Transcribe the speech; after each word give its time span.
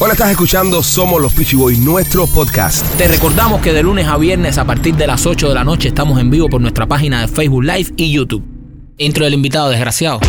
Hola, 0.00 0.12
estás 0.12 0.30
escuchando 0.30 0.80
Somos 0.80 1.20
los 1.20 1.32
Peachy 1.32 1.56
Boys, 1.56 1.76
nuestro 1.80 2.28
podcast. 2.28 2.86
Te 2.96 3.08
recordamos 3.08 3.60
que 3.60 3.72
de 3.72 3.82
lunes 3.82 4.06
a 4.06 4.16
viernes 4.16 4.56
a 4.56 4.64
partir 4.64 4.94
de 4.94 5.08
las 5.08 5.26
8 5.26 5.48
de 5.48 5.54
la 5.56 5.64
noche 5.64 5.88
estamos 5.88 6.20
en 6.20 6.30
vivo 6.30 6.48
por 6.48 6.60
nuestra 6.60 6.86
página 6.86 7.22
de 7.22 7.26
Facebook 7.26 7.64
Live 7.64 7.94
y 7.96 8.12
YouTube. 8.12 8.44
Intro 8.96 9.24
del 9.24 9.34
invitado, 9.34 9.70
desgraciado. 9.70 10.20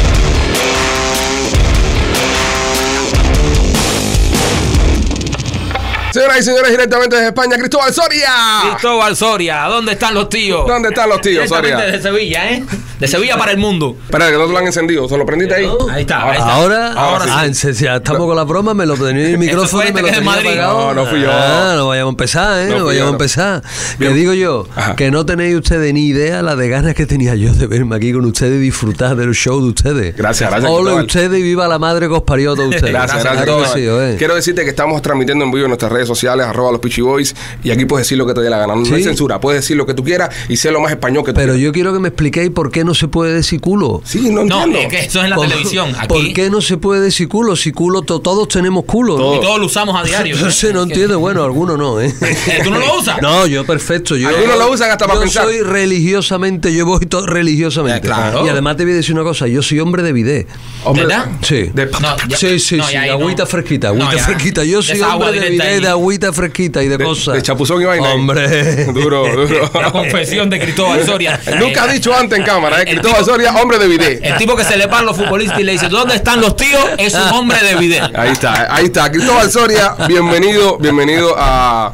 Señoras 6.11 6.39
y 6.39 6.43
señores, 6.43 6.71
directamente 6.71 7.15
desde 7.15 7.27
España, 7.27 7.55
Cristóbal 7.57 7.93
Soria. 7.93 8.31
Cristóbal 8.71 9.15
Soria, 9.15 9.65
¿dónde 9.65 9.91
están 9.91 10.15
los 10.15 10.27
tíos? 10.27 10.65
¿Dónde 10.67 10.89
están 10.89 11.07
los 11.07 11.21
tíos, 11.21 11.43
Directamente 11.45 11.77
Soria? 11.79 11.91
de 11.97 12.01
Sevilla, 12.01 12.51
¿eh? 12.51 12.63
De 12.99 13.07
Sevilla 13.07 13.37
para 13.37 13.51
el 13.51 13.59
mundo. 13.59 13.95
Espera, 14.05 14.29
que 14.31 14.37
no 14.37 14.47
te 14.47 14.51
lo 14.51 14.57
han 14.57 14.65
encendido. 14.65 15.07
¿Se 15.07 15.15
lo 15.17 15.25
prendiste 15.25 15.53
ahí? 15.55 15.69
Ahí 15.91 16.01
está, 16.01 16.23
ahí 16.25 16.31
está. 16.37 16.51
Ahora, 16.53 16.93
Ahora 16.93 17.25
sí. 17.25 17.31
ah, 17.33 17.45
en 17.45 17.53
serio, 17.55 17.79
ya 17.79 17.95
estamos 17.97 18.25
con 18.25 18.35
la 18.35 18.43
broma, 18.43 18.73
me 18.73 18.85
lo 18.87 18.95
en 19.07 19.17
el 19.17 19.37
micrófono 19.37 19.87
y 19.87 19.93
me 19.93 20.01
lo 20.01 20.07
tenía 20.07 20.21
Madrid. 20.21 20.55
No, 20.57 20.93
no 20.95 21.05
fui 21.05 21.21
yo. 21.21 21.29
Ah, 21.31 21.73
no 21.77 21.87
vayamos 21.89 22.09
a 22.09 22.13
empezar, 22.13 22.59
¿eh? 22.67 22.75
No 22.75 22.85
vayamos 22.85 23.09
a 23.09 23.11
empezar. 23.13 23.63
Que 23.99 24.09
digo 24.09 24.33
yo, 24.33 24.67
Ajá. 24.75 24.95
que 24.95 25.11
no 25.11 25.25
tenéis 25.27 25.55
ustedes 25.55 25.93
ni 25.93 26.07
idea 26.07 26.41
la 26.41 26.55
de 26.55 26.69
ganas 26.69 26.95
que 26.95 27.05
tenía 27.05 27.35
yo 27.35 27.53
de 27.53 27.67
verme 27.67 27.95
aquí 27.95 28.11
con 28.13 28.25
ustedes 28.25 28.55
y 28.57 28.61
disfrutar 28.63 29.15
del 29.15 29.33
show 29.35 29.61
de 29.61 29.69
ustedes. 29.69 30.17
Gracias, 30.17 30.49
gracias, 30.49 30.71
Cristóbal. 30.71 31.05
ustedes 31.05 31.39
y 31.39 31.43
viva 31.43 31.67
la 31.67 31.77
madre 31.77 32.07
que 32.07 32.13
os 32.15 32.23
parió 32.23 32.53
a 32.53 32.55
todos 32.55 32.69
ustedes. 32.73 32.91
Gracias, 32.93 33.23
gracias. 33.23 34.17
Quiero 34.17 34.33
decirte 34.35 34.63
que 34.63 34.71
estamos 34.71 35.01
transmitiendo 35.03 35.45
en 35.45 35.51
vivo 35.51 35.65
en 35.65 35.69
nuestras 35.69 35.91
redes 35.91 35.98
sociales, 36.07 36.45
arroba 36.45 36.71
los 36.71 36.79
Peachy 36.81 37.01
Boys, 37.01 37.35
y 37.63 37.71
aquí 37.71 37.85
puedes 37.85 38.05
decir 38.05 38.17
lo 38.17 38.25
que 38.25 38.33
te 38.33 38.41
dé 38.41 38.49
la 38.49 38.57
gana. 38.57 38.75
No, 38.75 38.81
no 38.81 38.95
hay 38.95 39.03
censura, 39.03 39.39
puedes 39.39 39.61
decir 39.61 39.77
lo 39.77 39.85
que 39.85 39.93
tú 39.93 40.03
quieras 40.03 40.29
y 40.47 40.57
sé 40.57 40.71
lo 40.71 40.79
más 40.81 40.91
español 40.91 41.23
que 41.23 41.31
tú 41.31 41.35
Pero 41.35 41.53
quieras. 41.53 41.61
yo 41.63 41.71
quiero 41.71 41.93
que 41.93 41.99
me 41.99 42.07
expliquéis 42.09 42.49
por 42.51 42.71
qué 42.71 42.83
no 42.83 42.93
se 42.93 43.07
puede 43.07 43.33
decir 43.33 43.59
culo. 43.61 44.01
Sí, 44.05 44.29
no 44.29 44.43
No, 44.45 44.63
entiendo. 44.63 44.79
es 44.79 44.87
que 44.87 44.99
eso 45.07 45.19
es 45.19 45.23
en 45.25 45.29
la 45.31 45.35
¿Por- 45.35 45.47
televisión. 45.47 45.93
Aquí. 45.97 46.07
¿Por 46.07 46.33
qué 46.33 46.49
no 46.49 46.61
se 46.61 46.77
puede 46.77 47.01
decir 47.01 47.27
culo? 47.27 47.55
Si 47.55 47.71
culo, 47.71 48.01
to- 48.01 48.19
todos 48.21 48.47
tenemos 48.47 48.85
culo. 48.85 49.15
Todos. 49.17 49.37
Y 49.37 49.41
todos 49.41 49.59
lo 49.59 49.65
usamos 49.65 49.99
a 49.99 50.03
diario. 50.03 50.35
No 50.39 50.51
sé, 50.51 50.73
no 50.73 50.83
entiendo. 50.83 51.19
Bueno, 51.19 51.43
algunos 51.43 51.77
no, 51.77 51.99
¿eh? 51.99 52.13
Eh, 52.21 52.59
¿Tú 52.63 52.71
no 52.71 52.79
lo 52.79 52.97
usas? 52.99 53.21
No, 53.21 53.45
yo 53.47 53.65
perfecto. 53.65 54.15
Yo, 54.15 54.27
Algunos 54.29 54.57
lo 54.57 54.71
usan 54.71 54.89
hasta 54.91 55.05
para 55.05 55.15
yo 55.19 55.23
pensar. 55.23 55.43
soy 55.45 55.61
religiosamente, 55.61 56.73
yo 56.73 56.85
voy 56.85 57.05
todo 57.05 57.25
religiosamente. 57.27 57.97
Eh, 57.99 58.01
claro. 58.01 58.45
Y 58.45 58.49
además 58.49 58.77
te 58.77 58.83
voy 58.83 58.93
a 58.93 58.95
decir 58.97 59.13
una 59.15 59.23
cosa, 59.23 59.47
yo 59.47 59.61
soy 59.61 59.79
hombre 59.79 60.01
de 60.03 60.13
bidet. 60.13 60.47
Hombre, 60.83 61.05
¿Verdad? 61.05 61.25
Sí. 61.41 61.69
de- 61.73 61.85
No, 61.87 62.15
ya- 62.27 62.37
sí, 62.37 62.59
sí, 62.59 62.77
no, 62.77 62.87
sí, 62.87 62.95
no. 62.95 63.11
agüita 63.13 63.45
fresquita, 63.45 63.91
No, 63.93 64.05
agüita 64.05 64.23
fresquita. 64.23 64.63
Yo 64.63 64.81
soy 64.81 65.01
hombre 65.01 65.39
de 65.39 65.47
ahí. 65.47 65.57
De 65.89 65.93
agüita 65.93 66.31
fresquita 66.33 66.83
y 66.83 66.87
de, 66.87 66.97
de- 66.97 67.03
cosas. 67.03 67.35
de 67.35 67.41
chapuzón 67.41 67.81
y 67.81 67.85
vaina. 67.85 68.09
Hombre. 68.13 68.85
Duro, 68.93 69.27
duro. 69.35 69.71
La 69.73 69.91
confesión 69.91 70.49
de 70.49 70.59
Cristóbal 70.59 71.05
Soria. 71.05 71.39
Nunca 71.59 71.83
ha 71.83 71.87
dicho 71.87 72.15
antes 72.15 72.37
en 72.39 72.45
cámara, 72.45 72.81
¿eh? 72.81 72.85
Cristóbal 72.85 73.25
Soria, 73.25 73.51
hombre 73.53 73.77
de 73.79 73.87
bidet. 73.87 74.23
El 74.23 74.37
tipo 74.37 74.55
que 74.55 74.63
se 74.63 74.77
le 74.77 74.87
paran 74.87 75.05
los 75.05 75.17
futbolistas 75.17 75.59
y 75.59 75.63
le 75.63 75.73
dice, 75.73 75.89
¿dónde 75.89 76.15
están 76.15 76.39
los 76.41 76.55
tíos? 76.55 76.83
Es 76.97 77.13
un 77.13 77.21
hombre 77.33 77.57
de 77.63 77.75
video. 77.75 78.09
Ahí 78.15 78.31
está, 78.31 78.73
ahí 78.73 78.85
está. 78.85 79.11
Cristóbal 79.11 79.49
Soria, 79.51 79.95
bienvenido, 80.07 80.77
bienvenido 80.77 81.35
a, 81.37 81.93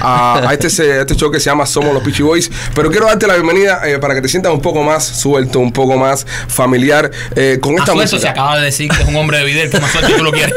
a, 0.00 0.48
a 0.48 0.52
este, 0.52 0.70
se- 0.70 0.92
a 0.92 1.00
este 1.00 1.14
show 1.16 1.30
que 1.30 1.40
se 1.40 1.46
llama 1.50 1.66
Somos 1.66 1.92
los 1.94 2.02
Peachy 2.02 2.22
Boys. 2.22 2.50
Pero 2.74 2.90
quiero 2.90 3.06
darte 3.06 3.26
la 3.26 3.34
bienvenida 3.34 3.80
eh, 3.88 3.98
para 3.98 4.14
que 4.14 4.20
te 4.22 4.28
sientas 4.28 4.52
un 4.52 4.60
poco 4.60 4.82
más 4.82 5.04
suelto, 5.04 5.58
un 5.60 5.72
poco 5.72 5.96
más 5.96 6.26
familiar 6.48 7.10
eh, 7.36 7.58
con 7.60 7.74
esta 7.74 7.92
suelto 7.92 8.08
se 8.08 8.14
música. 8.16 8.30
acaba 8.30 8.58
de 8.58 8.64
decir 8.66 8.90
que 8.90 9.02
es 9.02 9.08
un 9.08 9.16
hombre 9.16 9.38
de 9.38 9.44
video, 9.44 9.70
que 9.70 9.80
más 9.80 9.90
suelto 9.90 10.12
tú 10.16 10.24
lo 10.24 10.32
quieres. 10.32 10.54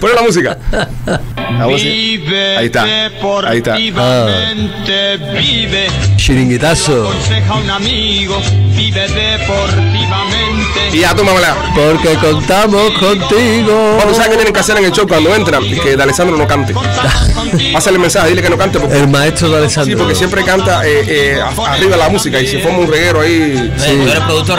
Ponle 0.00 0.14
la 0.16 0.22
música. 0.22 0.58
La 1.06 1.66
música. 1.66 1.90
Vive 2.24 2.56
Ahí 2.56 2.66
está, 2.66 2.82
ahí 2.82 3.58
está. 3.58 3.72
deportivamente, 3.74 5.16
vive. 5.34 5.86
Chiringuitazo. 6.16 7.08
Aconseja 7.08 7.54
un 7.54 7.70
amigo, 7.70 8.40
vive 8.76 9.08
deportivamente. 9.08 10.61
Y 10.92 10.98
ya, 11.00 11.14
tómamela. 11.14 11.56
Porque 11.74 12.14
contamos 12.16 12.90
contigo. 12.98 13.94
Bueno, 13.96 14.12
¿sabes 14.14 14.28
qué 14.30 14.36
tienen 14.36 14.52
que 14.52 14.60
hacer 14.60 14.76
en 14.78 14.84
el 14.84 14.92
show 14.92 15.06
cuando 15.06 15.34
entran? 15.34 15.62
Que 15.62 15.96
de 15.96 16.02
Alessandro 16.02 16.36
no 16.36 16.46
cante. 16.46 16.74
Pásale 17.72 17.96
el 17.96 18.00
mensaje, 18.02 18.30
dile 18.30 18.42
que 18.42 18.50
no 18.50 18.56
cante. 18.58 18.78
Porque, 18.78 18.96
El 18.98 19.08
maestro 19.08 19.48
de 19.50 19.58
Alessandro. 19.58 19.92
sí, 19.92 19.96
porque 19.98 20.14
siempre 20.14 20.44
canta 20.44 20.86
eh, 20.86 21.04
eh, 21.36 21.40
arriba 21.66 21.96
la 21.96 22.08
música 22.08 22.40
y 22.40 22.46
se 22.46 22.58
forma 22.60 22.78
un 22.78 22.90
reguero 22.90 23.20
ahí. 23.20 23.32
Eh, 23.32 23.72
Tú 24.04 24.08
eres 24.10 24.20
productor. 24.24 24.58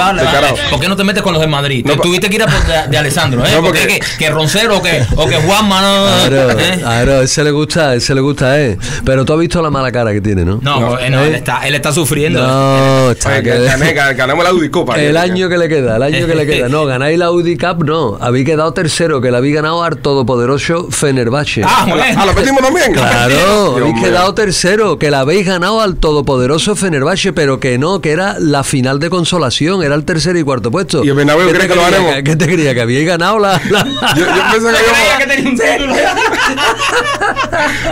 ¿por 0.69 0.79
qué 0.79 0.87
no 0.87 0.95
te 0.95 1.03
metes 1.03 1.23
con 1.23 1.33
los 1.33 1.41
de 1.41 1.47
Madrid? 1.47 1.85
No, 1.85 1.97
tuviste 1.97 2.29
que 2.29 2.35
ir 2.35 2.43
a 2.43 2.47
por 2.47 2.65
de, 2.65 2.87
de 2.89 2.97
Alessandro, 2.97 3.45
¿eh? 3.45 3.49
No, 3.55 3.61
porque, 3.63 3.79
porque- 3.81 3.99
que, 3.99 4.17
que 4.17 4.29
Roncero 4.29 4.77
o 4.77 4.81
que, 4.81 5.03
o 5.15 5.27
que 5.27 5.35
Juanma 5.37 5.81
no. 5.81 6.05
Claro, 6.29 6.59
¿eh? 6.59 6.77
claro, 6.79 7.21
ese 7.21 7.43
le 7.43 7.51
gusta, 7.51 7.95
ese 7.95 8.13
le 8.15 8.21
gusta, 8.21 8.59
¿eh? 8.59 8.77
Pero 9.05 9.25
tú 9.25 9.33
has 9.33 9.39
visto 9.39 9.61
la 9.61 9.69
mala 9.69 9.91
cara 9.91 10.11
que 10.13 10.21
tiene, 10.21 10.45
¿no? 10.45 10.59
No, 10.61 10.79
No. 10.79 10.99
eh, 10.99 11.09
no, 11.09 11.21
¿Eh? 11.23 11.27
él, 11.27 11.35
está, 11.35 11.67
él 11.67 11.75
está 11.75 11.91
sufriendo. 11.91 12.41
No, 12.45 13.11
está 13.11 13.41
que- 13.41 13.51
que 13.51 14.13
ganamos 14.15 14.43
la 14.43 14.53
Udicopa. 14.53 14.95
El 14.99 15.17
año 15.17 15.49
que 15.49 15.57
le 15.57 15.67
queda, 15.69 15.95
el 16.07 16.15
año 16.15 16.27
que 16.27 16.35
le 16.35 16.45
queda. 16.45 16.69
No, 16.69 16.85
ganáis 16.87 17.17
la 17.17 17.25
Audi 17.25 17.57
Cup, 17.57 17.83
no. 17.85 18.17
Habéis 18.19 18.45
quedado 18.45 18.73
tercero, 18.73 19.21
que 19.21 19.31
la 19.31 19.37
habéis 19.39 19.55
ganado 19.55 19.83
al 19.83 19.97
todopoderoso 19.97 20.87
Fenerbahce. 20.91 21.63
Ah, 21.65 21.85
bueno. 21.89 22.25
¿lo 22.25 22.33
pedimos 22.33 22.61
también? 22.61 22.93
Claro, 22.93 23.75
habéis 23.77 24.01
quedado 24.01 24.33
tercero, 24.33 24.97
que 24.99 25.09
la 25.11 25.21
habéis 25.21 25.45
ganado 25.45 25.81
al 25.81 25.95
todopoderoso 25.97 26.75
Fenerbahce, 26.75 27.33
pero 27.33 27.59
que 27.59 27.77
no, 27.77 28.01
que 28.01 28.11
era 28.11 28.35
la 28.39 28.63
final 28.63 28.99
de 28.99 29.09
consolación, 29.09 29.83
era 29.83 29.95
el 29.95 30.05
tercer 30.05 30.35
y 30.35 30.43
cuarto 30.43 30.71
puesto. 30.71 31.03
¿Y 31.03 31.09
el 31.09 31.15
Bernabéu 31.15 31.47
¿Qué 31.47 31.53
cree 31.55 31.67
que 31.67 31.75
lo 31.75 31.81
ganemos? 31.81 32.13
¿Qué 32.23 32.35
te 32.35 32.45
creía? 32.45 32.73
¿Que 32.73 32.81
habíais 32.81 33.05
ganado 33.07 33.39
la...? 33.39 33.59
la- 33.69 33.83
Yo, 34.15 34.25
yo 34.25 34.41
pensé 34.51 34.67
que 34.67 34.73
Creía 34.73 35.05
íbamos- 35.05 35.17
que 35.17 35.27
tenía 35.27 35.49
un 35.49 35.57
título. 35.57 35.93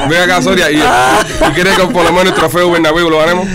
Ven 0.09 0.21
acá, 0.21 0.41
Soria, 0.41 0.71
y, 0.71 0.77
y 0.77 1.51
quiere 1.53 1.71
que 1.71 1.83
por 1.87 2.03
lo 2.03 2.11
menos 2.11 2.27
el 2.27 2.33
trofeo 2.33 2.71
Bernabéu 2.71 3.09
lo 3.09 3.19
ganemos. 3.19 3.47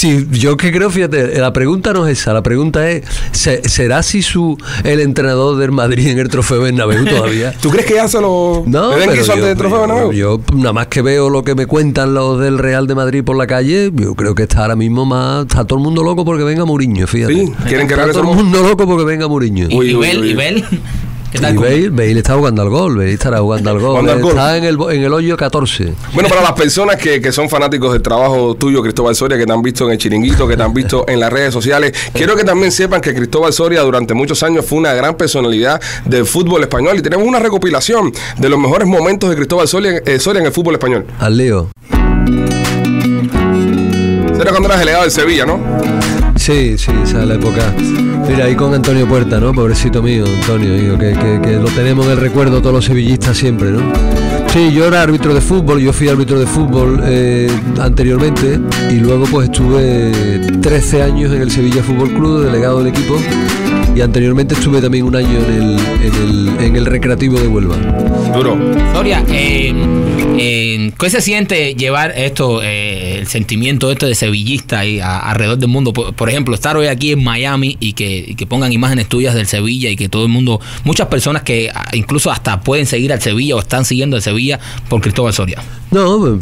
Sí, 0.00 0.26
yo 0.30 0.56
que 0.56 0.72
creo, 0.72 0.88
fíjate, 0.88 1.38
la 1.38 1.52
pregunta 1.52 1.92
no 1.92 2.06
es 2.06 2.18
esa, 2.18 2.32
la 2.32 2.42
pregunta 2.42 2.88
es, 2.90 3.04
¿se- 3.32 3.68
¿será 3.68 4.02
si 4.02 4.22
su 4.22 4.56
el 4.82 4.98
entrenador 5.00 5.58
del 5.58 5.72
Madrid 5.72 6.06
en 6.08 6.18
el 6.18 6.28
trofeo 6.30 6.62
Bernabéu 6.62 7.04
todavía? 7.04 7.52
¿Tú 7.60 7.68
crees 7.68 7.84
que 7.84 7.94
ya 7.96 8.08
se 8.08 8.18
lo 8.18 8.62
No, 8.66 8.92
pero 8.98 9.12
quiso 9.12 9.32
antes 9.34 9.48
del 9.48 9.58
trofeo 9.58 9.80
Bernabéu? 9.80 10.12
yo, 10.12 10.40
yo 10.40 10.56
nada 10.56 10.72
más 10.72 10.86
que 10.86 11.02
veo 11.02 11.28
lo 11.28 11.44
que 11.44 11.54
me 11.54 11.66
cuentan 11.66 12.14
los 12.14 12.40
del 12.40 12.56
Real 12.58 12.86
de 12.86 12.94
Madrid 12.94 13.22
por 13.22 13.36
la 13.36 13.46
calle, 13.46 13.90
yo 13.94 14.14
creo 14.14 14.34
que 14.34 14.44
está 14.44 14.62
ahora 14.62 14.74
mismo 14.76 15.04
más, 15.04 15.42
está 15.42 15.64
todo 15.66 15.78
el 15.78 15.84
mundo 15.84 16.02
loco 16.02 16.24
porque 16.24 16.44
venga 16.44 16.64
Muriño, 16.64 17.06
fíjate. 17.06 17.34
Sí, 17.34 17.52
quieren 17.68 17.86
que 17.86 17.92
está 17.92 18.10
todo 18.10 18.20
el 18.30 18.36
mundo 18.38 18.62
loco 18.62 18.86
porque 18.86 19.04
venga 19.04 19.28
Muriño. 19.28 19.66
Y, 19.68 19.76
Uy, 19.76 19.90
y 19.90 19.94
uy, 19.96 20.06
Bel, 20.06 20.20
uy. 20.22 20.30
y 20.30 20.34
Bel. 20.34 20.64
¿Qué 21.30 21.38
tal? 21.38 21.54
Y 21.54 21.58
Bale, 21.58 21.88
Bale 21.90 22.18
está 22.18 22.34
jugando 22.34 22.62
al 22.62 22.68
gol, 22.70 22.96
Bale 22.96 23.12
estará 23.12 23.38
jugando 23.38 23.70
al 23.70 23.78
gol, 23.78 23.90
Jugando 23.90 24.12
al 24.12 24.20
gol. 24.20 24.30
está 24.32 24.56
en 24.56 24.64
el, 24.64 24.76
en 24.90 25.02
el 25.04 25.12
hoyo 25.12 25.36
14. 25.36 25.94
Bueno, 26.12 26.28
para 26.28 26.42
las 26.42 26.52
personas 26.52 26.96
que, 26.96 27.20
que 27.20 27.30
son 27.30 27.48
fanáticos 27.48 27.92
del 27.92 28.02
trabajo 28.02 28.56
tuyo, 28.56 28.82
Cristóbal 28.82 29.14
Soria, 29.14 29.38
que 29.38 29.46
te 29.46 29.52
han 29.52 29.62
visto 29.62 29.84
en 29.86 29.92
el 29.92 29.98
chiringuito, 29.98 30.48
que 30.48 30.56
te 30.56 30.62
han 30.62 30.74
visto 30.74 31.04
en 31.08 31.20
las 31.20 31.32
redes 31.32 31.52
sociales, 31.54 31.92
quiero 32.12 32.34
que 32.34 32.42
también 32.42 32.72
sepan 32.72 33.00
que 33.00 33.14
Cristóbal 33.14 33.52
Soria 33.52 33.82
durante 33.82 34.12
muchos 34.12 34.42
años 34.42 34.66
fue 34.66 34.78
una 34.78 34.92
gran 34.92 35.14
personalidad 35.16 35.80
del 36.04 36.26
fútbol 36.26 36.62
español 36.62 36.98
y 36.98 37.02
tenemos 37.02 37.26
una 37.26 37.38
recopilación 37.38 38.12
de 38.38 38.48
los 38.48 38.58
mejores 38.58 38.88
momentos 38.88 39.30
de 39.30 39.36
Cristóbal 39.36 39.68
Soria, 39.68 40.02
eh, 40.04 40.18
Soria 40.18 40.40
en 40.40 40.46
el 40.46 40.52
fútbol 40.52 40.74
español. 40.74 41.06
Al 41.20 41.36
lío. 41.36 41.68
Será 44.36 44.50
cuando 44.50 44.68
eras 44.68 44.78
delegado 44.80 45.02
del 45.04 45.12
Sevilla, 45.12 45.46
¿no? 45.46 45.60
Sí, 46.36 46.76
sí, 46.78 46.90
esa 47.04 47.20
es 47.20 47.26
la 47.28 47.34
época. 47.34 47.72
Mira, 48.28 48.44
ahí 48.44 48.54
con 48.54 48.72
Antonio 48.74 49.06
Puerta, 49.08 49.40
¿no? 49.40 49.52
Pobrecito 49.52 50.02
mío, 50.02 50.24
Antonio, 50.26 50.72
digo, 50.74 50.98
que, 50.98 51.12
que- 51.12 51.40
que 51.42 51.56
lo 51.56 51.68
tenemos 51.68 52.06
en 52.06 52.12
el 52.12 52.18
recuerdo 52.18 52.60
todos 52.60 52.74
los 52.74 52.84
sevillistas 52.84 53.36
siempre, 53.36 53.70
¿no? 53.70 53.80
Sí, 54.52 54.72
yo 54.72 54.84
era 54.86 55.02
árbitro 55.02 55.32
de 55.32 55.40
fútbol, 55.40 55.80
yo 55.80 55.92
fui 55.92 56.08
árbitro 56.08 56.38
de 56.40 56.46
fútbol 56.46 57.00
eh, 57.04 57.48
anteriormente 57.80 58.58
y 58.90 58.94
luego 58.94 59.24
pues 59.30 59.48
estuve 59.48 60.40
13 60.60 61.02
años 61.02 61.32
en 61.32 61.42
el 61.42 61.50
Sevilla 61.52 61.82
Fútbol 61.84 62.10
Club, 62.10 62.44
delegado 62.46 62.82
del 62.82 62.88
equipo 62.88 63.16
y 63.94 64.00
anteriormente 64.00 64.54
estuve 64.54 64.80
también 64.80 65.04
un 65.04 65.14
año 65.14 65.28
en 65.38 65.52
el, 65.54 65.78
en 66.04 66.14
el, 66.14 66.64
en 66.64 66.76
el 66.76 66.86
Recreativo 66.86 67.38
de 67.38 67.46
Huelva. 67.46 67.76
Duro. 68.34 68.56
Soria, 68.92 69.24
eh, 69.28 69.72
eh, 70.38 70.92
¿qué 70.98 71.10
se 71.10 71.20
siente 71.20 71.74
llevar 71.74 72.12
esto, 72.16 72.60
eh, 72.62 73.18
el 73.18 73.26
sentimiento 73.26 73.90
este 73.90 74.06
de 74.06 74.14
sevillista 74.14 74.84
y 74.86 75.00
a- 75.00 75.18
alrededor 75.18 75.58
del 75.58 75.68
mundo? 75.68 75.92
Por, 75.92 76.14
por 76.14 76.28
ejemplo, 76.28 76.54
estar 76.54 76.76
hoy 76.76 76.86
aquí 76.86 77.10
en 77.12 77.24
Miami 77.24 77.76
y 77.80 77.94
que, 77.94 78.24
y 78.28 78.34
que 78.36 78.46
pongan 78.46 78.72
imágenes 78.72 79.08
tuyas 79.08 79.34
del 79.34 79.46
Sevilla 79.48 79.90
y 79.90 79.96
que 79.96 80.08
todo 80.08 80.22
el 80.22 80.28
mundo, 80.28 80.60
muchas 80.84 81.08
personas 81.08 81.42
que 81.42 81.70
incluso 81.92 82.30
hasta 82.30 82.60
pueden 82.60 82.86
seguir 82.86 83.12
al 83.12 83.20
Sevilla 83.20 83.56
o 83.56 83.58
están 83.60 83.84
siguiendo 83.84 84.14
al 84.16 84.22
Sevilla 84.22 84.39
por 84.88 85.00
Cristóbal 85.00 85.32
Soria. 85.32 85.62
No, 85.90 86.38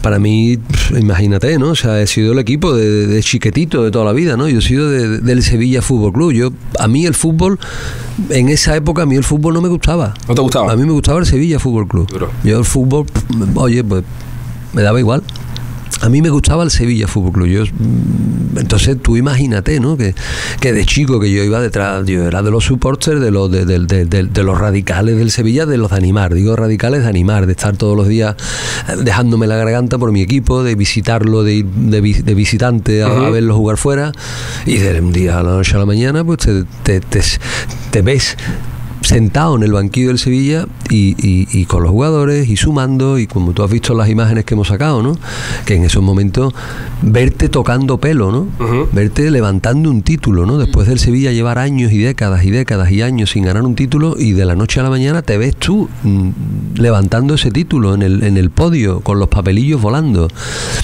para 0.00 0.18
mí, 0.18 0.58
imagínate, 0.98 1.58
¿no? 1.58 1.70
O 1.70 1.74
sea, 1.74 2.00
he 2.00 2.06
sido 2.06 2.32
el 2.32 2.38
equipo 2.38 2.74
de, 2.74 3.06
de 3.06 3.22
chiquetito 3.22 3.84
de 3.84 3.90
toda 3.90 4.04
la 4.06 4.12
vida, 4.12 4.36
¿no? 4.38 4.48
Yo 4.48 4.58
he 4.58 4.62
sido 4.62 4.90
de- 4.90 5.18
del 5.20 5.42
Sevilla 5.42 5.82
Fútbol 5.82 6.12
Club. 6.12 6.32
Yo, 6.32 6.50
a 6.78 6.88
mí 6.88 7.04
el 7.04 7.12
fútbol, 7.14 7.58
en 8.30 8.48
esa 8.48 8.74
época, 8.74 9.02
a 9.02 9.06
mí 9.06 9.16
el 9.16 9.24
fútbol 9.24 9.52
no 9.54 9.60
me 9.60 9.68
gustaba. 9.68 10.14
¿No 10.28 10.34
te 10.34 10.40
gustaba? 10.40 10.72
A 10.72 10.76
mí 10.76 10.84
me 10.84 10.92
gustaba 10.92 11.18
el 11.20 11.26
Sevilla 11.26 11.58
Fútbol 11.58 11.86
Club. 11.86 12.06
Duro. 12.08 12.30
Yo 12.42 12.58
el 12.58 12.64
fútbol, 12.64 13.04
oye, 13.56 13.84
pues 13.84 14.02
me 14.72 14.80
daba 14.82 14.98
igual. 14.98 15.22
A 16.02 16.08
mí 16.10 16.20
me 16.20 16.28
gustaba 16.30 16.62
el 16.62 16.70
Sevilla 16.70 17.08
Fútbol 17.08 17.32
Club. 17.32 17.46
Yo, 17.46 17.62
mm, 17.64 18.58
entonces 18.58 18.96
tú 19.02 19.16
imagínate, 19.16 19.80
¿no? 19.80 19.96
Que, 19.96 20.14
que 20.60 20.72
de 20.72 20.84
chico 20.84 21.18
que 21.18 21.30
yo 21.32 21.42
iba 21.42 21.60
detrás, 21.60 22.04
yo 22.06 22.24
era 22.24 22.42
de 22.42 22.50
los 22.50 22.64
supporters, 22.64 23.20
de 23.20 23.30
los 23.30 23.50
de, 23.50 23.64
de- 23.64 23.78
de- 23.80 24.04
de- 24.04 24.24
de 24.24 24.42
los 24.42 24.58
radicales 24.58 25.16
del 25.16 25.30
Sevilla, 25.30 25.64
de 25.66 25.78
los 25.78 25.90
de 25.90 25.96
animar. 25.96 26.34
Digo 26.34 26.54
radicales 26.54 27.02
de 27.02 27.08
animar, 27.08 27.46
de 27.46 27.52
estar 27.52 27.76
todos 27.76 27.96
los 27.96 28.08
días 28.08 28.36
eh, 28.88 28.96
dejándome 29.02 29.46
la 29.46 29.56
garganta 29.56 29.96
por 29.98 30.12
mi 30.12 30.20
equipo, 30.20 30.62
de 30.62 30.74
visitarlo 30.74 31.42
de, 31.42 31.54
ir 31.54 31.64
de, 31.66 32.00
vi- 32.00 32.12
de 32.22 32.34
visitante 32.34 33.02
a, 33.02 33.06
a 33.06 33.30
verlo 33.30 33.56
jugar 33.56 33.76
fuera. 33.78 34.12
Y 34.66 34.76
de 34.76 35.00
un 35.00 35.12
día 35.12 35.38
a 35.38 35.42
la 35.42 35.50
noche 35.52 35.76
a 35.76 35.78
la 35.78 35.86
mañana, 35.86 36.22
pues 36.24 36.38
te, 36.38 36.64
te, 36.82 37.00
te- 37.00 37.22
te 37.90 38.02
ves 38.02 38.36
sentado 39.06 39.56
en 39.56 39.62
el 39.62 39.72
banquillo 39.72 40.08
del 40.08 40.18
Sevilla 40.18 40.66
y, 40.90 41.14
y- 41.24 41.46
y 41.52 41.64
con 41.66 41.82
los 41.82 41.92
jugadores 41.92 42.48
y 42.48 42.56
sumando 42.56 43.18
y 43.18 43.26
como 43.26 43.52
tú 43.52 43.62
has 43.62 43.70
visto 43.70 43.94
las 43.94 44.08
imágenes 44.08 44.44
que 44.44 44.54
hemos 44.54 44.68
sacado, 44.68 45.02
¿no? 45.02 45.16
Que 45.64 45.76
en 45.76 45.84
esos 45.84 46.02
momentos 46.02 46.52
verte 47.02 47.48
tocando 47.48 47.98
pelo, 47.98 48.32
¿no? 48.32 48.48
Verte 48.92 49.30
levantando 49.30 49.90
un 49.90 50.02
título, 50.02 50.44
¿no? 50.44 50.58
Después 50.58 50.88
del 50.88 50.98
Sevilla 50.98 51.30
llevar 51.32 51.58
años 51.58 51.92
y 51.92 51.98
décadas 51.98 52.44
y 52.44 52.50
décadas 52.50 52.90
y 52.90 53.02
años 53.02 53.30
sin 53.30 53.44
ganar 53.44 53.62
un 53.62 53.74
título 53.76 54.16
y 54.18 54.32
de 54.32 54.44
la 54.44 54.56
noche 54.56 54.80
a 54.80 54.82
la 54.82 54.90
mañana 54.90 55.22
te 55.22 55.38
ves 55.38 55.54
tú 55.56 55.88
mm, 56.02 56.30
levantando 56.76 57.34
ese 57.34 57.50
título 57.50 57.94
en 57.94 58.02
el, 58.02 58.22
en 58.24 58.36
el 58.36 58.50
podio 58.50 59.00
con 59.00 59.18
los 59.20 59.28
papelillos 59.28 59.80
volando. 59.80 60.28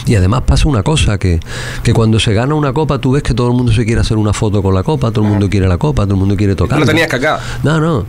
Y 0.07 0.15
además 0.15 0.43
pasa 0.47 0.69
una 0.69 0.83
cosa, 0.85 1.19
que, 1.19 1.41
que 1.83 1.93
cuando 1.93 2.21
se 2.21 2.33
gana 2.35 2.55
una 2.55 2.73
copa 2.73 2.99
tú 2.99 3.13
ves 3.13 3.23
que 3.23 3.35
todo 3.35 3.49
el 3.49 3.55
mundo 3.55 3.73
se 3.73 3.85
quiere 3.85 4.01
hacer 4.01 4.17
una 4.17 4.33
foto 4.33 4.63
con 4.63 4.75
la 4.75 4.83
copa, 4.85 5.11
todo 5.11 5.25
el 5.25 5.31
mundo 5.31 5.49
quiere 5.51 5.67
la 5.67 5.79
copa, 5.79 6.05
todo 6.05 6.15
el 6.15 6.21
mundo 6.21 6.37
quiere 6.37 6.55
tocar. 6.55 6.79
No 6.79 6.87
tenías 6.87 7.09
cagada. 7.09 7.41
No, 7.65 7.81
no. 7.81 8.05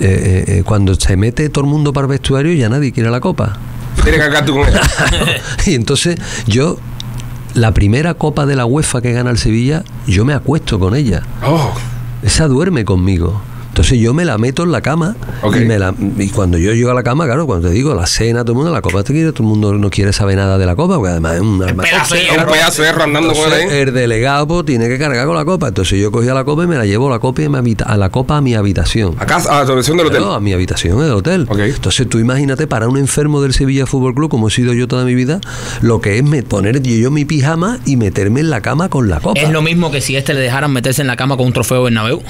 Eh, 0.00 0.04
eh, 0.06 0.58
eh, 0.58 0.62
cuando 0.64 0.94
se 0.94 1.16
mete 1.16 1.48
todo 1.48 1.64
el 1.64 1.70
mundo 1.70 1.92
para 1.92 2.04
el 2.04 2.10
vestuario 2.10 2.52
ya 2.52 2.68
nadie 2.68 2.92
quiere 2.92 3.10
la 3.10 3.20
copa. 3.20 3.56
Tienes 4.04 4.28
que 4.28 4.42
tú 4.42 4.54
con 4.54 4.66
y 5.66 5.74
entonces 5.74 6.16
yo, 6.46 6.78
la 7.54 7.72
primera 7.74 8.14
copa 8.14 8.46
de 8.46 8.54
la 8.54 8.64
UEFA 8.64 9.00
que 9.02 9.12
gana 9.12 9.30
el 9.30 9.38
Sevilla, 9.38 9.82
yo 10.06 10.24
me 10.24 10.34
acuesto 10.34 10.78
con 10.78 10.94
ella. 10.94 11.24
Oh, 11.44 11.72
Esa 12.22 12.46
duerme 12.46 12.84
conmigo. 12.84 13.42
Entonces 13.78 14.00
yo 14.00 14.12
me 14.12 14.24
la 14.24 14.38
meto 14.38 14.64
en 14.64 14.72
la 14.72 14.80
cama 14.80 15.14
y, 15.62 15.64
me 15.64 15.78
la, 15.78 15.94
y 16.18 16.30
cuando 16.30 16.58
yo 16.58 16.72
llego 16.72 16.90
a 16.90 16.94
la 16.94 17.04
cama, 17.04 17.26
claro, 17.26 17.46
cuando 17.46 17.68
te 17.68 17.74
digo 17.74 17.94
la 17.94 18.08
cena, 18.08 18.40
todo 18.42 18.54
el 18.54 18.56
mundo, 18.56 18.72
la 18.72 18.82
copa 18.82 19.04
te 19.04 19.12
quiere, 19.12 19.30
todo 19.30 19.44
el 19.44 19.50
mundo 19.50 19.72
no 19.74 19.88
quiere 19.88 20.12
saber 20.12 20.34
nada 20.36 20.58
de 20.58 20.66
la 20.66 20.74
copa, 20.74 20.96
porque 20.96 21.10
además 21.12 21.34
es 21.36 21.40
un 21.42 21.62
ahí. 23.54 23.80
el 23.82 23.94
delegado 23.94 24.48
pues, 24.48 24.66
tiene 24.66 24.88
que 24.88 24.98
cargar 24.98 25.24
con 25.28 25.36
la 25.36 25.44
copa. 25.44 25.68
Entonces 25.68 26.00
yo 26.00 26.10
cogía 26.10 26.34
la 26.34 26.42
copa 26.42 26.64
y 26.64 26.66
me 26.66 26.74
la 26.74 26.86
llevo 26.86 27.06
a 27.06 27.10
la 27.12 27.18
copa, 27.20 27.40
y 27.40 27.48
me 27.48 27.58
habita- 27.58 27.84
a 27.84 27.96
la 27.96 28.10
copa 28.10 28.38
a 28.38 28.40
mi 28.40 28.56
habitación. 28.56 29.14
A 29.16 29.26
casa, 29.26 29.56
a 29.56 29.60
la 29.60 29.64
dirección 29.70 29.96
del 29.96 30.06
hotel. 30.08 30.22
Claro, 30.22 30.34
a 30.34 30.40
mi 30.40 30.52
habitación 30.52 30.98
del 31.00 31.12
hotel. 31.12 31.46
Entonces 31.48 32.08
tú 32.08 32.18
imagínate 32.18 32.66
para 32.66 32.88
un 32.88 32.98
enfermo 32.98 33.40
del 33.42 33.54
Sevilla 33.54 33.86
Fútbol 33.86 34.12
Club, 34.12 34.28
como 34.28 34.48
he 34.48 34.50
sido 34.50 34.72
yo 34.72 34.88
toda 34.88 35.04
mi 35.04 35.14
vida, 35.14 35.40
lo 35.82 36.00
que 36.00 36.18
es 36.18 36.24
me 36.24 36.42
poner 36.42 36.82
yo 36.82 37.12
mi 37.12 37.24
pijama 37.24 37.78
y 37.86 37.96
meterme 37.96 38.40
en 38.40 38.50
la 38.50 38.60
cama 38.60 38.88
con 38.88 39.08
la 39.08 39.20
copa. 39.20 39.38
Es 39.38 39.50
lo 39.50 39.62
mismo 39.62 39.92
que 39.92 40.00
si 40.00 40.16
este 40.16 40.34
le 40.34 40.40
dejaran 40.40 40.72
meterse 40.72 41.00
en 41.02 41.06
la 41.06 41.14
cama 41.14 41.36
con 41.36 41.46
un 41.46 41.52
trofeo 41.52 41.84
Bernabéu. 41.84 42.20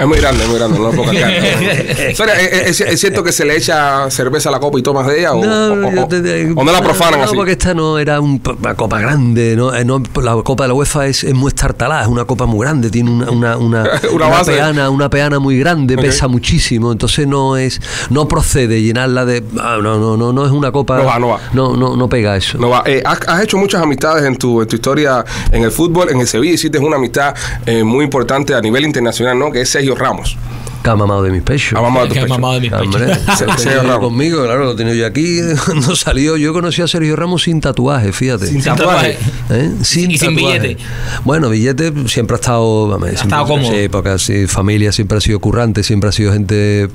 Es 0.00 0.06
muy 0.06 0.18
grande, 0.18 0.42
es 0.44 0.48
muy 0.48 0.58
grande, 0.58 0.78
no 0.78 0.84
lo 0.86 0.90
puedo 0.92 1.12
cargar. 1.12 2.14
Soria, 2.16 2.34
¿es, 2.40 2.80
es- 2.80 2.88
es 2.92 3.00
cierto 3.00 3.22
que 3.22 3.32
se 3.32 3.44
le 3.44 3.56
echa 3.56 4.10
cerveza 4.10 4.48
a 4.48 4.52
la 4.52 4.58
copa 4.60 4.78
y 4.78 4.82
tomas 4.82 5.06
de 5.06 5.20
ella? 5.20 5.32
¿O 5.32 5.44
No, 5.44 5.74
o- 5.88 6.04
o- 6.04 6.08
te- 6.08 6.20
te- 6.22 6.50
o 6.56 6.64
no 6.64 6.72
la 6.72 6.80
profanan 6.80 7.20
no, 7.20 7.26
así? 7.26 7.36
porque 7.36 7.52
esta 7.52 7.74
no 7.74 7.98
era 7.98 8.20
un- 8.20 8.40
una 8.60 8.74
copa 8.74 8.98
grande, 8.98 9.54
¿no? 9.56 9.74
Eh, 9.74 9.84
no, 9.84 10.02
la 10.22 10.34
copa 10.42 10.64
de 10.64 10.68
la 10.68 10.74
UEFA 10.74 11.06
es, 11.06 11.24
es 11.24 11.34
muy 11.34 11.48
estartalada, 11.48 12.02
es 12.02 12.08
una 12.08 12.24
copa 12.24 12.46
muy 12.46 12.60
grande, 12.66 12.90
tiene 12.90 13.10
una, 13.10 13.30
una, 13.30 13.56
una, 13.58 13.84
Una 14.12 14.42
peana, 14.42 14.90
una 14.90 15.10
peana 15.10 15.38
muy 15.38 15.58
grande, 15.58 15.96
pesa 15.96 16.28
muchísimo, 16.28 16.92
entonces 16.92 17.26
no 17.26 17.56
es, 17.56 17.80
no 18.10 18.26
procede 18.26 18.82
llenarla 18.82 19.24
de, 19.24 19.44
ah, 19.60 19.78
no, 19.82 19.98
no, 19.98 20.16
no, 20.16 20.32
no 20.32 20.46
es 20.46 20.52
una 20.52 20.72
copa, 20.72 20.96
No 20.98 21.04
va, 21.04 21.18
no 21.18 21.28
va. 21.28 21.40
no, 21.52 21.76
no, 21.76 21.96
no 21.96 22.08
pega 22.08 22.36
eso. 22.36 22.58
No 22.58 22.70
va. 22.70 22.82
Eh, 22.86 23.02
has, 23.04 23.20
has 23.28 23.42
hecho 23.42 23.58
muchas 23.58 23.82
amistades 23.82 24.24
en 24.24 24.36
tu, 24.36 24.62
en 24.62 24.68
tu 24.68 24.76
historia 24.76 25.24
en 25.52 25.62
el 25.64 25.70
fútbol. 25.70 26.10
En 26.10 26.20
el 26.20 26.26
Sevilla 26.26 26.54
hiciste 26.54 26.78
una 26.78 26.96
amistad 26.96 27.34
eh, 27.66 27.84
muy 27.84 28.04
importante 28.04 28.54
a 28.54 28.60
nivel 28.60 28.84
internacional, 28.84 29.38
¿no? 29.38 29.50
Que 29.52 29.60
es 29.62 29.68
Sergio 29.68 29.89
Ramos. 29.98 30.36
Que 30.82 30.90
ha 30.90 30.96
mamado 30.96 31.22
de 31.22 31.30
mis 31.30 31.42
pechos. 31.42 31.78
Ha 31.78 31.82
mamado 31.82 32.06
de 32.08 32.14
Que 32.14 32.20
ha 32.20 32.26
mamado 32.26 32.54
de 32.54 32.60
mis 32.60 32.70
pechos. 32.70 32.86
Hombre, 32.86 33.14
Se- 33.36 33.46
lo 33.46 33.52
se 33.52 33.64
tenía 33.64 33.82
yo 33.82 33.88
Ramos. 33.88 33.98
conmigo, 34.08 34.42
claro, 34.44 34.64
lo 34.64 34.74
tenía 34.76 34.94
yo 34.94 35.06
aquí 35.06 35.38
cuando 35.66 35.94
salió. 35.96 36.36
Yo 36.36 36.52
conocí 36.52 36.80
a 36.82 36.88
Sergio 36.88 37.16
Ramos 37.16 37.42
sin 37.42 37.60
tatuaje, 37.60 38.12
fíjate. 38.12 38.46
Sin 38.46 38.62
Sin 38.62 38.74
tatuaje. 38.76 39.18
tatuaje. 39.48 39.64
¿Eh? 39.66 39.72
Y 39.80 39.84
sin 40.18 40.34
billete. 40.36 40.76
Bueno, 41.24 41.50
billete 41.50 41.92
siempre 42.08 42.36
ha 42.36 42.38
estado. 42.40 42.88
vamos, 42.88 43.08
siempre- 43.08 43.22
estado 43.24 43.46
cómodo. 43.46 43.70
Sí, 43.72 43.88
porque 43.88 44.08
así, 44.10 44.46
familia 44.46 44.92
siempre 44.92 45.18
ha 45.18 45.20
sido 45.20 45.38
currante, 45.40 45.82
siempre 45.82 46.08
ha 46.08 46.12
sido 46.12 46.32
gente 46.32 46.88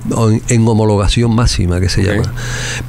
en, 0.49 0.67
homologación 0.67 1.33
máxima, 1.35 1.79
que 1.79 1.89
se 1.89 2.03
llama. 2.03 2.33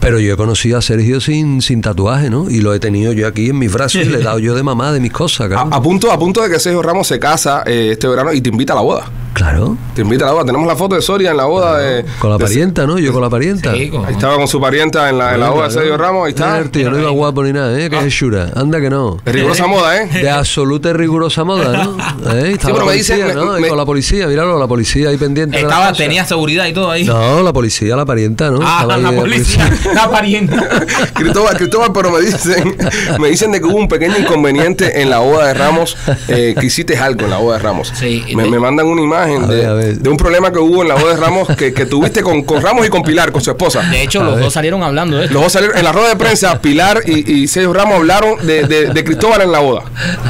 Pero 0.01 0.19
yo 0.19 0.33
he 0.33 0.37
conocido 0.37 0.79
a 0.79 0.83
Sergio 0.83 1.21
sin, 1.21 1.61
sin 1.63 1.83
tatuaje, 1.83 2.31
¿no? 2.31 2.49
Y 2.49 2.61
lo 2.61 2.73
he 2.75 2.81
tenido 2.81 3.13
yo 3.13 3.27
aquí 3.27 3.51
en 3.51 3.59
mis 3.59 3.73
brazos 3.73 4.03
y 4.03 4.05
le 4.07 4.19
he 4.19 4.23
dado 4.23 4.39
yo 4.39 4.55
de 4.55 4.63
mamá 4.63 4.93
de 4.93 5.01
mis 5.01 5.13
cosas, 5.13 5.47
A, 5.47 5.49
claro. 5.49 5.69
a 5.75 5.83
punto, 5.83 6.11
a 6.11 6.19
punto 6.19 6.43
de 6.43 6.49
que 6.51 6.59
Sergio 6.59 6.81
Ramos 6.83 7.07
se 7.07 7.19
casa 7.19 7.63
eh, 7.67 7.91
este 7.93 8.07
verano 8.09 8.33
y 8.33 8.41
te 8.41 8.49
invita 8.49 8.73
a 8.73 8.77
la 8.77 8.83
boda. 8.83 9.05
Claro. 9.35 9.77
Te 9.95 10.01
invita 10.03 10.25
a 10.25 10.29
la 10.29 10.33
boda. 10.33 10.45
Tenemos 10.47 10.67
la 10.67 10.77
foto 10.77 10.86
de 10.95 11.03
Soria 11.03 11.31
en 11.33 11.37
la 11.37 11.45
boda 11.47 11.79
de. 11.79 12.05
Con 12.19 12.31
la 12.31 12.39
de- 12.39 12.45
parienta, 12.45 12.87
¿no? 12.87 12.99
Yo 12.99 13.13
con 13.13 13.23
la 13.23 13.29
parienta. 13.31 13.73
Sí, 13.75 13.89
con- 13.91 14.05
Ahí 14.07 14.15
estaba 14.15 14.37
con 14.37 14.47
su 14.49 14.61
parienta 14.61 15.09
en 15.11 15.19
la, 15.19 15.35
en 15.35 15.41
la 15.41 15.51
boda 15.51 15.65
de 15.69 15.71
Sergio 15.75 15.97
Ramos. 15.97 16.27
Ahí 16.27 16.31
está. 16.33 16.63
Tío, 16.71 16.91
no 16.91 16.99
iba 17.01 17.11
guapo 17.11 17.43
ni 17.43 17.53
nada, 17.53 17.79
¿eh? 17.79 17.91
Que 17.91 17.99
es 17.99 18.13
Shura. 18.13 18.51
Anda 18.55 18.81
que 18.81 18.91
no. 18.91 19.19
De 19.25 19.33
rigurosa 19.33 19.67
moda, 19.67 20.03
¿eh? 20.03 20.09
De 20.09 20.31
absoluta 20.31 20.91
y 20.91 20.93
rigurosa 20.93 21.45
moda, 21.45 21.85
¿no? 21.85 21.97
¿Eh? 22.35 22.53
Estaba 22.53 22.75
pero 22.75 22.87
la 22.87 22.93
me 22.93 22.99
dicen- 22.99 23.19
policía, 23.21 23.35
¿no? 23.35 23.53
me- 23.61 23.69
con 23.69 23.77
la 23.79 23.85
policía, 23.85 24.27
míralo, 24.27 24.59
la 24.59 24.67
policía 24.67 25.09
ahí 25.09 25.17
pendiente. 25.17 25.59
Estaba, 25.61 25.93
tenía 25.93 26.25
seguridad 26.25 26.67
y 26.67 26.73
todo 26.73 26.91
ahí. 26.91 27.05
No, 27.05 27.43
la 27.43 27.53
policía, 27.53 27.97
la 27.97 28.05
parienta, 28.05 28.51
¿no? 28.51 28.61
ah, 28.63 28.85
la 28.87 28.99
de 29.11 29.17
policía, 29.17 29.71
la 29.95 30.11
parienta. 30.11 30.69
Cristóbal, 31.15 31.57
Cristóbal, 31.57 31.91
pero 31.93 32.11
me 32.11 32.21
dicen, 32.21 32.77
me 33.19 33.29
dicen 33.29 33.53
de 33.53 33.61
que 33.61 33.67
hubo 33.67 33.77
un 33.77 33.89
pequeño 33.89 34.17
inconveniente 34.19 35.01
en 35.01 35.11
la 35.11 35.19
boda 35.19 35.47
de 35.49 35.55
Ramos, 35.55 35.97
eh, 36.29 36.55
que 36.59 36.67
hiciste 36.67 36.97
algo 36.99 37.23
en 37.25 37.31
la 37.31 37.39
boda 37.39 37.57
de 37.59 37.63
Ramos. 37.63 37.93
Sí, 37.95 38.25
me, 38.35 38.47
me 38.49 38.59
mandan 38.59 38.87
una 38.87 39.03
imagen 39.03 39.47
de, 39.49 39.57
ver, 39.57 39.67
a 39.67 39.73
ver. 39.75 39.99
de 39.99 40.09
un 40.11 40.17
problema 40.17 40.53
que 40.53 40.59
hubo 40.59 40.76
en 40.83 40.89
la 40.89 40.95
boda 40.95 41.15
de 41.15 41.21
Ramos 41.21 41.49
que, 41.57 41.73
que 41.73 41.87
tuviste 41.87 42.23
con, 42.23 42.43
con 42.43 42.61
Ramos 42.63 42.87
y 42.87 42.91
con 42.91 43.03
Pilar, 43.03 43.33
con 43.33 43.41
su 43.41 43.51
esposa. 43.51 43.81
De 43.83 44.03
hecho, 44.03 44.23
los 44.23 44.39
dos 44.41 44.53
salieron 44.53 44.83
hablando 44.83 45.17
de 45.19 45.25
esto. 45.25 45.35
Los 45.35 45.43
dos 45.45 45.53
salieron 45.53 45.77
en 45.79 45.85
la 45.85 45.93
rueda 45.93 46.09
de 46.11 46.17
prensa, 46.17 46.61
Pilar 46.61 47.03
y, 47.07 47.33
y 47.43 47.49
Sergio 47.49 47.73
Ramos 47.73 47.97
hablaron 47.97 48.45
de, 48.47 48.65
de- 48.65 48.87
de 48.93 49.05
Cristóbal 49.05 49.41
en 49.43 49.53
la 49.53 49.59
boda. 49.61 49.83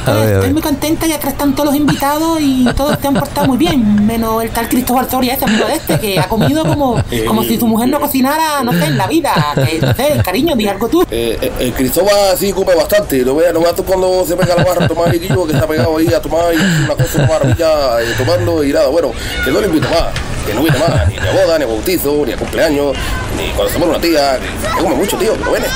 A 0.06 0.12
ver, 0.12 0.28
a 0.28 0.34
Estoy 0.36 0.52
muy 0.52 0.62
contenta 0.62 1.06
ya 1.06 1.18
que 1.18 1.28
están 1.28 1.54
todos 1.54 1.66
los 1.70 1.76
invitados 1.76 2.38
y 2.40 2.66
todos 2.76 2.96
se 3.00 3.06
han 3.08 3.14
portado 3.14 3.46
muy 3.46 3.58
bien, 3.58 4.06
menos 4.06 4.42
el 4.42 4.50
tal 4.50 4.68
Cristóbal 4.68 5.08
Soria, 5.10 5.34
ese 5.34 5.44
amigo 5.44 5.66
de 5.66 5.74
este, 5.74 5.98
que 5.98 6.18
ha 6.18 6.28
comido 6.28 6.64
como, 6.64 7.02
como 7.26 7.42
si 7.42 7.58
su 7.58 7.66
mujer 7.66 7.88
no 7.88 8.00
cocinara, 8.00 8.62
no 8.62 8.72
sé, 8.72 8.84
en 8.86 8.96
la 8.98 9.06
vida. 9.06 9.32
Que, 9.54 9.78
no 9.80 9.94
sé, 9.94 10.20
cariño, 10.24 10.54
di 10.56 10.66
algo 10.68 10.88
tú. 10.88 11.04
Eh, 11.10 11.52
el 11.60 11.72
Cristóbal 11.72 12.36
sí 12.38 12.52
come 12.52 12.74
bastante. 12.74 13.18
Lo 13.22 13.36
veas, 13.36 13.52
lo 13.52 13.60
veas 13.60 13.74
tú 13.74 13.84
cuando 13.84 14.24
se 14.26 14.36
pega 14.36 14.54
la 14.56 14.64
barra 14.64 14.84
a 14.84 14.88
tomar 14.88 15.10
riquillo 15.10 15.46
que 15.46 15.52
está 15.52 15.66
pegado 15.66 15.96
ahí 15.96 16.12
a 16.12 16.20
tomar 16.20 16.54
y 16.54 16.84
una 16.84 16.94
cosa, 16.94 17.18
una 17.18 17.26
maravilla 17.28 18.00
eh, 18.02 18.14
tomando 18.18 18.64
y 18.64 18.72
nada. 18.72 18.88
Bueno, 18.88 19.12
que 19.44 19.50
no 19.50 19.60
le 19.60 19.66
invito 19.66 19.88
más, 19.88 20.06
que 20.46 20.54
no 20.54 20.62
viene 20.62 20.78
más, 20.78 21.08
ni 21.08 21.16
a 21.16 21.32
boda, 21.32 21.58
ni 21.58 21.64
a 21.64 21.66
bautizo, 21.66 22.24
ni 22.24 22.32
a 22.32 22.36
cumpleaños, 22.36 22.96
ni 23.36 23.48
cuando 23.52 23.72
se 23.72 23.78
muere 23.78 23.92
una 23.94 24.00
tía. 24.00 24.38
Que 24.38 24.82
come 24.82 24.94
mucho, 24.94 25.16
tío, 25.16 25.34
que 25.36 25.44
no 25.44 25.50
viene. 25.50 25.66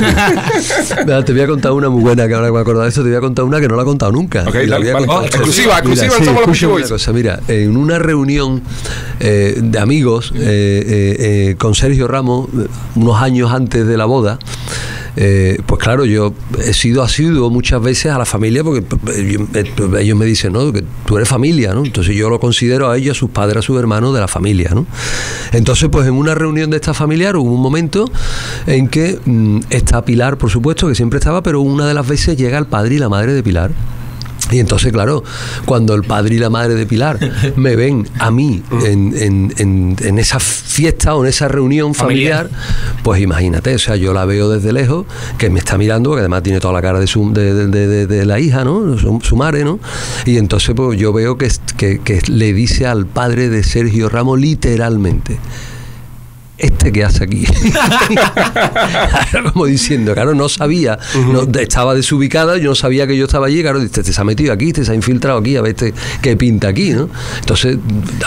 Mira, 1.06 1.24
te 1.24 1.32
voy 1.32 1.42
a 1.42 1.46
contar 1.46 1.72
una 1.72 1.88
muy 1.88 2.02
buena 2.02 2.26
que 2.26 2.34
ahora 2.34 2.46
que 2.48 2.52
me 2.52 2.60
acuerdo 2.60 2.82
de 2.82 2.88
eso, 2.88 3.02
te 3.02 3.08
voy 3.08 3.16
a 3.16 3.20
contar 3.20 3.44
una 3.44 3.60
que 3.60 3.68
no 3.68 3.76
la 3.76 3.82
he 3.82 3.84
contado 3.84 4.12
nunca. 4.12 4.44
Ok, 4.46 4.56
Y 4.62 4.66
la 4.66 4.78
dale, 4.78 4.78
voy 4.78 4.88
a 4.88 4.94
vale. 4.94 5.06
contar. 5.06 5.22
Oh, 5.22 5.26
exclusiva, 5.26 5.72
exclusiva 5.78 6.06
en 6.16 6.54
sí, 6.54 6.66
una 6.66 6.88
cosa, 6.88 7.12
mira, 7.12 7.40
en 7.48 7.76
una 7.76 7.98
reunión 7.98 8.62
eh, 9.20 9.56
de 9.62 9.78
amigos 9.78 10.32
eh, 10.34 10.38
eh, 10.40 11.16
eh, 11.50 11.54
con 11.56 11.74
Sergio 11.74 12.08
Ramos, 12.08 12.48
unos 12.94 13.22
años 13.22 13.52
antes 13.52 13.86
de 13.86 13.96
la 13.96 14.06
boda, 14.06 14.38
eh, 15.16 15.60
pues 15.66 15.82
claro, 15.82 16.04
yo 16.04 16.32
he 16.64 16.72
sido 16.72 17.02
asiduo 17.02 17.50
muchas 17.50 17.82
veces 17.82 18.12
a 18.12 18.18
la 18.18 18.24
familia 18.24 18.62
porque 18.62 18.84
eh, 19.12 19.38
eh, 19.54 19.64
ellos 20.00 20.16
me 20.16 20.24
dicen, 20.24 20.52
¿no? 20.52 20.72
Que 20.72 20.84
tú 21.04 21.16
eres 21.16 21.28
familia, 21.28 21.74
¿no? 21.74 21.84
Entonces 21.84 22.14
yo 22.14 22.30
lo 22.30 22.38
considero 22.38 22.90
a 22.90 22.96
ellos, 22.96 23.16
a 23.16 23.18
sus 23.18 23.30
padres, 23.30 23.58
a 23.58 23.62
sus 23.62 23.78
hermanos 23.78 24.14
de 24.14 24.20
la 24.20 24.28
familia, 24.28 24.70
¿no? 24.74 24.86
Entonces, 25.52 25.88
pues 25.90 26.06
en 26.06 26.14
una 26.14 26.34
reunión 26.34 26.70
de 26.70 26.76
esta 26.76 26.94
familiar 26.94 27.36
hubo 27.36 27.52
un 27.52 27.60
momento 27.60 28.10
en 28.66 28.88
que 28.88 29.18
mm, 29.24 29.60
está 29.70 30.04
Pilar, 30.04 30.38
por 30.38 30.50
supuesto, 30.50 30.88
que 30.88 30.94
siempre 30.94 31.18
estaba, 31.18 31.42
pero 31.42 31.60
una 31.60 31.86
de 31.86 31.94
las 31.94 32.06
veces 32.06 32.36
llega 32.36 32.58
el 32.58 32.66
padre 32.66 32.94
y 32.94 32.98
la 32.98 33.08
madre 33.08 33.32
de 33.32 33.42
Pilar. 33.42 33.72
Y 34.50 34.58
entonces, 34.58 34.92
claro, 34.92 35.22
cuando 35.64 35.94
el 35.94 36.02
padre 36.02 36.34
y 36.34 36.38
la 36.38 36.50
madre 36.50 36.74
de 36.74 36.86
Pilar 36.86 37.18
me 37.56 37.76
ven 37.76 38.08
a 38.18 38.30
mí 38.30 38.62
en, 38.84 39.14
en- 39.16 39.54
en- 39.58 39.96
en 40.00 40.18
esa 40.18 40.40
fiesta 40.40 41.14
o 41.14 41.22
en 41.24 41.28
esa 41.28 41.48
reunión 41.48 41.94
familiar, 41.94 42.50
pues 43.02 43.20
imagínate, 43.20 43.74
o 43.74 43.78
sea, 43.78 43.96
yo 43.96 44.12
la 44.12 44.24
veo 44.24 44.48
desde 44.48 44.72
lejos, 44.72 45.06
que 45.38 45.50
me 45.50 45.58
está 45.60 45.78
mirando, 45.78 46.10
porque 46.10 46.20
además 46.20 46.42
tiene 46.42 46.60
toda 46.60 46.74
la 46.74 46.82
cara 46.82 46.98
de, 47.00 47.06
su, 47.06 47.32
de, 47.32 47.54
de- 47.68 48.06
de- 48.06 48.24
la 48.26 48.38
hija, 48.38 48.64
¿no? 48.64 48.98
Su, 48.98 49.20
su 49.22 49.36
madre, 49.36 49.64
¿no? 49.64 49.78
Y 50.26 50.36
entonces, 50.36 50.74
pues 50.74 50.98
yo 50.98 51.12
veo 51.12 51.36
que, 51.38 51.48
que, 51.76 52.00
que 52.00 52.20
le 52.28 52.52
dice 52.52 52.86
al 52.86 53.06
padre 53.06 53.48
de 53.48 53.62
Sergio 53.62 54.08
Ramos 54.08 54.38
literalmente. 54.40 55.38
Este 56.60 56.92
que 56.92 57.04
hace 57.04 57.24
aquí. 57.24 57.44
Como 59.52 59.66
diciendo, 59.66 60.14
claro, 60.14 60.34
no 60.34 60.48
sabía, 60.48 60.98
no, 61.32 61.46
de- 61.46 61.62
estaba 61.62 61.94
desubicada, 61.94 62.56
yo 62.58 62.70
no 62.70 62.74
sabía 62.74 63.06
que 63.06 63.16
yo 63.16 63.24
estaba 63.24 63.46
allí, 63.46 63.62
claro, 63.62 63.80
este 63.80 64.02
se 64.04 64.20
ha 64.20 64.24
metido 64.24 64.52
aquí, 64.52 64.68
este 64.68 64.84
se 64.84 64.92
ha 64.92 64.94
infiltrado 64.94 65.38
aquí, 65.38 65.56
a 65.56 65.62
ver 65.62 65.70
este 65.70 65.94
qué 66.22 66.36
pinta 66.36 66.68
aquí, 66.68 66.90
¿no? 66.90 67.08
Entonces, 67.40 67.78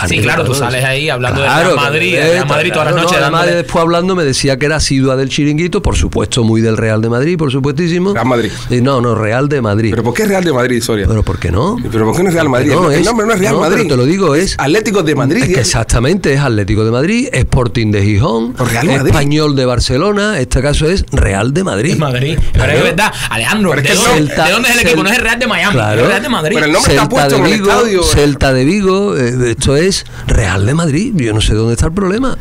Sí, 0.08 0.18
claro, 0.20 0.44
tú 0.44 0.54
sales 0.54 0.84
ahí 0.84 1.08
hablando 1.08 1.40
Claro, 1.42 1.74
Real 1.74 1.76
Madrid, 1.76 2.10
que- 2.12 2.20
del 2.20 2.30
Real 2.32 2.48
Madrid 2.48 2.72
todas 2.72 2.86
las 2.92 2.96
noches 2.96 3.18
no, 3.18 3.22
además 3.24 3.40
dándole- 3.42 3.56
después 3.62 3.82
hablando 3.82 4.16
me 4.16 4.24
decía 4.24 4.58
que 4.58 4.66
era 4.66 4.76
asidua 4.76 5.16
del 5.16 5.28
chiringuito, 5.28 5.82
por 5.82 5.96
supuesto, 5.96 6.42
muy 6.44 6.60
del 6.60 6.76
Real 6.76 7.00
de 7.02 7.08
Madrid, 7.10 7.36
por 7.38 7.50
supuestísimo. 7.52 8.14
Real 8.14 8.26
Madrid. 8.26 8.50
Y 8.70 8.80
no, 8.80 9.00
no, 9.00 9.14
Real 9.14 9.48
de 9.48 9.60
Madrid. 9.62 9.90
¿Pero 9.90 10.02
por 10.02 10.14
qué 10.14 10.22
es 10.24 10.28
Real 10.28 10.44
de 10.44 10.52
Madrid, 10.52 10.82
Soria? 10.82 11.06
Pero 11.06 11.22
¿por 11.22 11.38
qué 11.38 11.50
no? 11.50 11.76
¿Pero 11.90 12.06
por 12.06 12.16
qué 12.16 12.22
no 12.22 12.28
es 12.30 12.34
Real 12.34 12.48
Madrid? 12.48 12.72
No, 12.72 12.90
el 12.90 13.00
es- 13.00 13.06
nombre 13.06 13.26
no 13.26 13.32
es 13.32 13.38
Real 13.38 13.54
no, 13.54 13.60
Madrid. 13.60 13.76
pero 13.84 13.88
te 13.90 13.96
lo 13.96 14.06
digo, 14.06 14.34
es- 14.34 14.54
Atlético 14.58 15.02
de 15.02 15.14
Madrid. 15.14 15.42
Es 15.44 15.48
que 15.54 15.60
exactamente, 15.60 16.32
es 16.34 16.40
Atlético 16.40 16.84
de 16.84 16.90
Madrid, 16.90 17.28
Sporting 17.32 17.90
de 17.92 18.02
Gijón. 18.02 18.23
Gijón, 18.24 18.54
Real 18.56 18.86
Madrid. 18.86 19.06
Español 19.06 19.56
de 19.56 19.66
Barcelona, 19.66 20.38
este 20.40 20.62
caso 20.62 20.88
es 20.88 21.04
Real 21.12 21.52
de 21.52 21.64
Madrid. 21.64 21.90
Es 21.92 21.98
Madrid. 21.98 22.38
Pero 22.52 22.72
es 22.72 22.82
verdad, 22.82 23.12
Alejandro, 23.30 23.72
¿de, 23.74 23.82
que 23.82 23.94
dónde, 23.94 24.10
Celta- 24.10 24.44
de 24.46 24.52
dónde 24.52 24.68
es 24.70 24.74
el 24.76 24.80
equipo? 24.86 25.02
No 25.02 25.10
es 25.10 25.16
el 25.18 25.22
Real 25.24 25.38
de 25.38 25.46
Miami, 25.46 25.72
Claro. 25.74 25.94
es 25.94 26.00
el 26.02 26.06
Real 26.08 26.22
de 26.22 26.28
Madrid. 26.28 26.54
Pero 26.54 26.66
el 26.66 26.72
nombre 26.72 26.92
está 26.94 27.02
Celta 27.02 27.14
puesto 27.14 27.34
de 27.34 27.40
en 27.40 27.46
el 27.46 27.52
Vigo, 27.60 27.70
estadio. 27.72 28.02
Celta 28.02 28.52
de 28.52 28.64
Vigo, 28.64 29.16
eh, 29.16 29.50
esto 29.50 29.76
es 29.76 30.06
Real 30.26 30.66
de 30.66 30.74
Madrid. 30.74 31.12
Yo 31.16 31.32
no 31.34 31.40
sé 31.40 31.54
dónde 31.54 31.74
está 31.74 31.86
el 31.86 31.92
problema. 31.92 32.36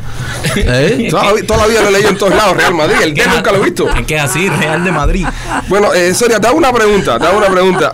¿Eh? 0.56 1.08
Toda 1.12 1.24
la, 1.34 1.68
vida 1.68 1.82
lo 1.82 1.90
he 1.90 1.92
leído 1.92 2.10
en 2.10 2.18
todos 2.18 2.34
lados, 2.36 2.56
Real 2.56 2.74
Madrid. 2.74 2.96
El 3.04 3.14
D 3.14 3.24
nunca 3.28 3.52
lo 3.52 3.58
he 3.62 3.66
visto. 3.66 3.90
Es 3.90 4.06
que 4.06 4.16
es 4.16 4.22
así, 4.22 4.48
Real 4.50 4.84
de 4.84 4.92
Madrid. 4.92 5.26
Bueno, 5.68 5.94
eh, 5.94 6.14
Sonia, 6.14 6.40
te 6.40 6.48
hago 6.48 6.58
una 6.58 6.72
pregunta, 6.72 7.20
te 7.20 7.26
hago 7.26 7.38
una 7.38 7.48
pregunta. 7.50 7.94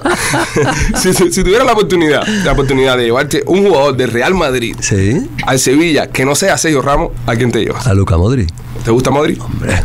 si, 0.96 1.14
si, 1.14 1.32
si 1.32 1.44
tuvieras 1.44 1.66
la 1.66 1.74
oportunidad, 1.74 2.26
la 2.28 2.52
oportunidad 2.52 2.98
de 2.98 3.06
llevarte 3.06 3.44
un 3.48 3.66
jugador 3.66 3.96
de 3.98 4.08
Real 4.08 4.34
Madrid 4.34 4.76
Sí, 4.80 5.28
al 5.46 5.60
Sevilla 5.60 6.08
que 6.08 6.26
no 6.26 6.36
sea 6.36 6.58
Sergio 6.58 6.82
Ramos, 6.82 7.12
¿a 7.26 7.36
quién 7.36 7.52
te 7.52 7.60
llevas? 7.60 7.79
A 7.86 7.94
Luca 7.94 8.18
Modric. 8.18 8.50
¿Te 8.84 8.92
gusta 8.92 9.12
Madrid? 9.12 9.40
Hombre, 9.42 9.82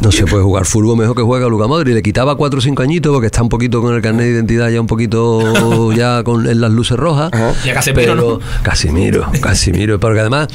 no 0.00 0.12
se 0.12 0.26
puede 0.26 0.44
jugar 0.44 0.64
fútbol 0.64 0.96
mejor 0.96 1.16
que 1.16 1.22
juega 1.22 1.48
Luca 1.48 1.66
Modric. 1.66 1.94
Le 1.94 2.02
quitaba 2.02 2.36
4 2.36 2.58
o 2.58 2.62
5 2.62 2.82
añitos 2.82 3.12
porque 3.12 3.26
está 3.26 3.42
un 3.42 3.48
poquito 3.48 3.80
con 3.80 3.94
el 3.94 4.02
carnet 4.02 4.26
de 4.26 4.32
identidad 4.32 4.68
ya 4.68 4.80
un 4.80 4.86
poquito 4.86 5.92
ya 5.96 6.22
con 6.22 6.48
en 6.48 6.60
las 6.60 6.70
luces 6.70 6.96
rojas. 6.96 7.30
Y 7.64 7.70
a 7.70 7.74
Casemiro, 7.74 8.14
pero 8.14 8.14
¿no? 8.14 8.40
Casimiro, 8.62 9.26
Casimiro. 9.40 9.98
Porque 9.98 10.20
además, 10.20 10.48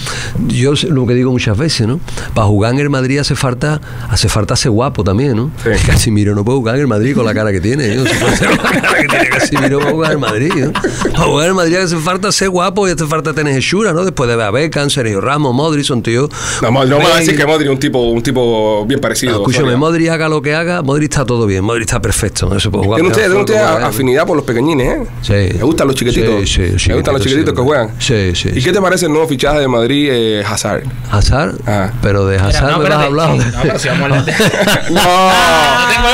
yo 0.47 0.73
lo 0.89 1.05
que 1.05 1.13
digo 1.13 1.31
muchas 1.31 1.57
veces, 1.57 1.87
¿no? 1.87 1.99
Para 2.33 2.47
jugar 2.47 2.73
en 2.73 2.79
el 2.79 2.89
Madrid 2.89 3.19
hace 3.19 3.35
falta, 3.35 3.81
hace 4.09 4.29
falta 4.29 4.55
ser 4.55 4.71
guapo 4.71 5.03
también, 5.03 5.35
¿no? 5.35 5.51
Sí. 5.63 5.69
Casimiro 5.85 6.35
no 6.35 6.45
puede 6.45 6.57
jugar 6.59 6.75
en 6.75 6.81
el 6.81 6.87
Madrid 6.87 7.15
con 7.15 7.25
la 7.25 7.33
cara 7.33 7.51
que 7.51 7.59
tiene. 7.59 7.95
¿no? 7.95 8.05
Si 8.05 8.15
puede 8.15 8.37
ser 8.37 8.47
con 8.57 8.63
la 8.63 8.81
cara 8.81 9.01
que 9.01 9.07
tiene 9.07 9.29
Casimiro 9.29 9.79
para 9.79 9.91
jugar 9.91 10.11
en 10.11 10.17
el 10.17 10.21
Madrid. 10.21 10.53
¿no? 10.55 10.71
Para 11.11 11.25
jugar 11.25 11.45
en 11.45 11.49
el 11.49 11.55
Madrid 11.55 11.75
hace 11.75 11.97
falta 11.97 12.31
ser 12.31 12.49
guapo 12.49 12.87
y 12.87 12.91
hace 12.91 13.05
falta 13.05 13.33
tener 13.33 13.57
hechura, 13.57 13.93
¿no? 13.93 14.05
Después 14.05 14.29
de 14.29 14.35
ver 14.35 14.45
a 14.45 14.51
Beckham, 14.51 14.89
Sergio 14.89 15.21
Ramos, 15.21 15.53
Modric, 15.53 15.83
son 15.83 16.01
tíos. 16.01 16.29
No, 16.61 16.71
no 16.71 16.97
me 16.97 17.03
vas 17.03 17.15
a 17.15 17.19
decir 17.19 17.35
que 17.35 17.45
Modric 17.45 17.67
es 17.67 17.73
un 17.73 17.79
tipo, 17.79 17.99
un 18.09 18.23
tipo 18.23 18.85
bien 18.85 19.01
parecido. 19.01 19.32
Escúchame. 19.37 19.75
Modric 19.75 20.09
haga 20.09 20.29
lo 20.29 20.41
que 20.41 20.53
haga, 20.55 20.81
Modric 20.81 21.11
está 21.11 21.25
todo 21.25 21.45
bien, 21.45 21.63
Modric 21.63 21.83
está 21.83 22.01
perfecto, 22.01 22.49
no 22.49 22.59
se 22.59 22.69
puede 22.69 22.85
jugar. 22.85 23.01
Tiene 23.01 23.13
usted, 23.15 23.31
usted 23.33 23.55
¿no? 23.79 23.85
afinidad 23.85 24.25
por 24.25 24.35
los 24.37 24.45
pequeñines, 24.45 24.87
¿eh? 24.97 25.03
Sí. 25.21 25.33
¿Le 25.57 25.63
gustan 25.63 25.87
los 25.87 25.95
chiquititos? 25.95 26.49
Sí, 26.49 26.77
sí, 26.77 26.89
¿Le 26.89 26.95
gustan 26.95 27.13
los 27.15 27.23
chiquititos 27.23 27.51
sí, 27.51 27.55
que 27.55 27.61
juegan? 27.61 27.89
Sí, 27.99 28.35
sí. 28.35 28.49
¿Y 28.49 28.53
sí. 28.59 28.63
qué 28.63 28.71
te 28.73 28.81
parece 28.81 29.05
el 29.07 29.11
nuevo 29.11 29.27
fichaje 29.27 29.59
de 29.59 29.67
Madrid, 29.67 30.09
eh, 30.11 30.43
Hazard? 30.47 30.83
Hazard, 31.11 31.55
Ah. 31.67 31.91
pero 32.01 32.25
de 32.25 32.37
Hazard 32.37 32.71
no, 32.71 32.79
me 32.79 32.89
vas 32.89 32.97
a 32.97 33.03
hablar. 33.03 33.29
No, 33.37 33.43
pero 33.61 33.79
si 33.79 33.87
vamos 33.89 34.01
a 34.01 34.05
hablar 34.05 34.25
de- 34.25 34.33
no, 34.91 35.01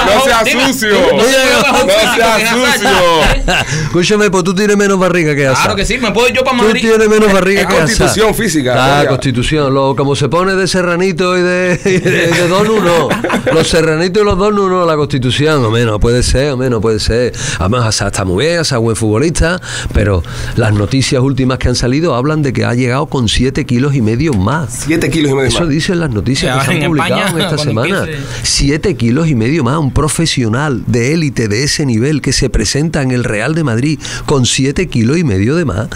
no 0.06 0.22
sucio. 0.22 0.22
No 0.22 0.24
seas 0.24 0.46
dime, 0.46 0.74
sucio. 2.74 2.90
Escúchame, 3.84 4.30
pues 4.30 4.44
tú 4.44 4.54
tienes 4.54 4.78
menos 4.78 5.00
barriga 5.00 5.36
que 5.36 5.46
Hazard. 5.48 5.62
Claro 5.64 5.76
que 5.76 5.86
sí, 5.86 5.98
me 5.98 6.12
puedo 6.12 6.30
yo 6.30 6.44
para 6.44 6.58
Tú 6.58 6.64
Madrid. 6.66 6.82
tienes 6.82 7.10
menos 7.10 7.32
barriga 7.32 7.62
que 7.68 7.74
Hazard. 7.76 7.86
constitución 7.88 8.36
física, 8.36 9.00
Ah, 9.02 9.06
constitución. 9.08 9.74
Lo, 9.74 9.96
como 9.96 10.16
se 10.16 10.30
pone 10.30 10.56
de 10.56 10.68
serranito 10.68 11.38
y 11.38 11.42
de, 11.42 11.78
de, 11.78 12.00
de 12.00 12.48
Donu, 12.48 12.80
no. 12.82 13.09
Los 13.54 13.68
serranitos 13.68 14.22
y 14.22 14.26
los 14.26 14.38
Donu, 14.38 14.70
no. 14.70 14.86
La 14.86 14.96
constitución, 14.96 15.64
hombre, 15.66 15.86
no 15.86 16.00
puede 16.00 16.24
ser, 16.24 16.52
hombre, 16.52 16.70
no 16.70 16.82
puede 16.82 17.00
ser. 17.00 17.34
Además, 17.58 17.86
Hazard 17.86 18.08
está 18.12 18.26
muy 18.26 18.46
bien, 18.46 18.60
es 18.60 18.74
buen 18.76 18.96
futbolista, 18.96 19.62
pero 19.94 20.24
las 20.56 20.74
noticias 20.74 21.22
últimas 21.22 21.58
que 21.58 21.70
han 21.70 21.76
salido 21.76 22.16
hablan 22.16 22.42
de 22.42 22.54
que 22.54 22.66
ha 22.66 22.74
llegado 22.74 23.08
con 23.08 23.28
7 23.28 23.66
kilos 23.66 23.96
y 23.96 24.02
medio 24.02 24.34
más. 24.34 24.84
Siete 24.86 25.10
kilos 25.10 25.32
y 25.32 25.36
medio 25.36 25.48
Eso 25.50 25.62
más. 25.62 25.70
dicen 25.70 26.00
las 26.00 26.10
noticias 26.12 26.60
que 26.60 26.66
se 26.66 26.72
han 26.72 26.84
en 26.84 26.88
publicado 26.90 27.16
España, 27.22 27.40
en 27.48 27.54
esta 27.54 27.58
semana. 27.58 28.00
empiece. 28.00 28.22
Siete 28.44 28.96
kilos 28.96 29.28
y 29.28 29.36
medio 29.36 29.64
más, 29.64 29.78
un 29.78 29.92
profesional 29.92 30.84
de 30.88 31.14
élite 31.14 31.48
de 31.48 31.64
ese 31.64 31.86
nivel 31.86 32.22
que 32.22 32.34
se 32.34 32.50
presenta 32.50 33.02
en 33.02 33.12
el 33.12 33.24
Real 33.24 33.56
de 33.56 33.64
Madrid 33.64 34.00
con 34.26 34.46
siete 34.46 34.88
kilos 34.88 35.18
y 35.18 35.24
medio 35.24 35.56
de 35.56 35.66
más. 35.66 35.88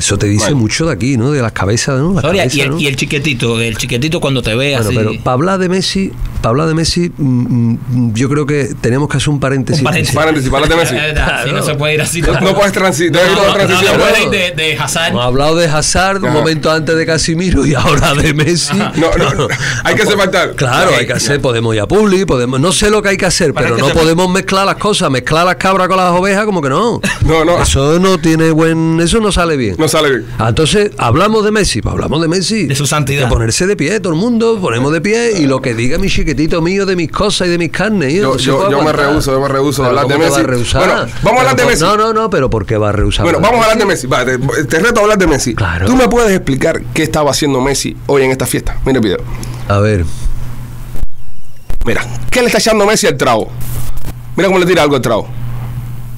Eso 0.00 0.18
te 0.18 0.26
dice 0.26 0.46
Bueno. 0.46 0.56
mucho 0.60 0.86
de 0.86 0.92
aquí, 0.92 1.16
¿no? 1.18 1.30
De 1.30 1.42
las 1.42 1.52
cabezas, 1.52 2.00
¿no? 2.00 2.14
La 2.14 2.22
Soria, 2.22 2.46
y, 2.50 2.60
el, 2.62 2.70
¿no? 2.70 2.78
y 2.80 2.86
el 2.86 2.96
chiquitito, 2.96 3.60
el 3.60 3.76
chiquitito 3.76 4.18
cuando 4.18 4.40
te 4.42 4.54
ve 4.54 4.72
Bueno, 4.74 4.88
así. 4.88 4.96
pero 4.96 5.12
para 5.22 5.34
hablar 5.34 5.58
de 5.58 5.68
Messi, 5.68 6.10
para 6.40 6.50
hablar 6.50 6.68
de 6.68 6.74
Messi, 6.74 7.12
mm, 7.16 7.76
mm, 7.88 8.14
yo 8.14 8.28
creo 8.30 8.46
que 8.46 8.70
tenemos 8.80 9.08
que 9.10 9.18
hacer 9.18 9.28
un 9.28 9.38
paréntesis. 9.40 9.80
un 9.82 9.84
paréntesis. 9.84 10.14
Paréntesis, 10.16 10.50
para 10.50 10.66
de 10.66 10.74
Messi. 10.76 10.94
Sí, 11.44 11.52
no 11.52 11.62
se 11.62 11.74
puede 11.74 11.94
ir 11.94 12.00
así. 12.02 12.22
No, 12.22 12.32
no 12.40 12.54
puedes 12.54 12.72
transi- 12.74 13.10
no 13.10 13.18
transición. 13.52 13.98
no 13.98 14.30
de, 14.30 14.52
de 14.56 14.78
Hazard. 14.78 15.10
Hemos 15.10 15.24
hablado 15.24 15.56
de 15.56 15.66
Hazard 15.66 16.24
un 16.24 16.32
momento 16.32 16.70
antes 16.70 16.96
de 16.96 17.04
Casimiro 17.06 17.66
y 17.66 17.74
ahora 17.74 18.14
de 18.14 18.32
Messi. 18.34 18.76
No, 18.76 18.92
no, 19.18 19.34
no. 19.34 19.48
Hay 19.84 19.94
que 19.94 20.06
separar. 20.06 20.54
Claro, 20.56 20.92
hay 20.98 21.06
que 21.06 21.12
hacer, 21.12 21.40
podemos 21.40 21.74
ir 21.74 21.80
a 21.82 21.86
Publi, 21.86 22.24
podemos, 22.24 22.58
no 22.58 22.72
sé 22.72 22.88
lo 22.90 23.02
que 23.02 23.10
hay 23.10 23.16
que 23.16 23.26
hacer, 23.26 23.52
Pero 23.52 23.66
pero 23.66 23.76
hay 23.76 23.82
que 23.82 23.88
no 23.94 24.00
podemos 24.00 24.30
mezclar 24.30 24.64
las 24.66 24.76
cosas, 24.76 25.10
mezclar 25.10 25.44
las 25.46 25.56
cabras 25.56 25.88
con 25.88 25.96
las 25.98 26.10
ovejas, 26.12 26.44
como 26.46 26.62
que 26.62 26.70
no. 26.70 27.00
No, 27.26 27.44
no. 27.44 27.62
Eso 27.62 27.98
no 28.00 28.18
tiene 28.18 28.50
buen, 28.50 28.98
eso 29.00 29.20
no 29.20 29.30
sale 29.30 29.56
bien. 29.56 29.76
No 29.78 29.88
sale 29.90 30.08
bien. 30.10 30.26
Ah, 30.38 30.48
Entonces, 30.50 30.90
hablamos 30.98 31.44
de 31.44 31.50
Messi, 31.50 31.82
pues 31.82 31.92
hablamos 31.92 32.20
de 32.22 32.28
Messi. 32.28 32.66
De 32.66 32.74
su 32.74 32.86
santidad. 32.86 33.24
De 33.24 33.28
ponerse 33.30 33.66
de 33.66 33.76
pie, 33.76 34.00
todo 34.00 34.12
el 34.12 34.18
mundo, 34.18 34.58
ponemos 34.60 34.92
de 34.92 35.00
pie 35.00 35.32
y 35.38 35.46
lo 35.46 35.60
que 35.60 35.74
diga 35.74 35.98
mi 35.98 36.08
chiquitito 36.08 36.62
mío 36.62 36.86
de 36.86 36.96
mis 36.96 37.10
cosas 37.10 37.48
y 37.48 37.50
de 37.50 37.58
mis 37.58 37.70
carnes. 37.70 38.14
Yo- 38.14 38.36
yo- 38.36 38.70
yo 38.70 38.82
me 38.82 38.92
rehuso, 38.92 39.32
yo 39.32 39.40
me 39.40 39.48
rehuso 39.48 39.84
a 39.84 39.88
hablar 39.88 40.06
de 40.06 40.14
¿cómo 40.14 40.24
te 40.24 40.30
Messi? 40.30 40.40
va 40.42 40.46
a 40.48 40.50
rehusar? 40.50 40.84
Bueno, 40.86 41.12
vamos 41.22 41.38
a 41.38 41.40
hablar 41.42 41.56
de 41.56 41.64
Messi. 41.66 41.82
No, 41.84 41.96
no, 41.96 42.12
no, 42.12 42.30
pero 42.30 42.48
¿por 42.50 42.64
qué 42.66 42.76
va 42.76 42.88
a 42.88 42.92
rehusar? 42.92 43.24
Bueno, 43.24 43.40
vamos 43.40 43.60
a 43.60 43.62
hablar 43.64 43.78
de 43.78 43.84
Messi. 43.86 44.06
Va, 44.06 44.24
te, 44.24 44.38
te 44.38 44.78
reto 44.78 45.00
a 45.00 45.02
hablar 45.02 45.18
de 45.18 45.26
Messi. 45.26 45.54
Claro. 45.54 45.86
¿Tú 45.86 45.96
me 45.96 46.08
puedes 46.08 46.30
explicar 46.34 46.80
qué 46.94 47.02
estaba 47.02 47.30
haciendo 47.30 47.60
Messi 47.60 47.96
hoy 48.06 48.22
en 48.22 48.30
esta 48.30 48.46
fiesta? 48.46 48.78
Mira 48.86 48.98
el 48.98 49.04
video. 49.04 49.18
A 49.68 49.78
ver, 49.80 50.04
Mira, 51.86 52.04
¿qué 52.30 52.40
le 52.40 52.46
está 52.46 52.58
echando 52.58 52.84
Messi 52.86 53.06
al 53.06 53.16
trago? 53.16 53.50
Mira 54.36 54.48
cómo 54.48 54.58
le 54.60 54.66
tira 54.66 54.82
algo 54.82 54.96
al 54.96 55.02
trago. 55.02 55.28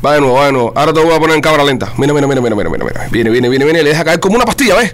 Va 0.04 0.14
de 0.14 0.20
nuevo, 0.20 0.34
va 0.36 0.46
de 0.46 0.52
nuevo. 0.52 0.72
Ahora 0.74 0.92
te 0.92 1.00
voy 1.00 1.14
a 1.14 1.18
poner 1.20 1.36
en 1.36 1.42
cámara 1.42 1.64
lenta. 1.64 1.92
Mira, 1.96 2.12
mira, 2.12 2.26
mira, 2.26 2.40
mira, 2.40 2.56
mira, 2.56 2.70
mira. 2.70 2.84
mira. 2.84 3.08
Viene, 3.10 3.30
viene, 3.30 3.48
viene, 3.48 3.64
viene. 3.64 3.82
Le 3.82 3.90
deja 3.90 4.04
caer 4.04 4.18
como 4.20 4.34
una 4.36 4.44
pastilla, 4.44 4.74
¿ves? 4.76 4.92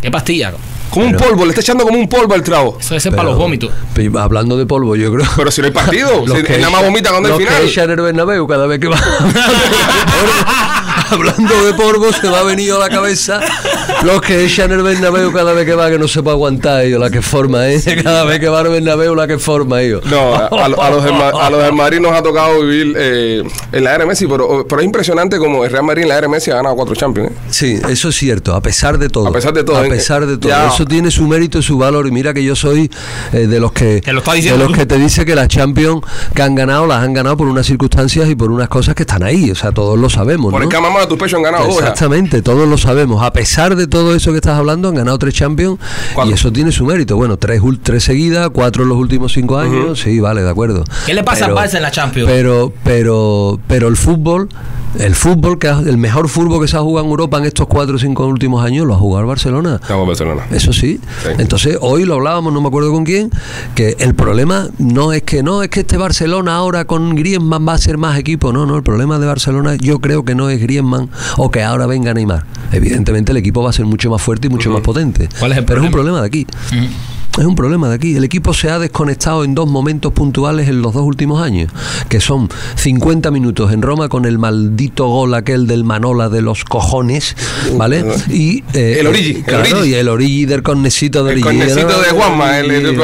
¿Qué 0.00 0.10
pastilla? 0.10 0.52
Como 0.90 1.06
un 1.06 1.16
polvo. 1.16 1.44
Le 1.44 1.50
está 1.50 1.60
echando 1.62 1.84
como 1.84 1.98
un 1.98 2.08
polvo 2.08 2.32
al 2.32 2.42
trago. 2.42 2.78
Eso 2.80 2.98
ser 3.00 3.14
para 3.14 3.28
los 3.30 3.38
vómitos. 3.38 3.72
pero 3.92 4.18
hablando 4.20 4.56
de 4.56 4.64
polvo, 4.66 4.94
yo 4.94 5.12
creo. 5.12 5.26
Pero 5.36 5.50
si 5.50 5.60
no 5.60 5.66
hay 5.66 5.72
partido. 5.72 6.24
Si 6.26 6.42
nada 6.60 6.70
más 6.70 6.84
vomita 6.84 7.10
cuando 7.10 7.28
los 7.28 7.38
hay 7.38 7.44
que 7.44 7.50
final. 7.50 7.68
echan 7.68 7.90
el 7.90 8.00
Bernabéu 8.00 8.46
cada 8.46 8.66
vez 8.66 8.78
que 8.78 8.86
va 8.88 8.96
hablando 11.10 11.64
de 11.64 11.74
polvo 11.74 12.12
se 12.12 12.28
me 12.28 12.36
ha 12.36 12.42
venido 12.42 12.76
a 12.82 12.88
la 12.88 12.94
cabeza 12.94 13.40
los 14.02 14.20
que 14.20 14.44
echan 14.44 14.72
el 14.72 14.82
Bernabéu 14.82 15.32
cada 15.32 15.52
vez 15.52 15.64
que 15.64 15.74
va 15.74 15.90
que 15.90 15.98
no 15.98 16.08
se 16.08 16.22
puede 16.22 16.34
aguantar 16.36 16.84
ellos 16.84 17.00
la 17.00 17.10
que 17.10 17.22
forma 17.22 17.68
¿eh? 17.68 17.80
cada 18.02 18.24
vez 18.24 18.40
que 18.40 18.48
va 18.48 18.60
al 18.60 18.68
Bernabéu 18.68 19.14
la 19.14 19.26
que 19.26 19.38
forma 19.38 19.82
ellos 19.82 20.04
No, 20.04 20.34
a, 20.34 20.46
a 20.46 20.68
lo- 20.68 20.82
a 20.82 20.90
los 20.90 21.04
a 21.04 21.50
los 21.50 21.62
del 21.62 21.72
Madrid 21.72 22.00
nos 22.00 22.12
ha 22.12 22.22
tocado 22.22 22.60
vivir 22.60 22.94
eh, 22.98 23.42
en 23.72 23.84
la 23.84 23.90
era 23.94 24.04
de 24.04 24.06
Messi, 24.06 24.26
pero, 24.26 24.66
pero 24.68 24.80
es 24.80 24.86
impresionante 24.86 25.38
como 25.38 25.64
el 25.64 25.70
Real 25.70 25.84
Madrid 25.84 26.02
en 26.02 26.08
la 26.08 26.14
era 26.18 26.26
de 26.26 26.32
Messi 26.32 26.50
ha 26.50 26.56
ganado 26.56 26.74
cuatro 26.76 26.94
Champions. 26.94 27.30
¿eh? 27.30 27.34
Sí, 27.50 27.80
eso 27.88 28.08
es 28.08 28.16
cierto, 28.16 28.54
a 28.54 28.60
pesar 28.60 28.98
de 28.98 29.08
todo. 29.08 29.26
A 29.28 29.32
pesar 29.32 29.52
de 29.52 29.64
todo, 29.64 29.78
A 29.78 29.86
¿eh? 29.86 29.90
pesar 29.90 30.26
de 30.26 30.36
todo. 30.38 30.48
Ya. 30.50 30.68
Eso 30.68 30.84
tiene 30.84 31.10
su 31.10 31.26
mérito 31.26 31.58
y 31.58 31.62
su 31.62 31.78
valor. 31.78 32.06
Y 32.06 32.10
mira 32.10 32.32
que 32.34 32.42
yo 32.44 32.54
soy 32.56 32.90
eh, 33.32 33.46
de 33.46 33.60
los 33.60 33.72
que 33.72 34.00
Te 34.00 34.12
lo 34.12 34.18
está 34.20 34.32
de 34.34 34.56
los 34.58 34.72
que 34.72 34.86
te 34.86 34.98
dice 34.98 35.24
que 35.24 35.34
las 35.34 35.48
Champions 35.48 36.02
que 36.34 36.42
han 36.42 36.54
ganado 36.54 36.86
las 36.86 37.02
han 37.02 37.12
ganado 37.14 37.36
por 37.36 37.48
unas 37.48 37.66
circunstancias 37.66 38.28
y 38.28 38.34
por 38.34 38.50
unas 38.50 38.68
cosas 38.68 38.94
que 38.94 39.02
están 39.02 39.22
ahí. 39.22 39.50
O 39.50 39.54
sea, 39.54 39.72
todos 39.72 39.98
lo 39.98 40.08
sabemos. 40.10 40.50
Por 40.52 40.60
¿no? 40.60 40.66
el 40.68 40.72
de 41.00 41.06
tu 41.06 41.18
pecho 41.18 41.36
han 41.36 41.42
ganado 41.42 41.64
dos. 41.66 41.78
Exactamente, 41.78 42.42
todos 42.42 42.68
lo 42.68 42.78
sabemos. 42.78 43.22
A 43.22 43.32
pesar 43.32 43.76
de 43.76 43.86
todo 43.86 44.14
eso 44.14 44.30
que 44.32 44.36
estás 44.38 44.58
hablando, 44.58 44.88
han 44.88 44.94
ganado 44.94 45.18
tres 45.18 45.34
Champions 45.34 45.78
y 46.26 46.32
eso 46.32 46.52
tiene 46.52 46.72
su 46.72 46.84
mérito. 46.86 47.16
Bueno, 47.16 47.36
tres, 47.36 47.60
tres 47.82 48.04
seguidas, 48.04 48.50
cuatro 48.52 48.82
en 48.84 48.88
los 48.88 48.98
últimos 48.98 49.32
cinco 49.32 49.58
años. 49.58 50.00
Sí, 50.00 50.20
vale, 50.20 50.42
de 50.42 50.50
acuerdo. 50.50 50.84
¿Qué 51.06 51.14
le 51.14 51.22
pasa 51.24 51.46
al 51.46 51.52
Barça 51.54 51.76
en 51.76 51.82
la 51.82 51.90
Champions? 51.90 52.30
Pero, 52.30 52.72
pero, 52.84 53.58
pero 53.66 53.88
el 53.88 53.96
fútbol, 53.96 54.48
el 54.98 55.14
fútbol 55.14 55.58
que 55.58 55.68
ha- 55.68 55.80
el 55.80 55.98
mejor 55.98 56.28
fútbol 56.28 56.60
que 56.60 56.68
se 56.68 56.76
ha 56.76 56.80
jugado 56.80 57.04
en 57.06 57.10
Europa 57.10 57.38
en 57.38 57.44
estos 57.44 57.66
cuatro 57.66 57.96
o 57.96 57.98
cinco 57.98 58.26
últimos 58.26 58.64
años 58.64 58.86
lo 58.86 58.94
ha 58.94 58.98
jugado 58.98 59.20
el 59.22 59.26
Barcelona. 59.28 59.80
Vamos, 59.88 60.06
Barcelona. 60.06 60.42
Eso 60.50 60.72
sí. 60.72 61.00
Sí. 61.22 61.28
Entonces, 61.38 61.78
hoy 61.80 62.04
lo 62.04 62.14
hablábamos, 62.14 62.52
no 62.52 62.60
me 62.60 62.68
acuerdo 62.68 62.92
con 62.92 63.04
quién, 63.04 63.30
que 63.74 63.96
el 63.98 64.14
problema 64.14 64.68
no 64.78 65.12
es 65.12 65.22
que 65.22 65.42
no 65.42 65.62
es 65.62 65.68
que 65.68 65.80
este 65.80 65.96
Barcelona 65.96 66.56
ahora 66.56 66.84
con 66.84 67.14
Griezmann 67.14 67.66
va 67.68 67.74
a 67.74 67.78
ser 67.78 67.98
más 67.98 68.18
equipo, 68.18 68.52
no, 68.52 68.64
no, 68.66 68.76
el 68.76 68.82
problema 68.82 69.18
de 69.18 69.26
Barcelona 69.26 69.74
yo 69.76 69.98
creo 70.00 70.24
que 70.24 70.34
no 70.34 70.48
es 70.50 70.60
Griezmann 70.60 70.76
o 71.36 71.50
que 71.50 71.62
ahora 71.62 71.86
venga 71.86 72.12
Neymar. 72.14 72.44
Evidentemente 72.72 73.32
el 73.32 73.38
equipo 73.38 73.62
va 73.62 73.70
a 73.70 73.72
ser 73.72 73.86
mucho 73.86 74.10
más 74.10 74.20
fuerte 74.22 74.48
y 74.48 74.50
mucho 74.50 74.70
más 74.70 74.80
potente. 74.82 75.28
¿Cuál 75.38 75.52
es 75.52 75.58
el 75.58 75.64
Pero 75.64 75.80
es 75.80 75.86
un 75.86 75.90
problema? 75.92 76.18
problema 76.18 76.20
de 76.20 76.26
aquí. 76.26 76.46
Es 77.38 77.44
un 77.44 77.54
problema 77.54 77.88
de 77.88 77.94
aquí. 77.96 78.16
El 78.16 78.24
equipo 78.24 78.54
se 78.54 78.70
ha 78.70 78.78
desconectado 78.78 79.44
en 79.44 79.54
dos 79.54 79.68
momentos 79.68 80.12
puntuales 80.12 80.68
en 80.68 80.80
los 80.80 80.94
dos 80.94 81.02
últimos 81.02 81.42
años, 81.42 81.70
que 82.08 82.18
son 82.20 82.48
50 82.76 83.30
minutos 83.30 83.72
en 83.72 83.82
Roma 83.82 84.08
con 84.08 84.24
el 84.24 84.38
maldito 84.38 85.06
gol 85.08 85.34
aquel 85.34 85.66
del 85.66 85.84
Manola 85.84 86.28
de 86.30 86.40
los 86.40 86.64
cojones, 86.64 87.36
¿vale? 87.76 88.04
Y 88.30 88.64
eh, 88.72 88.96
El 89.00 89.06
Origi, 89.08 89.30
el 89.36 89.44
claro, 89.44 89.78
Origi. 89.80 89.90
y 89.90 89.94
el 89.94 90.08
Origi 90.08 90.44
del 90.46 90.62
cornecito 90.62 91.24
de 91.24 91.32
El 91.34 91.44
Origi. 91.44 91.58
cornecito 91.58 91.88
¿no? 91.88 91.98
de 92.00 92.08
Juanma, 92.10 92.58
el, 92.58 92.70
el, 92.70 92.86
el- 92.86 93.00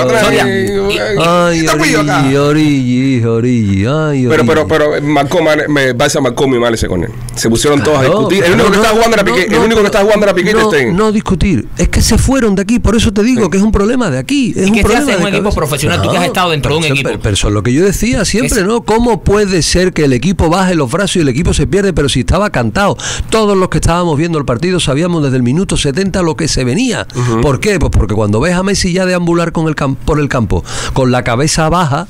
Ay. 1.19 1.67
Origi, 1.69 2.37
Origi, 2.37 3.25
Origi, 3.25 3.85
ay, 3.87 4.27
Pero, 4.29 4.43
Origi. 4.43 4.47
pero, 4.47 4.67
pero 4.67 5.03
marcó 5.03 5.43
mal, 5.43 5.65
me, 5.69 5.95
Barça 5.95 6.21
marcó 6.21 6.49
muy 6.49 6.59
mal 6.59 6.73
ese 6.75 6.87
con 6.89 7.05
él. 7.05 7.11
Se 7.35 7.49
pusieron 7.51 7.83
todos 7.83 7.99
a 7.99 8.01
Claro, 8.01 8.29
discutir. 8.29 8.45
El 8.45 8.53
claro, 8.55 8.55
único 8.55 8.71
que 8.71 8.77
no, 8.77 8.83
estaba 8.83 8.97
jugando 8.97 9.17
era 9.17 9.25
Piqué. 9.25 9.55
el 9.55 9.61
único 9.61 9.81
que 9.81 9.87
estaba 9.87 10.05
jugando 10.05 10.27
era 10.27 10.35
Piqué 10.35 10.55
no 10.93 11.13
discutir. 11.13 11.69
Es 11.77 11.89
que 11.89 12.01
se 12.03 12.19
fueron 12.19 12.55
de 12.55 12.63
aquí, 12.63 12.79
por 12.79 12.97
eso 12.97 13.13
te 13.13 13.23
digo 13.23 13.51
que 13.51 13.59
es 13.59 13.63
un 13.63 13.73
problema 13.73 14.11
de 14.11 14.19
aquí. 14.19 14.22
Es 14.57 14.69
¿Y 14.69 14.71
un 14.71 14.81
problema 14.83 15.07
de 15.31 15.37
equipo 15.37 15.53
profesional? 15.53 16.03
Tú 16.03 16.11
que 16.11 16.19
has 16.19 16.25
estado 16.27 16.51
dentro 16.51 16.73
de 16.73 16.79
un 16.79 16.85
equipo. 16.85 17.11
Pero, 17.23 17.35
eso 17.35 17.49
es 17.49 17.55
lo 17.55 17.63
que 17.63 17.73
yo 17.73 17.85
decía 17.85 18.25
siempre, 18.25 18.61
Es- 18.61 18.67
¿no? 18.67 18.83
¿Cómo 18.83 19.23
puede 19.23 19.63
ser 19.63 19.93
que 19.93 20.05
el 20.05 20.13
equipo 20.13 20.49
baje 20.49 20.75
los 20.75 20.91
brazos 20.91 21.17
y 21.17 21.21
el 21.21 21.29
equipo 21.29 21.53
se 21.55 21.67
pierde? 21.67 21.93
Pero 21.93 22.09
si 22.09 22.21
estaba 22.21 22.51
cantado. 22.51 22.97
Todos 23.31 23.57
los 23.57 23.69
que 23.69 23.79
estábamos 23.79 24.17
viendo 24.19 24.39
el 24.39 24.45
partido 24.45 24.81
sabíamos 24.81 25.23
desde 25.23 25.37
el 25.37 25.43
minuto 25.43 25.77
70 25.77 26.23
lo 26.23 26.37
que 26.37 26.49
se 26.49 26.65
venía. 26.65 27.07
¿Por 27.41 27.61
qué? 27.61 27.79
Pues 27.79 27.91
porque 27.91 28.15
cuando 28.15 28.41
ves 28.41 28.55
a 28.55 28.63
Messi 28.63 28.93
ya 28.93 29.07
deambular 29.07 29.53
con 29.53 29.69
el 29.69 29.75
por 30.05 30.21
el 30.21 30.29
campo 30.29 30.63
con 30.93 31.11
la 31.11 31.25
cabeza 31.25 31.69
baja, 31.69 32.07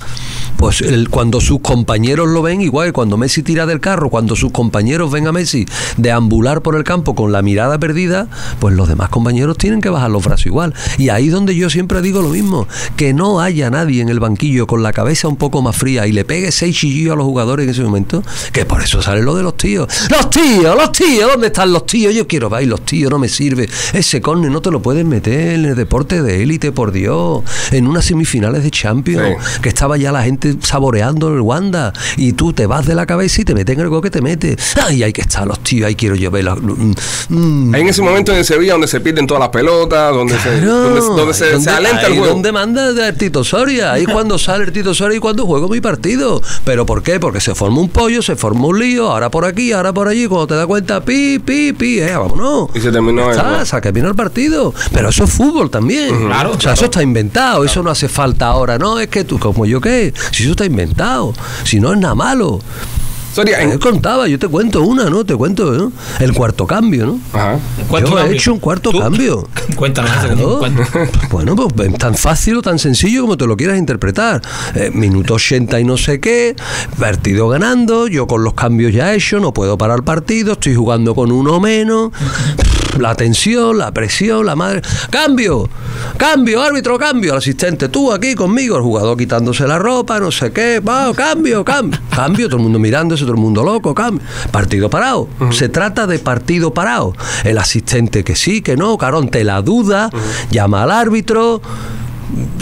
pues 0.56 0.80
el- 0.80 1.08
cuando 1.08 1.40
sus 1.40 1.60
compañeros 1.60 2.28
lo 2.28 2.42
ven 2.42 2.60
igual, 2.60 2.92
cuando 2.92 3.16
Messi 3.16 3.42
tira 3.42 3.66
del 3.66 3.80
carro, 3.80 4.10
cuando 4.10 4.36
sus 4.36 4.50
compañeros 4.52 5.10
ven 5.10 5.26
a 5.26 5.32
Messi 5.32 5.66
deambular 5.96 6.62
por 6.62 6.76
el 6.76 6.84
campo 6.84 7.14
con 7.14 7.32
la 7.32 7.42
mirada 7.42 7.78
perdida, 7.78 8.26
pues 8.58 8.74
los 8.74 8.88
demás 8.88 9.08
compañeros 9.08 9.56
tienen 9.56 9.80
que 9.80 9.88
bajar 9.88 10.10
los 10.10 10.24
brazos 10.24 10.46
igual. 10.46 10.74
Y 10.98 11.08
ahí 11.08 11.28
donde 11.28 11.54
yo 11.56 11.70
siempre 11.70 12.01
digo 12.02 12.20
lo 12.22 12.28
mismo, 12.28 12.66
que 12.96 13.14
no 13.14 13.40
haya 13.40 13.70
nadie 13.70 14.02
en 14.02 14.08
el 14.08 14.20
banquillo 14.20 14.66
con 14.66 14.82
la 14.82 14.92
cabeza 14.92 15.28
un 15.28 15.36
poco 15.36 15.62
más 15.62 15.76
fría 15.76 16.06
y 16.06 16.12
le 16.12 16.24
pegue 16.24 16.52
seis 16.52 16.76
chillillos 16.76 17.12
a 17.12 17.16
los 17.16 17.24
jugadores 17.24 17.64
en 17.64 17.70
ese 17.70 17.82
momento, 17.82 18.22
que 18.52 18.64
por 18.64 18.82
eso 18.82 19.00
sale 19.02 19.22
lo 19.22 19.34
de 19.34 19.42
los 19.42 19.56
tíos. 19.56 19.88
Los 20.10 20.28
tíos, 20.30 20.76
los 20.76 20.92
tíos, 20.92 21.30
¿dónde 21.32 21.46
están 21.48 21.72
los 21.72 21.86
tíos? 21.86 22.14
Yo 22.14 22.26
quiero 22.26 22.50
ver 22.50 22.66
los 22.66 22.82
tíos, 22.84 23.10
no 23.10 23.18
me 23.18 23.28
sirve. 23.28 23.68
Ese 23.92 24.20
córner 24.20 24.50
no 24.50 24.60
te 24.60 24.70
lo 24.70 24.82
puedes 24.82 25.04
meter 25.04 25.54
en 25.54 25.64
el 25.64 25.74
deporte 25.76 26.22
de 26.22 26.42
élite, 26.42 26.72
por 26.72 26.92
Dios. 26.92 27.42
En 27.70 27.86
unas 27.86 28.04
semifinales 28.04 28.62
de 28.62 28.70
Champions, 28.70 29.22
Sí. 29.22 29.60
que 29.62 29.68
estaba 29.68 29.96
ya 29.96 30.12
la 30.12 30.22
gente 30.22 30.56
saboreando 30.60 31.28
el 31.32 31.40
Wanda, 31.40 31.92
y 32.16 32.32
tú 32.32 32.52
te 32.52 32.66
vas 32.66 32.86
de 32.86 32.94
la 32.94 33.06
cabeza 33.06 33.40
y 33.42 33.44
te 33.44 33.54
meten 33.54 33.78
el 33.80 33.88
gol 33.88 34.02
que 34.02 34.10
te 34.10 34.20
mete. 34.20 34.56
Ay, 34.84 35.02
hay 35.02 35.12
que 35.12 35.20
estar 35.22 35.46
los 35.46 35.60
tíos, 35.62 35.86
ahí 35.86 35.94
quiero 35.94 36.14
yo 36.16 36.30
verlos. 36.30 36.58
Mm, 37.28 37.74
en 37.74 37.88
ese 37.88 38.02
momento 38.02 38.32
en 38.34 38.44
Sevilla 38.44 38.72
donde 38.72 38.88
se 38.88 39.00
pierden 39.00 39.26
todas 39.26 39.40
las 39.40 39.48
pelotas, 39.50 40.12
donde 40.12 40.34
se, 40.38 40.48
Claro, 40.60 40.72
donde, 41.00 41.00
donde 41.22 41.34
se, 41.34 41.44
ahí 41.44 41.50
se 41.50 41.54
donde- 41.56 41.70
alenta 41.92 42.08
el 42.08 42.18
juego. 42.18 42.52
manda 42.52 43.08
el 43.08 43.14
Tito 43.16 43.44
Soria, 43.44 43.92
ahí 43.92 44.04
cuando 44.12 44.38
sale 44.38 44.64
el 44.64 44.72
Tito 44.72 44.94
Soria 44.94 45.16
y 45.16 45.20
cuando 45.20 45.46
juego 45.46 45.68
mi 45.68 45.80
partido. 45.80 46.40
¿Pero 46.64 46.86
por 46.86 47.02
qué? 47.02 47.20
Porque 47.20 47.40
se 47.40 47.54
forma 47.54 47.80
un 47.80 47.88
pollo, 47.88 48.22
se 48.22 48.36
forma 48.36 48.66
un 48.66 48.78
lío, 48.78 49.10
ahora 49.10 49.30
por 49.30 49.44
aquí, 49.44 49.72
ahora 49.72 49.92
por 49.92 50.08
allí, 50.08 50.26
cuando 50.26 50.46
te 50.46 50.54
das 50.54 50.66
cuenta, 50.66 51.04
pi, 51.04 51.38
pi, 51.38 51.72
pi, 51.72 52.00
eh, 52.00 52.16
vámonos. 52.16 52.70
Y 52.74 52.80
se 52.80 52.90
terminó 52.90 53.30
el 53.30 53.36
Está, 53.36 53.80
bien 53.92 54.06
el 54.06 54.14
partido. 54.14 54.74
Pero 54.92 55.08
eso 55.08 55.24
es 55.24 55.32
fútbol 55.32 55.70
también. 55.70 56.26
Claro, 56.26 56.50
O 56.50 56.52
sea, 56.52 56.60
claro. 56.60 56.74
eso 56.74 56.84
está 56.86 57.02
inventado, 57.02 57.64
eso 57.64 57.82
no 57.82 57.90
hace 57.90 58.08
falta 58.08 58.46
ahora. 58.46 58.78
No, 58.78 58.98
es 58.98 59.08
que 59.08 59.24
tú, 59.24 59.38
como 59.38 59.66
yo 59.66 59.80
qué, 59.80 60.12
si 60.30 60.44
eso 60.44 60.52
está 60.52 60.64
inventado, 60.64 61.32
si 61.64 61.80
no 61.80 61.92
es 61.92 61.98
nada 61.98 62.14
malo. 62.14 62.60
Soria, 63.34 63.62
en- 63.62 63.72
Yo 63.72 63.80
contaba, 63.80 64.28
yo 64.28 64.38
te 64.38 64.46
cuento 64.48 64.82
una, 64.82 65.08
¿no? 65.08 65.24
Te 65.24 65.34
cuento 65.34 65.72
¿no? 65.72 65.92
el 66.20 66.32
cuarto 66.34 66.66
cambio, 66.66 67.06
¿no? 67.06 67.20
Ajá. 67.32 67.58
¿Cuánto 67.88 68.10
yo 68.10 68.16
he 68.16 68.20
cambio? 68.20 68.36
hecho 68.38 68.52
un 68.52 68.58
cuarto 68.60 68.90
¿Tú? 68.90 68.98
cambio. 68.98 69.48
Cuéntanos 69.76 70.10
eso, 70.24 70.58
Claro. 70.58 70.86
Bueno, 71.30 71.56
pues 71.56 71.88
es 71.92 71.98
tan 71.98 72.14
fácil 72.14 72.56
o 72.58 72.62
tan 72.62 72.78
sencillo 72.78 73.22
como 73.22 73.36
te 73.38 73.46
lo 73.46 73.56
quieras 73.56 73.78
interpretar. 73.78 74.42
Eh, 74.74 74.90
minuto 74.92 75.34
80 75.34 75.80
y 75.80 75.84
no 75.84 75.96
sé 75.96 76.20
qué, 76.20 76.54
partido 76.98 77.48
ganando, 77.48 78.06
yo 78.06 78.26
con 78.26 78.44
los 78.44 78.52
cambios 78.54 78.92
ya 78.92 79.14
hechos, 79.14 79.40
no 79.40 79.52
puedo 79.54 79.78
parar 79.78 79.98
el 79.98 80.04
partido, 80.04 80.52
estoy 80.52 80.74
jugando 80.74 81.14
con 81.14 81.32
uno 81.32 81.58
menos, 81.60 82.10
la 82.98 83.14
tensión, 83.14 83.78
la 83.78 83.90
presión, 83.92 84.46
la 84.46 84.56
madre. 84.56 84.82
¡Cambio! 85.10 85.68
¡Cambio, 86.16 86.62
árbitro, 86.62 86.98
cambio! 86.98 87.32
Al 87.32 87.38
asistente, 87.38 87.88
tú 87.88 88.12
aquí 88.12 88.34
conmigo, 88.34 88.76
el 88.76 88.82
jugador 88.82 89.16
quitándose 89.16 89.66
la 89.66 89.78
ropa, 89.78 90.20
no 90.20 90.30
sé 90.30 90.52
qué, 90.52 90.80
va, 90.80 91.12
cambio, 91.14 91.64
cambio. 91.64 92.00
Cambio, 92.14 92.46
todo 92.46 92.58
el 92.58 92.62
mundo 92.64 92.78
mirándose, 92.78 93.22
todo 93.22 93.34
el 93.34 93.40
mundo 93.40 93.62
loco, 93.64 93.94
cambio. 93.94 94.26
Partido 94.50 94.90
parado. 94.90 95.28
Se 95.50 95.68
trata 95.68 96.06
de 96.06 96.18
partido 96.18 96.74
parado. 96.74 97.14
El 97.44 97.58
asistente 97.58 98.24
que 98.24 98.36
sí, 98.36 98.62
que 98.62 98.76
no, 98.76 98.96
carón, 98.98 99.28
te 99.28 99.44
la 99.44 99.62
duda, 99.62 100.10
llama 100.50 100.82
al 100.82 100.90
árbitro. 100.90 101.62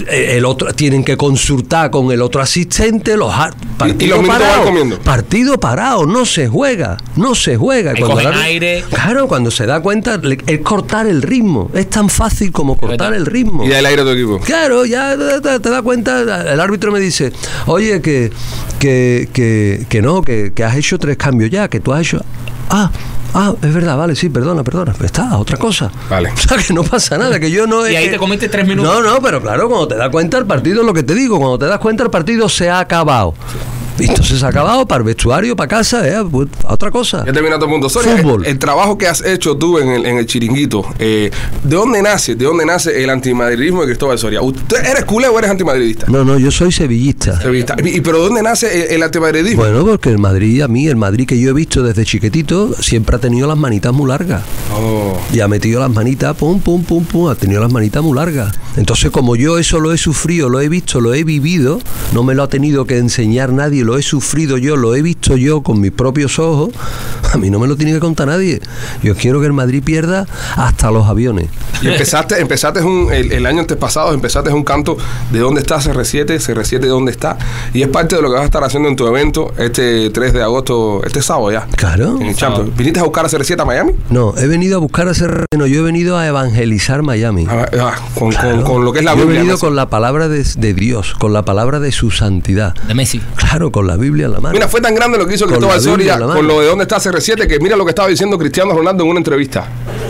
El 0.09 0.45
otro 0.45 0.73
tienen 0.73 1.05
que 1.05 1.17
consultar 1.17 1.91
con 1.91 2.11
el 2.11 2.23
otro 2.23 2.41
asistente 2.43 3.17
los 3.17 3.33
ar- 3.33 3.55
partido 3.79 4.21
parado, 4.23 4.65
comiendo. 4.65 4.99
partido 4.99 5.61
parado 5.61 6.07
no 6.07 6.25
se 6.27 6.49
juega 6.49 6.97
no 7.17 7.35
se 7.35 7.57
juega 7.57 7.95
Cuando 7.95 8.31
aire. 8.41 8.85
claro 8.91 9.29
cuando 9.29 9.51
se 9.51 9.67
da 9.67 9.81
cuenta 9.81 10.21
es 10.47 10.59
cortar 10.61 11.07
el 11.07 11.23
ritmo 11.23 11.71
es 11.75 11.89
tan 11.89 12.09
fácil 12.09 12.51
como 12.51 12.77
cortar 12.77 13.15
el 13.15 13.27
ritmo 13.27 13.65
y 13.65 13.69
da 13.69 13.79
el 13.79 13.87
aire 13.87 14.03
a 14.03 14.05
tu 14.05 14.11
equipo. 14.11 14.41
Claro, 14.41 14.85
ya 14.85 15.17
te, 15.17 15.41
te- 15.41 15.61
te 15.61 15.71
das 15.71 15.83
cuenta, 15.83 16.21
el 16.53 16.59
árbitro 16.61 16.91
me 16.93 16.99
dice, 17.01 17.33
oye, 17.67 18.01
que, 18.01 18.31
que, 18.79 19.29
que, 19.33 19.87
que 19.89 20.03
no, 20.03 20.23
que, 20.23 20.53
que 20.55 20.65
has 20.65 20.77
hecho 20.77 20.99
tres 20.99 21.17
cambios 21.17 21.51
ya, 21.51 21.69
que 21.69 21.79
tú 21.81 21.93
has 21.93 22.01
hecho... 22.03 22.25
Ah, 22.71 22.91
ah, 23.35 23.55
es 23.63 23.75
verdad, 23.75 23.97
vale, 23.97 24.15
sí, 24.15 24.29
perdona, 24.29 24.63
perdona, 24.63 24.93
pero 24.93 25.07
está, 25.07 25.39
otra 25.39 25.57
cosa. 25.57 25.91
Vale. 26.09 26.33
O 26.41 26.53
sea, 26.53 26.59
que 26.59 26.73
no 26.73 26.83
pasa 26.83 27.17
nada, 27.19 27.39
que 27.39 27.51
yo 27.51 27.67
no... 27.67 27.87
Y 27.89 27.95
es 27.95 27.99
ahí 27.99 28.11
te 28.11 28.19
comiste 28.19 28.49
tres 28.49 28.67
minutos. 28.67 28.93
No, 28.93 29.03
no, 29.03 29.21
pero 29.21 29.41
claro, 29.41 29.69
cuando 29.69 29.89
te 29.89 29.97
das 29.97 30.11
cuenta 30.11 30.39
el 30.39 30.47
partido, 30.47 30.83
lo 30.83 30.93
que 30.93 31.03
te 31.03 31.15
digo, 31.15 31.39
cuando 31.39 31.59
te 31.59 31.67
das 31.67 31.79
cuenta 31.79 32.03
el 32.03 32.11
partido 32.11 32.49
se 32.49 32.71
ha 32.71 32.81
acabado. 32.81 33.35
Y 33.79 33.80
entonces 33.99 34.39
se 34.39 34.45
ha 34.45 34.49
acabado 34.49 34.87
para 34.87 34.99
el 34.99 35.05
vestuario, 35.05 35.57
para 35.57 35.69
casa, 35.69 36.07
eh, 36.07 36.25
pues, 36.31 36.49
a 36.65 36.75
otra 36.75 36.91
cosa. 36.91 37.25
Ya 37.27 37.33
termina 37.33 37.59
tu 37.59 37.67
punto. 37.67 37.89
Soria, 37.89 38.17
Fútbol. 38.17 38.45
El, 38.45 38.53
el 38.53 38.59
trabajo 38.59 38.97
que 38.97 39.07
has 39.07 39.25
hecho 39.25 39.57
tú 39.57 39.79
en 39.79 39.89
el, 39.89 40.07
en 40.07 40.17
el 40.19 40.27
chiringuito, 40.27 40.85
eh, 40.99 41.31
¿de 41.63 41.77
dónde 41.77 42.03
nace? 42.03 42.35
¿De 42.35 42.45
dónde 42.45 42.65
nace 42.65 43.03
el 43.03 43.11
antimadridismo 43.11 43.81
de 43.83 43.87
Cristóbal 43.89 44.19
Soria? 44.19 44.41
¿Usted 44.41 44.85
eres 44.85 45.05
culé 45.05 45.29
o 45.29 45.39
eres 45.39 45.51
antimadridista? 45.51 46.07
No, 46.09 46.25
no, 46.25 46.39
yo 46.39 46.51
soy 46.51 46.73
sevillista. 46.73 47.41
Sevillista. 47.41 47.77
¿Y, 47.85 48.01
pero 48.01 48.19
de 48.19 48.25
dónde 48.25 48.43
nace 48.43 48.87
el, 48.87 48.95
el 48.95 49.03
antimadridismo? 49.03 49.63
Bueno, 49.63 49.85
porque 49.85 50.11
el 50.11 50.19
Madrid, 50.19 50.63
a 50.63 50.69
mí, 50.69 50.87
el 50.89 50.97
Madrid 50.97 51.27
que 51.27 51.39
yo 51.39 51.51
he 51.51 51.53
visto 51.53 51.83
desde 51.83 52.05
chiquitito, 52.05 52.75
siempre 52.83 53.17
ha 53.17 53.19
tenido 53.19 53.49
las 53.49 53.59
manitas 53.59 53.93
muy 53.93 54.09
largas. 54.09 54.43
Oh. 54.75 55.19
Y 55.33 55.41
ha 55.41 55.49
metido 55.49 55.81
las 55.81 55.91
manitas, 55.91 56.37
pum, 56.37 56.61
pum, 56.61 56.83
pum, 56.85 57.05
pum, 57.05 57.29
ha 57.29 57.35
tenido 57.35 57.61
las 57.61 57.73
manitas 57.73 58.03
muy 58.03 58.17
largas. 58.17 58.55
Entonces, 58.77 59.11
como 59.11 59.37
yo 59.37 59.59
eso 59.59 59.81
lo 59.81 59.93
he 59.93 59.99
sufrido, 59.99 60.49
lo 60.49 60.61
he 60.61 60.69
visto, 60.69 61.01
lo 61.01 61.13
he 61.15 61.25
vivido, 61.25 61.81
no 62.13 62.23
me 62.23 62.35
lo 62.35 62.43
ha 62.43 62.49
tenido 62.49 62.85
que 62.85 62.99
enseñar 62.99 63.53
nadie, 63.53 63.80
lo 63.85 63.97
he 63.99 64.03
sufrido 64.03 64.57
yo, 64.59 64.77
lo 64.77 64.95
he 64.95 65.03
visto 65.03 65.37
yo 65.37 65.63
con 65.63 65.81
mis 65.81 65.91
propios 65.93 66.39
ojos, 66.39 66.71
a 67.33 67.37
mí 67.39 67.51
no 67.51 67.59
me 67.59 67.67
lo 67.69 67.77
tiene 67.77 67.93
que 67.93 68.01
contar 68.01 68.29
nadie. 68.29 68.61
Yo 69.03 69.15
quiero 69.15 69.41
que 69.41 69.47
el 69.47 69.53
Madrid 69.53 69.83
pierda 69.85 70.27
hasta 70.57 70.91
los 70.91 71.07
aviones. 71.07 71.49
Y 71.83 71.89
empezaste, 71.89 72.41
empezaste 72.41 72.83
un, 72.83 73.13
el, 73.13 73.33
el 73.33 73.47
año 73.47 73.61
antepasado, 73.61 74.13
empezaste 74.13 74.51
un 74.51 74.65
canto 74.65 74.97
de 75.33 75.39
dónde 75.39 75.61
está 75.61 75.77
CR7, 75.79 76.27
CR7 76.39 76.81
de 76.81 76.89
dónde 76.89 77.11
está. 77.13 77.39
Y 77.73 77.83
es 77.83 77.89
parte 77.89 78.17
de 78.17 78.23
lo 78.23 78.29
que 78.29 78.35
vas 78.35 78.43
a 78.43 78.47
estar 78.47 78.65
haciendo 78.65 78.89
en 78.89 78.97
tu 78.97 79.07
evento 79.07 79.53
este 79.59 80.11
3 80.11 80.33
de 80.33 80.43
agosto, 80.43 81.03
este 81.05 81.23
sábado 81.23 81.51
ya. 81.53 81.67
Claro. 81.77 82.17
En 82.21 82.27
el 82.29 82.35
Champions. 82.37 82.77
¿Viniste 82.77 83.01
a 83.01 83.05
buscar 83.05 83.25
a 83.25 83.29
CR7 83.29 83.61
a 83.61 83.65
Miami? 83.65 83.93
No, 84.11 84.35
he 84.37 84.47
venido 84.47 84.77
a 84.77 84.81
buscar 84.81 85.09
a 85.09 85.15
ser 85.15 85.47
no, 85.57 85.67
yo 85.67 85.81
he 85.81 85.83
venido 85.83 86.17
a 86.19 86.27
evangelizar 86.27 87.03
Miami. 87.03 87.47
Ah, 87.49 87.67
ah, 87.81 87.95
con, 88.15 88.31
con- 88.31 88.41
Claro. 88.41 88.65
con 88.65 88.85
lo 88.85 88.93
que 88.93 89.01
es 89.01 89.05
la 89.05 89.13
Yo 89.13 89.19
Biblia. 89.23 89.35
he 89.35 89.39
venido 89.39 89.55
¿no? 89.57 89.61
con 89.61 89.77
la 89.77 89.89
palabra 89.91 90.29
de, 90.29 90.45
de 90.57 90.75
Dios, 90.75 91.15
con 91.19 91.33
la 91.33 91.45
palabra 91.45 91.81
de 91.81 91.93
su 91.93 92.11
santidad. 92.11 92.75
De 92.87 92.95
Messi. 92.95 93.21
Claro, 93.37 93.70
con 93.71 93.87
la 93.87 93.97
Biblia 93.97 94.27
en 94.27 94.33
la 94.33 94.41
mano. 94.41 94.53
Mira, 94.53 94.69
fue 94.69 94.81
tan 94.81 94.95
grande 94.95 95.19
lo 95.19 95.27
que 95.27 95.35
hizo 95.35 95.47
Con 95.47 95.55
Cristóbal 95.55 95.81
Soria 95.81 96.19
con 96.19 96.47
lo 96.47 96.61
de 96.61 96.67
dónde 96.67 96.85
está 96.85 96.97
CR7 96.97 97.47
que 97.47 97.59
mira 97.61 97.77
lo 97.77 97.85
que 97.85 97.91
estaba 97.91 98.09
diciendo 98.09 98.39
Cristiano 98.39 98.73
Ronaldo 98.73 99.05
en 99.05 99.11
una 99.11 99.21
entrevista. 99.21 99.67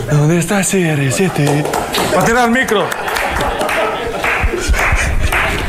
¿Dónde 0.09 0.39
está 0.39 0.59
CR7? 0.61 1.65
¡Va 2.15 2.21
a 2.21 2.25
tirar 2.25 2.49
el 2.49 2.51
micro! 2.51 2.85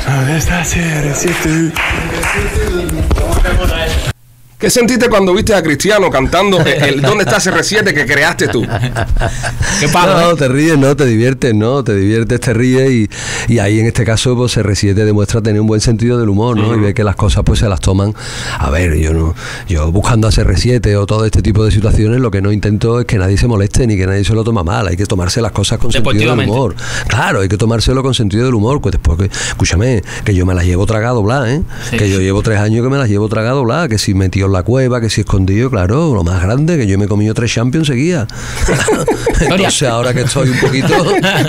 ¿Dónde 0.06 0.36
está 0.38 0.62
CR7? 0.62 1.72
¿Qué 4.62 4.70
sentiste 4.70 5.08
cuando 5.08 5.34
viste 5.34 5.56
a 5.56 5.60
Cristiano 5.60 6.08
cantando 6.08 6.60
el, 6.60 6.68
el 6.84 7.02
¿Dónde 7.02 7.24
está 7.24 7.38
CR7 7.38 7.92
que 7.92 8.06
creaste 8.06 8.46
tú? 8.46 8.62
¿Qué 8.62 9.88
pasa? 9.88 10.22
No, 10.22 10.36
te 10.36 10.46
ríes, 10.46 10.78
no, 10.78 10.94
te 10.94 11.04
diviertes, 11.04 11.52
no, 11.52 11.82
te 11.82 11.96
diviertes, 11.96 12.38
te 12.38 12.54
ríes 12.54 12.88
y, 12.92 13.10
y 13.52 13.58
ahí 13.58 13.80
en 13.80 13.86
este 13.86 14.04
caso 14.04 14.36
pues 14.36 14.56
R7 14.56 14.94
demuestra 14.94 15.42
tener 15.42 15.60
un 15.60 15.66
buen 15.66 15.80
sentido 15.80 16.16
del 16.16 16.28
humor, 16.28 16.56
¿no? 16.56 16.76
Y 16.76 16.78
ve 16.78 16.94
que 16.94 17.02
las 17.02 17.16
cosas 17.16 17.42
pues 17.44 17.58
se 17.58 17.68
las 17.68 17.80
toman. 17.80 18.14
A 18.56 18.70
ver, 18.70 18.96
yo 18.98 19.12
no, 19.12 19.34
yo 19.66 19.90
buscando 19.90 20.28
a 20.28 20.30
R7 20.30 20.96
o 20.96 21.06
todo 21.06 21.24
este 21.24 21.42
tipo 21.42 21.64
de 21.64 21.72
situaciones, 21.72 22.20
lo 22.20 22.30
que 22.30 22.40
no 22.40 22.52
intento 22.52 23.00
es 23.00 23.06
que 23.06 23.18
nadie 23.18 23.38
se 23.38 23.48
moleste 23.48 23.88
ni 23.88 23.96
que 23.96 24.06
nadie 24.06 24.22
se 24.22 24.32
lo 24.32 24.44
toma 24.44 24.62
mal. 24.62 24.86
Hay 24.86 24.96
que 24.96 25.06
tomarse 25.06 25.42
las 25.42 25.50
cosas 25.50 25.80
con 25.80 25.90
sentido 25.90 26.36
del 26.36 26.48
humor. 26.48 26.76
Claro, 27.08 27.40
hay 27.40 27.48
que 27.48 27.58
tomárselo 27.58 28.04
con 28.04 28.14
sentido 28.14 28.44
del 28.44 28.54
humor. 28.54 28.80
Pues 28.80 28.92
después 28.92 29.18
que, 29.18 29.24
escúchame, 29.24 30.04
que 30.24 30.36
yo 30.36 30.46
me 30.46 30.54
las 30.54 30.66
llevo 30.66 30.86
tragado, 30.86 31.20
bla, 31.24 31.52
¿eh? 31.52 31.62
Sí. 31.90 31.96
Que 31.96 32.08
yo 32.08 32.20
llevo 32.20 32.42
tres 32.42 32.60
años 32.60 32.84
que 32.84 32.90
me 32.90 32.98
las 32.98 33.08
llevo 33.08 33.28
tragado, 33.28 33.64
bla, 33.64 33.88
que 33.88 33.98
si 33.98 34.14
metido 34.14 34.46
en 34.46 34.51
la 34.52 34.62
cueva, 34.62 35.00
que 35.00 35.10
si 35.10 35.22
escondido, 35.22 35.70
claro, 35.70 36.14
lo 36.14 36.22
más 36.22 36.42
grande, 36.42 36.76
que 36.78 36.86
yo 36.86 36.98
me 36.98 37.06
he 37.06 37.08
comido 37.08 37.34
tres 37.34 37.52
champions 37.52 37.86
seguía. 37.88 38.26
Entonces 39.40 39.82
ahora 39.88 40.14
que 40.14 40.20
estoy 40.22 40.50
un 40.50 40.60
poquito, 40.60 40.88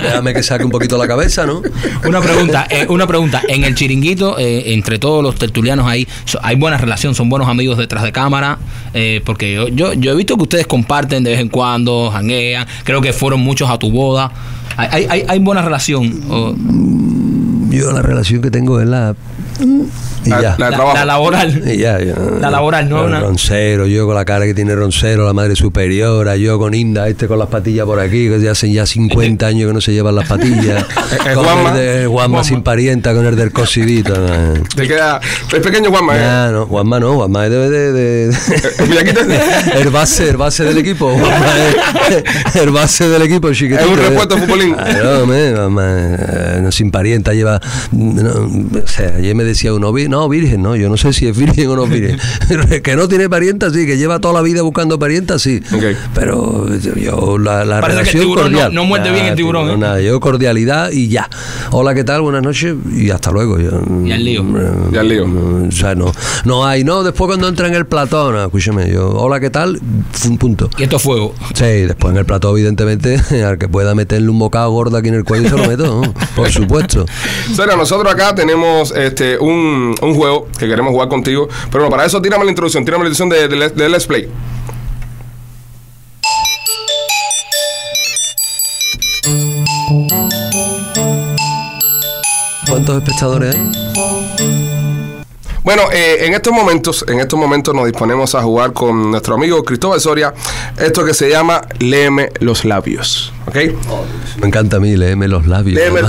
déjame 0.02 0.34
que 0.34 0.42
saque 0.42 0.64
un 0.64 0.70
poquito 0.70 0.98
la 0.98 1.06
cabeza, 1.06 1.46
¿no? 1.46 1.62
Una 2.06 2.20
pregunta, 2.20 2.66
eh, 2.70 2.86
una 2.88 3.06
pregunta. 3.06 3.42
En 3.48 3.64
el 3.64 3.74
chiringuito, 3.74 4.38
eh, 4.38 4.72
entre 4.74 4.98
todos 4.98 5.22
los 5.22 5.36
tertulianos 5.36 5.86
ahí, 5.86 6.06
hay 6.42 6.56
buena 6.56 6.76
relación, 6.76 7.14
son 7.14 7.28
buenos 7.28 7.48
amigos 7.48 7.78
detrás 7.78 8.02
de 8.02 8.10
cámara, 8.12 8.58
eh, 8.94 9.20
porque 9.24 9.54
yo, 9.54 9.68
yo, 9.68 9.92
yo 9.92 10.12
he 10.12 10.14
visto 10.16 10.36
que 10.36 10.42
ustedes 10.42 10.66
comparten 10.66 11.22
de 11.22 11.30
vez 11.32 11.40
en 11.40 11.48
cuando, 11.48 12.10
janguean, 12.12 12.66
creo 12.84 13.00
que 13.00 13.12
fueron 13.12 13.40
muchos 13.40 13.70
a 13.70 13.78
tu 13.78 13.90
boda. 13.90 14.32
Hay, 14.76 15.06
hay, 15.08 15.24
hay- 15.28 15.38
buena 15.38 15.62
relación. 15.62 16.10
Yo 17.70 17.92
la 17.92 18.02
relación 18.02 18.42
que 18.42 18.50
tengo 18.50 18.80
es 18.80 18.88
la 18.88 19.14
y 19.60 20.30
La, 20.30 20.40
ya. 20.42 20.56
la 20.58 21.04
laboral. 21.04 21.62
Y 21.66 21.78
ya, 21.78 21.98
ya. 22.00 22.14
La 22.40 22.50
laboral, 22.50 22.88
no 22.88 23.04
una- 23.04 23.20
Roncero, 23.20 23.86
yo 23.86 24.06
con 24.06 24.14
la 24.14 24.24
cara 24.24 24.44
que 24.46 24.54
tiene 24.54 24.74
Roncero, 24.74 25.26
la 25.26 25.32
madre 25.32 25.54
superiora, 25.56 26.36
yo 26.36 26.58
con 26.58 26.74
Inda, 26.74 27.08
este 27.08 27.28
con 27.28 27.38
las 27.38 27.48
patillas 27.48 27.84
por 27.86 28.00
aquí, 28.00 28.28
que 28.28 28.40
ya 28.40 28.52
hace 28.52 28.72
ya 28.72 28.86
50 28.86 29.46
años 29.46 29.68
que 29.68 29.74
no 29.74 29.80
se 29.80 29.92
llevan 29.92 30.14
las 30.16 30.26
patillas. 30.28 30.84
El 31.26 31.34
con 31.34 31.44
Juanma. 31.44 31.70
el 31.70 31.76
de 31.76 32.06
Juanma 32.06 32.38
Juanma. 32.38 32.44
sin 32.44 32.62
parienta, 32.62 33.14
con 33.14 33.24
el 33.26 33.36
del 33.36 33.52
cosidito. 33.52 34.14
no. 34.16 34.54
Te 34.74 34.88
queda. 34.88 35.20
Es 35.52 35.60
pequeño 35.60 35.90
Juanma, 35.90 36.16
¿eh? 36.16 36.20
Ya, 36.20 36.50
no, 36.50 36.66
Juanma 36.66 36.98
no, 37.00 37.14
Juanma 37.14 37.44
es 37.46 37.50
de, 37.52 37.70
de, 37.70 37.92
de- 37.92 38.36
El 39.80 39.90
base, 39.90 40.28
el 40.30 40.36
base 40.36 40.64
del 40.64 40.78
equipo, 40.78 41.10
Juanma 41.10 41.46
es 42.48 42.56
el 42.56 42.70
base 42.70 43.08
del 43.08 43.22
equipo, 43.22 43.52
chiquitito. 43.52 43.80
Es 43.84 43.86
un 43.90 43.96
repuesto 43.98 44.36
futbolín. 44.38 44.74
Juanma, 44.74 45.84
eh, 45.86 46.60
no, 46.62 46.72
sin 46.72 46.90
parienta 46.90 47.32
lleva, 47.32 47.60
no, 47.92 48.30
o 48.82 48.86
sea, 48.86 49.14
ayer 49.18 49.34
me 49.34 49.43
decía 49.44 49.72
uno, 49.74 49.92
"Vi- 49.92 50.08
no, 50.08 50.28
virgen, 50.28 50.62
no, 50.62 50.76
yo 50.76 50.88
no 50.88 50.96
sé 50.96 51.12
si 51.12 51.26
es 51.26 51.36
virgen 51.36 51.68
o 51.68 51.76
no 51.76 51.84
es 51.84 51.90
virgen, 51.90 52.18
que 52.82 52.96
no 52.96 53.08
tiene 53.08 53.28
parienta, 53.28 53.70
sí, 53.70 53.86
que 53.86 53.96
lleva 53.96 54.18
toda 54.18 54.34
la 54.34 54.42
vida 54.42 54.62
buscando 54.62 54.98
parienta, 54.98 55.38
sí, 55.38 55.60
pero 56.14 56.66
yo, 56.96 57.38
la, 57.38 57.64
la 57.64 57.80
Parece 57.80 58.02
que 58.12 58.18
el 58.18 58.24
relación 58.24 58.28
no- 58.28 58.42
cordial. 58.42 58.74
no 58.74 58.84
muerde 58.84 59.10
bien 59.10 59.16
el 59.20 59.24
Nada, 59.30 59.36
tiburón, 59.36 59.70
¿eh? 59.70 59.76
Nada, 59.76 60.00
yo 60.00 60.20
cordialidad 60.20 60.90
y 60.92 61.08
ya. 61.08 61.28
Hola, 61.70 61.94
¿qué 61.94 62.04
tal? 62.04 62.22
Buenas 62.22 62.42
noches 62.42 62.74
y 62.94 63.10
hasta 63.10 63.30
luego. 63.30 63.58
Yo, 63.58 63.70
Y 64.04 64.12
al 64.12 64.24
lío. 64.24 64.44
Y 64.92 64.96
al 64.96 65.08
lío. 65.08 65.26
no, 65.26 65.68
o 65.68 65.72
sea, 65.72 65.94
no, 65.94 66.12
no 66.44 66.64
hay, 66.66 66.84
no, 66.84 67.02
después 67.02 67.28
cuando 67.28 67.48
entra 67.48 67.68
en 67.68 67.74
el 67.74 67.86
plató, 67.86 68.32
no, 68.32 68.42
escúchame, 68.44 68.90
yo, 68.90 69.10
hola, 69.10 69.40
¿qué 69.40 69.50
tal? 69.50 69.80
Un 70.28 70.38
punto. 70.38 70.70
Y 70.78 70.84
esto 70.84 70.96
es 70.96 71.02
fuego. 71.02 71.34
Sí, 71.54 71.64
después 71.64 72.12
en 72.12 72.18
el 72.18 72.24
plató, 72.24 72.50
evidentemente, 72.56 73.16
al 73.44 73.58
que 73.58 73.68
pueda 73.68 73.94
meterle 73.94 74.28
un 74.28 74.38
bocado 74.38 74.70
gordo 74.70 74.96
aquí 74.96 75.08
en 75.08 75.14
el 75.14 75.24
cuello 75.24 75.48
se 75.48 75.56
lo 75.56 75.66
meto, 75.68 75.84
¿no? 76.02 76.14
por 76.36 76.50
supuesto. 76.50 77.04
Sonia, 77.54 77.76
nosotros 77.76 78.12
acá 78.12 78.34
tenemos 78.34 78.92
este 78.96 79.33
un, 79.38 79.94
un 80.00 80.14
juego 80.14 80.48
que 80.58 80.66
queremos 80.68 80.92
jugar 80.92 81.08
contigo. 81.08 81.48
Pero 81.70 81.84
bueno, 81.84 81.90
para 81.90 82.04
eso 82.04 82.20
tírame 82.22 82.44
la 82.44 82.50
introducción, 82.50 82.84
tírame 82.84 83.04
la 83.04 83.10
introducción 83.10 83.28
de, 83.28 83.48
de, 83.48 83.56
Let's- 83.56 83.74
de 83.74 83.88
Let's 83.88 84.06
Play. 84.06 84.28
¿Cuántos 92.68 92.96
espectadores 93.02 93.54
hay? 93.54 94.73
Bueno, 95.64 95.84
eh, 95.90 96.26
en 96.26 96.34
estos 96.34 96.52
momentos, 96.52 97.06
en 97.08 97.20
estos 97.20 97.38
momentos 97.38 97.74
nos 97.74 97.86
disponemos 97.86 98.34
a 98.34 98.42
jugar 98.42 98.74
con 98.74 99.10
nuestro 99.10 99.34
amigo 99.34 99.64
Cristóbal 99.64 99.98
Soria, 99.98 100.34
esto 100.76 101.06
que 101.06 101.14
se 101.14 101.30
llama 101.30 101.62
Léeme 101.78 102.28
los 102.40 102.66
labios. 102.66 103.32
¿Ok? 103.46 103.56
Me 104.40 104.48
encanta 104.48 104.76
a 104.76 104.80
mí, 104.80 104.94
léeme 104.94 105.26
los 105.26 105.46
labios. 105.46 105.80
Léeme, 105.80 106.02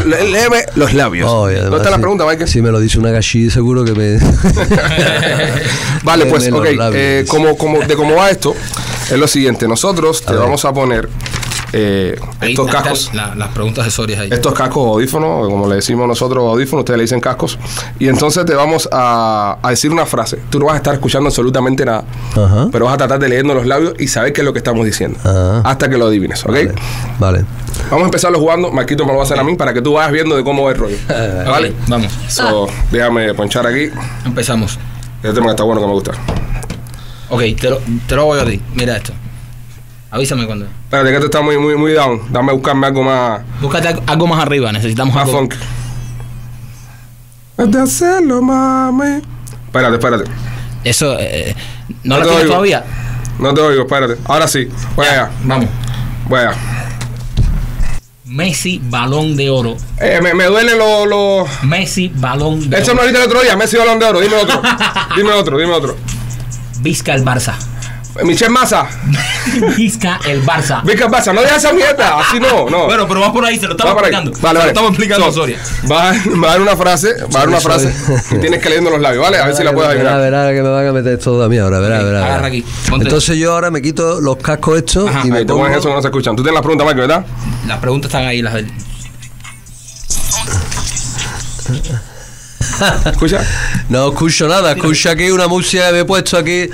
los 0.76 0.94
labios. 0.94 1.32
Oh, 1.32 1.50
y 1.50 1.54
¿Dónde 1.54 1.62
además, 1.62 1.80
está 1.80 1.90
la 1.90 2.00
pregunta, 2.00 2.26
Michael? 2.26 2.50
Si 2.50 2.62
me 2.62 2.70
lo 2.70 2.82
dice 2.82 3.00
una 3.00 3.12
gachi, 3.12 3.50
seguro 3.50 3.86
que 3.86 3.94
me. 3.94 4.20
Vale, 6.04 6.26
pues, 6.26 6.44
Léeme 6.44 6.58
ok. 6.58 6.94
eh, 6.94 7.26
como, 7.26 7.58
como, 7.58 7.80
de 7.80 7.96
cómo 7.96 8.16
va 8.16 8.30
esto, 8.30 8.54
es 9.10 9.18
lo 9.18 9.28
siguiente. 9.28 9.70
Nosotros 9.70 10.22
te 10.22 10.34
vamos 10.34 10.66
a 10.66 10.74
poner 10.74 11.08
eh, 11.74 12.20
estos 12.42 12.70
cascos. 12.70 13.12
la- 13.14 13.36
las 13.36 13.50
preguntas 13.50 13.86
de 13.86 13.92
Soria 13.92 14.22
ahí. 14.22 14.30
Estos 14.32 14.54
cascos 14.54 14.88
audífonos, 14.88 15.48
como 15.50 15.68
le 15.68 15.76
decimos 15.76 16.08
nosotros 16.08 16.44
audífonos, 16.48 16.82
ustedes 16.82 16.98
le 16.98 17.04
dicen 17.04 17.20
cascos. 17.20 17.58
Y 18.00 18.08
entonces 18.08 18.46
te 18.46 18.54
vamos 18.56 18.88
a, 18.92 19.58
a 19.62 19.70
decir 19.70 19.92
una 19.92 20.06
frase. 20.06 20.40
Tú 20.50 20.60
no 20.60 20.66
vas 20.66 20.76
a 20.76 20.78
estar 20.78 20.94
escuchando 20.94 21.28
absolutamente 21.28 21.86
nada, 21.86 22.04
Ajá. 22.36 22.68
pero 22.72 22.86
vas 22.86 22.94
a 22.94 22.98
tratar 22.98 23.20
de 23.20 23.30
leyendo 23.30 23.54
los 23.54 23.66
labios 23.66 23.94
y 24.00 24.08
saber 24.08 24.34
qué 24.34 24.42
es 24.42 24.46
lo 24.46 24.54
que 24.54 24.60
estamos 24.60 24.86
diciendo. 24.86 25.18
Ajá. 25.24 25.62
Hasta 25.70 25.90
que 25.90 25.98
lo 25.98 26.08
adivines, 26.08 26.44
¿ok? 26.46 26.52
Vale. 26.52 26.74
vale. 27.20 27.46
Vamos 27.90 28.04
a 28.04 28.06
empezarlo 28.06 28.40
jugando. 28.40 28.72
Marquito 28.72 29.04
me 29.06 29.12
lo 29.12 29.18
va 29.18 29.24
a 29.24 29.26
hacer 29.26 29.38
a 29.40 29.44
mí 29.44 29.56
para 29.56 29.74
que 29.74 29.82
tú 29.82 29.94
vayas 29.94 30.12
viendo 30.12 30.36
de 30.36 30.44
cómo 30.44 30.64
va 30.64 30.72
el 30.72 30.78
rollo. 30.78 30.98
¿Vale? 31.48 31.74
Vamos, 31.88 32.12
So, 32.30 32.68
déjame 32.92 33.34
ponchar 33.34 33.68
aquí. 33.68 33.90
empezamos. 34.26 34.80
Este 35.22 35.34
tema 35.34 35.48
que 35.48 35.52
está 35.52 35.64
bueno 35.64 35.82
que 35.82 35.88
me 35.88 35.94
gusta. 35.94 36.12
Ok, 37.30 37.42
te 37.60 37.70
lo, 37.70 37.80
te 38.08 38.16
lo 38.16 38.26
voy 38.26 38.40
a 38.40 38.46
decir. 38.46 38.62
Mira 38.76 38.98
esto. 38.98 39.12
Avísame 40.16 40.46
cuando. 40.46 40.66
Espérate, 40.66 41.10
que 41.10 41.16
esto 41.16 41.26
está 41.26 41.42
muy, 41.42 41.58
muy, 41.58 41.76
muy 41.76 41.92
down. 41.92 42.22
Dame 42.32 42.52
a 42.52 42.56
buscarme 42.56 42.88
algo 42.88 43.04
más, 43.04 43.42
Búscate 43.62 43.90
algo- 44.08 44.28
más 44.28 44.42
arriba, 44.42 44.72
necesitamos 44.72 45.14
más 45.14 45.26
algo. 45.26 45.40
funk. 45.40 45.54
De 47.58 47.80
hacerlo, 47.82 48.42
mami. 48.42 49.22
Espérate, 49.66 49.96
espérate. 49.96 50.24
Eso, 50.86 51.18
eh, 51.20 51.54
¿no, 52.04 52.16
No 52.16 52.18
la 52.20 52.24
te 52.24 52.30
tienes 52.30 52.48
todavía? 52.48 52.86
No 53.40 53.54
te 53.54 53.60
oigo, 53.62 53.82
espérate. 53.84 54.16
Ahora 54.26 54.48
sí. 54.48 54.70
Voy 54.96 55.06
allá. 55.06 55.30
Vamos. 55.44 55.68
Voy 56.30 56.40
allá. 56.40 56.54
Messi, 58.26 58.82
balón 58.84 59.36
de 59.36 59.50
oro. 59.50 59.76
Eh, 60.00 60.20
me, 60.22 60.34
me 60.34 60.46
duelen 60.46 60.78
los... 60.80 61.08
Lo... 61.08 61.46
Messi, 61.64 62.12
balón 62.16 62.70
de 62.70 62.78
Eso 62.78 62.92
oro. 62.92 62.96
no 62.96 63.02
ahorita 63.02 63.20
el 63.20 63.26
otro 63.26 63.42
día. 63.42 63.56
Messi 63.58 63.78
balón 63.78 64.00
de 64.00 64.06
oro. 64.06 64.20
Dime 64.22 64.36
otro. 64.36 64.62
dime 65.18 65.32
otro, 65.32 65.58
dime 65.58 65.74
otro. 65.74 65.96
Vizca 66.80 67.14
el 67.14 67.24
Barça. 67.24 67.54
Michel 68.24 68.50
Massa. 68.50 68.88
Vizca 69.78 70.20
el 70.26 70.42
Barça. 70.46 70.82
Vizca 70.84 71.10
Massa. 71.10 71.34
No 71.34 71.42
dejes 71.42 71.58
esa 71.58 71.74
mierda. 71.74 72.20
Así 72.20 72.40
no, 72.40 72.70
no. 72.70 72.86
Bueno, 72.86 73.08
pero 73.08 73.20
va 73.20 73.34
por 73.34 73.46
ahí, 73.46 73.60
se 73.60 73.66
lo 73.68 73.72
estamos 73.72 73.94
explicando. 73.94 74.32
Vale, 74.32 74.40
se 74.40 74.44
vale. 74.46 74.60
lo 74.60 74.68
estamos 74.68 74.90
explicando, 74.92 75.26
So, 75.26 75.32
Soria. 75.34 75.60
Va, 75.92 76.14
va 76.42 76.48
a 76.48 76.52
dar 76.52 76.62
una 76.62 76.78
frase, 76.78 77.14
va 77.24 77.28
a 77.28 77.40
dar 77.40 77.48
una 77.50 77.60
frase 77.60 77.94
y 78.32 78.38
tienes 78.40 78.62
que 78.62 78.70
leyendo 78.70 78.90
los 78.90 79.02
labios, 79.02 79.22
¿vale? 79.24 79.38
A 79.40 79.46
ver 79.48 79.56
si 79.56 79.64
la 79.64 79.74
puedes 79.74 79.92
adivinar. 79.92 80.20
verá 80.20 80.54
que 80.54 80.62
me 80.62 80.70
van 80.70 80.88
a 80.88 80.92
meter 80.94 81.18
todo 81.20 81.44
a 81.44 81.50
mí 81.50 81.58
ahora, 81.58 81.80
verá, 81.80 82.02
verá. 82.04 82.26
agarra 82.26 82.48
aquí. 82.48 82.64
Entonces 82.94 83.38
yo 83.38 83.54
ahora 83.54 83.70
me 83.72 83.82
quito 83.82 84.22
los 84.22 84.38
cascos 84.38 84.78
estos 84.78 85.10
Ajá, 85.10 85.22
y 85.26 85.32
me 85.32 85.46
pongo... 85.46 85.68
eso 85.68 85.90
no 85.94 86.02
se 86.02 86.08
escuchan. 86.08 86.36
Tú 86.36 86.44
tienes 86.44 86.58
la 86.58 86.62
pregunta, 86.62 86.84
Michael, 86.86 87.08
¿verdad? 87.08 87.26
Las 87.68 87.80
preguntas 87.80 88.10
están 88.10 88.26
ahí, 88.26 88.42
las 88.42 88.54
del. 88.54 88.72
Escucha. 93.06 93.42
No 93.90 94.10
escucho 94.10 94.48
nada, 94.48 94.72
escucho 94.74 95.10
aquí 95.10 95.30
una 95.32 95.48
música 95.48 95.88
que 95.88 95.94
me 95.94 96.00
he 96.00 96.06
puesto 96.06 96.38
aquí. 96.38 96.70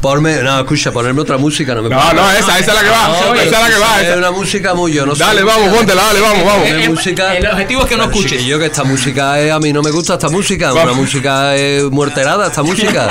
Porme, 0.00 0.42
no, 0.42 0.60
escucha, 0.60 0.90
ponerme 0.92 1.20
otra 1.22 1.36
música, 1.38 1.74
no 1.74 1.82
me 1.82 1.88
No, 1.88 2.12
no, 2.12 2.30
esa, 2.32 2.58
esa 2.58 2.70
es 2.72 2.74
la 2.74 2.80
que 2.82 2.90
va. 2.90 3.08
No, 3.08 3.34
esa 3.34 3.44
es 3.44 3.50
la 3.52 3.68
que 3.68 3.78
va. 3.78 4.02
Es 4.02 4.16
una 4.16 4.30
música 4.30 4.74
muy 4.74 4.92
yo, 4.92 5.06
no 5.06 5.14
sé. 5.14 5.22
Dale, 5.24 5.42
vamos, 5.42 5.74
póntela, 5.74 6.02
dale, 6.04 6.20
vamos, 6.20 6.44
vamos. 6.44 6.62
Ponme 6.68 6.80
Eh, 6.82 6.84
eh, 6.84 6.88
música. 6.88 7.36
el 7.36 7.46
objetivo 7.46 7.82
es 7.82 7.88
que 7.88 7.96
no 7.96 8.04
escuches. 8.04 8.30
chiquillo, 8.32 8.58
que 8.58 8.66
esta 8.66 8.84
música 8.84 9.40
es, 9.40 9.52
a 9.52 9.58
mí 9.60 9.72
no 9.72 9.82
me 9.82 9.90
gusta 9.90 10.14
esta 10.14 10.28
música, 10.28 10.72
una 10.72 10.92
música 10.92 11.54
es 11.56 11.84
muerterada, 11.84 12.46
esta 12.48 12.62
música. 12.62 13.08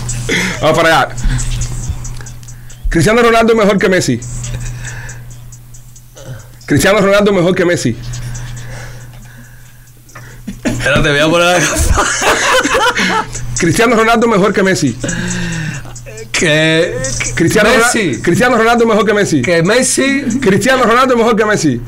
Vamos 0.60 0.76
para 0.76 1.00
allá. 1.02 1.14
Cristiano 2.88 3.22
Ronaldo 3.22 3.52
es 3.52 3.58
mejor 3.58 3.78
que 3.78 3.88
Messi. 3.88 4.20
Cristiano 6.66 6.98
Ronaldo 7.00 7.30
es 7.30 7.36
mejor 7.36 7.54
que 7.54 7.64
Messi. 7.64 7.96
Espérate, 10.86 11.10
voy 11.10 11.18
a 11.18 11.28
poner 11.28 11.46
la 11.48 11.58
Cristiano 13.58 13.96
Ronaldo 13.96 14.28
mejor 14.28 14.52
que 14.52 14.62
Messi. 14.62 14.96
que 16.30 16.96
Cristiano, 17.34 17.70
Messi. 17.70 17.98
Ronaldo, 17.98 18.22
Cristiano 18.22 18.56
Ronaldo 18.56 18.86
mejor 18.86 19.04
que 19.04 19.12
Messi. 19.12 19.42
que 19.42 19.64
Messi 19.64 20.22
Cristiano 20.40 20.84
Ronaldo 20.84 21.16
mejor 21.16 21.34
que 21.34 21.44
Messi. 21.44 21.80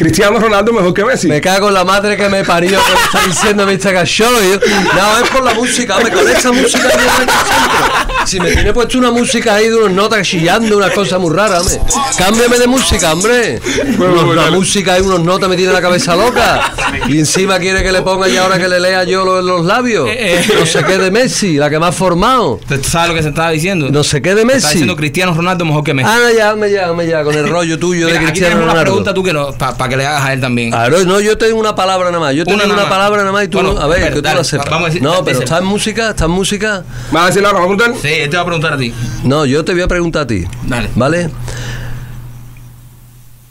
Cristiano 0.00 0.38
Ronaldo 0.40 0.72
mejor 0.72 0.94
que 0.94 1.04
Messi. 1.04 1.28
Me 1.28 1.42
cago 1.42 1.68
en 1.68 1.74
la 1.74 1.84
madre 1.84 2.16
que 2.16 2.26
me 2.30 2.42
parió 2.42 2.70
que 2.70 2.76
me 2.76 3.00
está 3.04 3.26
diciendo 3.26 3.66
Mr. 3.66 3.92
Cachorro. 3.92 4.30
No, 4.40 5.24
es 5.24 5.30
por 5.30 5.42
la 5.44 5.52
música, 5.52 5.96
hombre, 5.98 6.10
con 6.10 6.26
esa 6.26 6.50
música 6.52 6.88
me. 6.88 8.26
Si 8.26 8.38
me 8.40 8.50
tiene 8.52 8.72
puesto 8.72 8.96
una 8.98 9.10
música 9.10 9.54
ahí 9.54 9.68
de 9.68 9.76
unas 9.76 9.92
notas 9.94 10.26
chillando, 10.26 10.76
una 10.78 10.90
cosa 10.90 11.18
muy 11.18 11.34
rara, 11.34 11.60
hombre. 11.60 11.78
Cámbiame 12.16 12.58
de 12.58 12.66
música, 12.66 13.12
hombre. 13.12 13.60
Bueno, 13.98 14.12
Unos- 14.12 14.24
bueno, 14.24 14.34
la 14.34 14.42
dale. 14.44 14.56
música 14.56 14.98
y 14.98 15.02
unos 15.02 15.20
notas 15.20 15.48
me 15.50 15.56
tiene 15.56 15.72
la 15.72 15.80
cabeza 15.82 16.16
loca. 16.16 16.72
Y 17.08 17.18
encima 17.18 17.58
quiere 17.58 17.82
que 17.82 17.92
le 17.92 18.02
ponga 18.02 18.26
ya 18.28 18.42
ahora 18.44 18.58
que 18.58 18.68
le 18.68 18.80
lea 18.80 19.04
yo 19.04 19.24
los, 19.24 19.44
los 19.44 19.64
labios. 19.66 20.08
Eh, 20.08 20.40
eh. 20.40 20.54
No 20.58 20.64
sé 20.66 20.82
qué 20.84 20.98
de 20.98 21.10
Messi, 21.10 21.56
la 21.56 21.68
que 21.70 21.78
me 21.78 21.86
ha 21.86 21.92
formado. 21.92 22.58
¿Tú 22.68 22.82
sabes 22.84 23.08
lo 23.10 23.14
que 23.14 23.22
se 23.22 23.28
estaba 23.30 23.50
diciendo? 23.50 23.88
No 23.90 24.02
sé 24.02 24.20
qué 24.22 24.34
de 24.34 24.42
Está 24.42 24.54
Messi. 24.54 24.68
diciendo 24.68 24.96
Cristiano 24.96 25.34
Ronaldo 25.34 25.64
mejor 25.64 25.84
que 25.84 25.94
Messi. 25.94 26.10
Ah, 26.10 26.28
ya, 26.36 26.54
me 26.56 26.70
ya, 26.70 26.92
me 26.92 27.06
ya, 27.06 27.22
con 27.22 27.34
el 27.34 27.48
rollo 27.48 27.78
tuyo 27.78 28.06
Mira, 28.06 28.18
de 28.18 28.24
aquí 28.24 28.26
Cristiano 28.32 28.56
una 28.56 28.66
Ronaldo. 28.66 28.82
pregunta 28.82 29.14
tú 29.14 29.22
que 29.22 29.32
no, 29.32 29.52
para 29.52 29.88
que 29.90 29.96
le 29.98 30.06
hagas 30.06 30.24
a 30.24 30.32
él 30.32 30.40
también. 30.40 30.70
Claro, 30.70 31.04
no, 31.04 31.20
yo 31.20 31.36
tengo 31.36 31.58
una 31.60 31.74
palabra 31.74 32.06
nada 32.10 32.20
más. 32.20 32.34
Yo 32.34 32.44
tengo 32.46 32.64
Una 32.64 32.88
palabra 32.88 33.18
nada 33.20 33.32
más 33.32 33.44
y 33.44 33.48
tú 33.48 33.58
Bueno, 33.58 33.74
no- 33.74 33.80
A 33.80 33.86
ver, 33.88 33.98
espera, 33.98 34.14
que 34.14 34.16
tú 34.16 34.22
dale, 34.22 34.38
la 34.38 34.44
sepas. 34.44 34.70
vamos 34.70 34.86
a 34.86 34.88
decir- 34.90 35.02
no, 35.02 35.10
pero 35.24 35.24
dice- 35.38 35.44
¿está 35.44 35.58
en 35.58 35.64
música? 35.66 36.10
¿Está 36.10 36.24
en 36.24 36.30
música? 36.30 36.84
¿Vas 37.10 37.22
a 37.22 37.26
decir 37.26 37.44
ahora? 37.44 37.58
¿Vas 37.60 37.66
a 37.70 37.76
preguntar? 37.76 38.00
Sí, 38.00 38.14
él 38.14 38.30
te 38.30 38.36
va 38.36 38.42
a 38.42 38.46
preguntar 38.46 38.72
a 38.72 38.78
ti. 38.78 38.94
No, 39.24 39.44
yo 39.44 39.64
te 39.64 39.72
voy 39.72 39.82
a 39.82 39.88
preguntar 39.88 40.22
a 40.22 40.26
ti. 40.26 40.44
Dale. 40.62 40.88
¿Vale? 40.94 41.30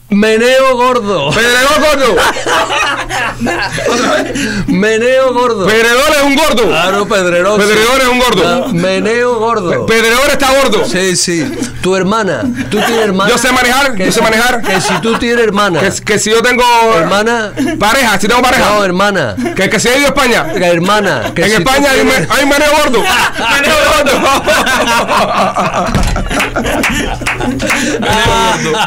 Meneo 0.10 0.75
gordo. 0.75 1.30
Pedredor 1.30 1.80
gordo. 1.82 2.15
Meneo 4.67 5.34
gordo. 5.34 5.65
Pedredor 5.65 6.10
es 6.17 6.23
un 6.23 6.36
gordo. 6.36 6.67
Claro, 6.67 7.08
pedreroso. 7.08 7.58
Pedredor 7.58 8.02
es 8.02 8.08
un 8.08 8.19
gordo. 8.19 8.67
Meneo 8.73 9.39
gordo. 9.39 9.86
Pedredor 9.86 10.30
está 10.30 10.49
gordo. 10.62 10.86
Sí, 10.86 11.15
sí. 11.15 11.49
Tu 11.82 11.95
hermana. 11.95 12.41
Tú 12.69 12.78
tienes 12.80 12.97
hermana. 13.06 13.30
Yo 13.32 13.38
sé 13.38 13.52
manejar, 13.52 13.93
Que 13.95 14.06
yo 14.06 14.12
sé 14.12 14.19
si- 14.19 14.23
manejar. 14.23 14.62
Que 14.62 14.82
si 14.82 14.93
tú 15.02 15.17
tienes 15.17 15.43
hermana. 15.43 15.80
Que, 15.80 15.89
que 16.04 16.19
si 16.19 16.30
yo 16.32 16.41
tengo 16.41 16.63
Hermana. 16.95 17.54
pareja, 17.80 18.19
si 18.19 18.28
tengo 18.28 18.41
pareja. 18.41 18.69
No, 18.69 18.84
hermana. 18.84 19.36
Que, 19.56 19.69
que 19.69 19.80
si 19.80 19.88
he 19.88 19.97
ido 19.97 20.08
a 20.08 20.10
España. 20.10 20.52
Que 20.54 20.65
hermana. 20.65 21.32
Que 21.34 21.43
en 21.43 21.49
si 21.49 21.56
España 21.56 21.89
hay, 21.91 22.02
tienes- 22.02 22.28
hay 22.30 22.45
meneo 22.45 22.71
gordo. 22.84 23.02
meneo 23.52 23.75
gordo. 23.93 24.19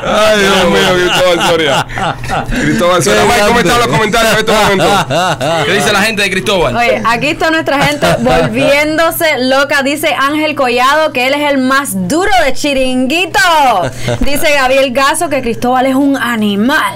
Ay, 0.05 0.41
Dios 0.41 0.71
mío, 0.71 0.95
Cristóbal 0.95 1.49
Soria. 1.49 1.87
Cristóbal 2.51 3.03
Soria. 3.03 3.23
Mike, 3.25 3.41
¿cómo 3.47 3.61
están 3.61 3.79
los 3.79 3.87
comentarios 3.89 4.33
en 4.35 4.39
este 4.43 4.53
momento? 4.53 4.85
¿Qué 5.67 5.73
dice 5.73 5.93
la 5.93 6.03
gente 6.03 6.23
de 6.23 6.31
Cristóbal? 6.31 6.77
Oye, 6.77 7.03
aquí 7.07 7.29
está 7.29 7.51
nuestra 7.51 7.83
gente 7.83 8.07
volviéndose 8.21 9.27
loca. 9.41 9.83
Dice 9.83 10.15
Ángel 10.19 10.55
Collado 10.55 11.13
que 11.13 11.27
él 11.27 11.35
es 11.35 11.51
el 11.51 11.59
más 11.59 12.09
duro 12.09 12.31
de 12.45 12.53
chiringuito. 12.53 13.39
Dice 14.21 14.53
Gabriel 14.55 14.93
Gaso 14.93 15.29
que 15.29 15.43
Cristóbal 15.43 15.87
es 15.87 15.95
un 15.95 16.17
animal. 16.17 16.95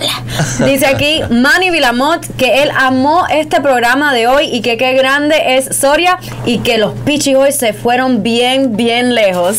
Dice 0.64 0.86
aquí 0.86 1.20
Manny 1.30 1.70
Vilamot 1.70 2.26
que 2.36 2.62
él 2.62 2.70
amó 2.76 3.26
este 3.30 3.60
programa 3.60 4.12
de 4.14 4.26
hoy 4.26 4.48
y 4.52 4.60
que 4.62 4.76
qué 4.76 4.92
grande 4.94 5.56
es 5.56 5.76
Soria 5.76 6.18
y 6.44 6.58
que 6.58 6.78
los 6.78 6.92
pichis 7.04 7.36
hoy 7.36 7.52
se 7.52 7.72
fueron 7.72 8.22
bien, 8.22 8.76
bien 8.76 9.14
lejos. 9.14 9.58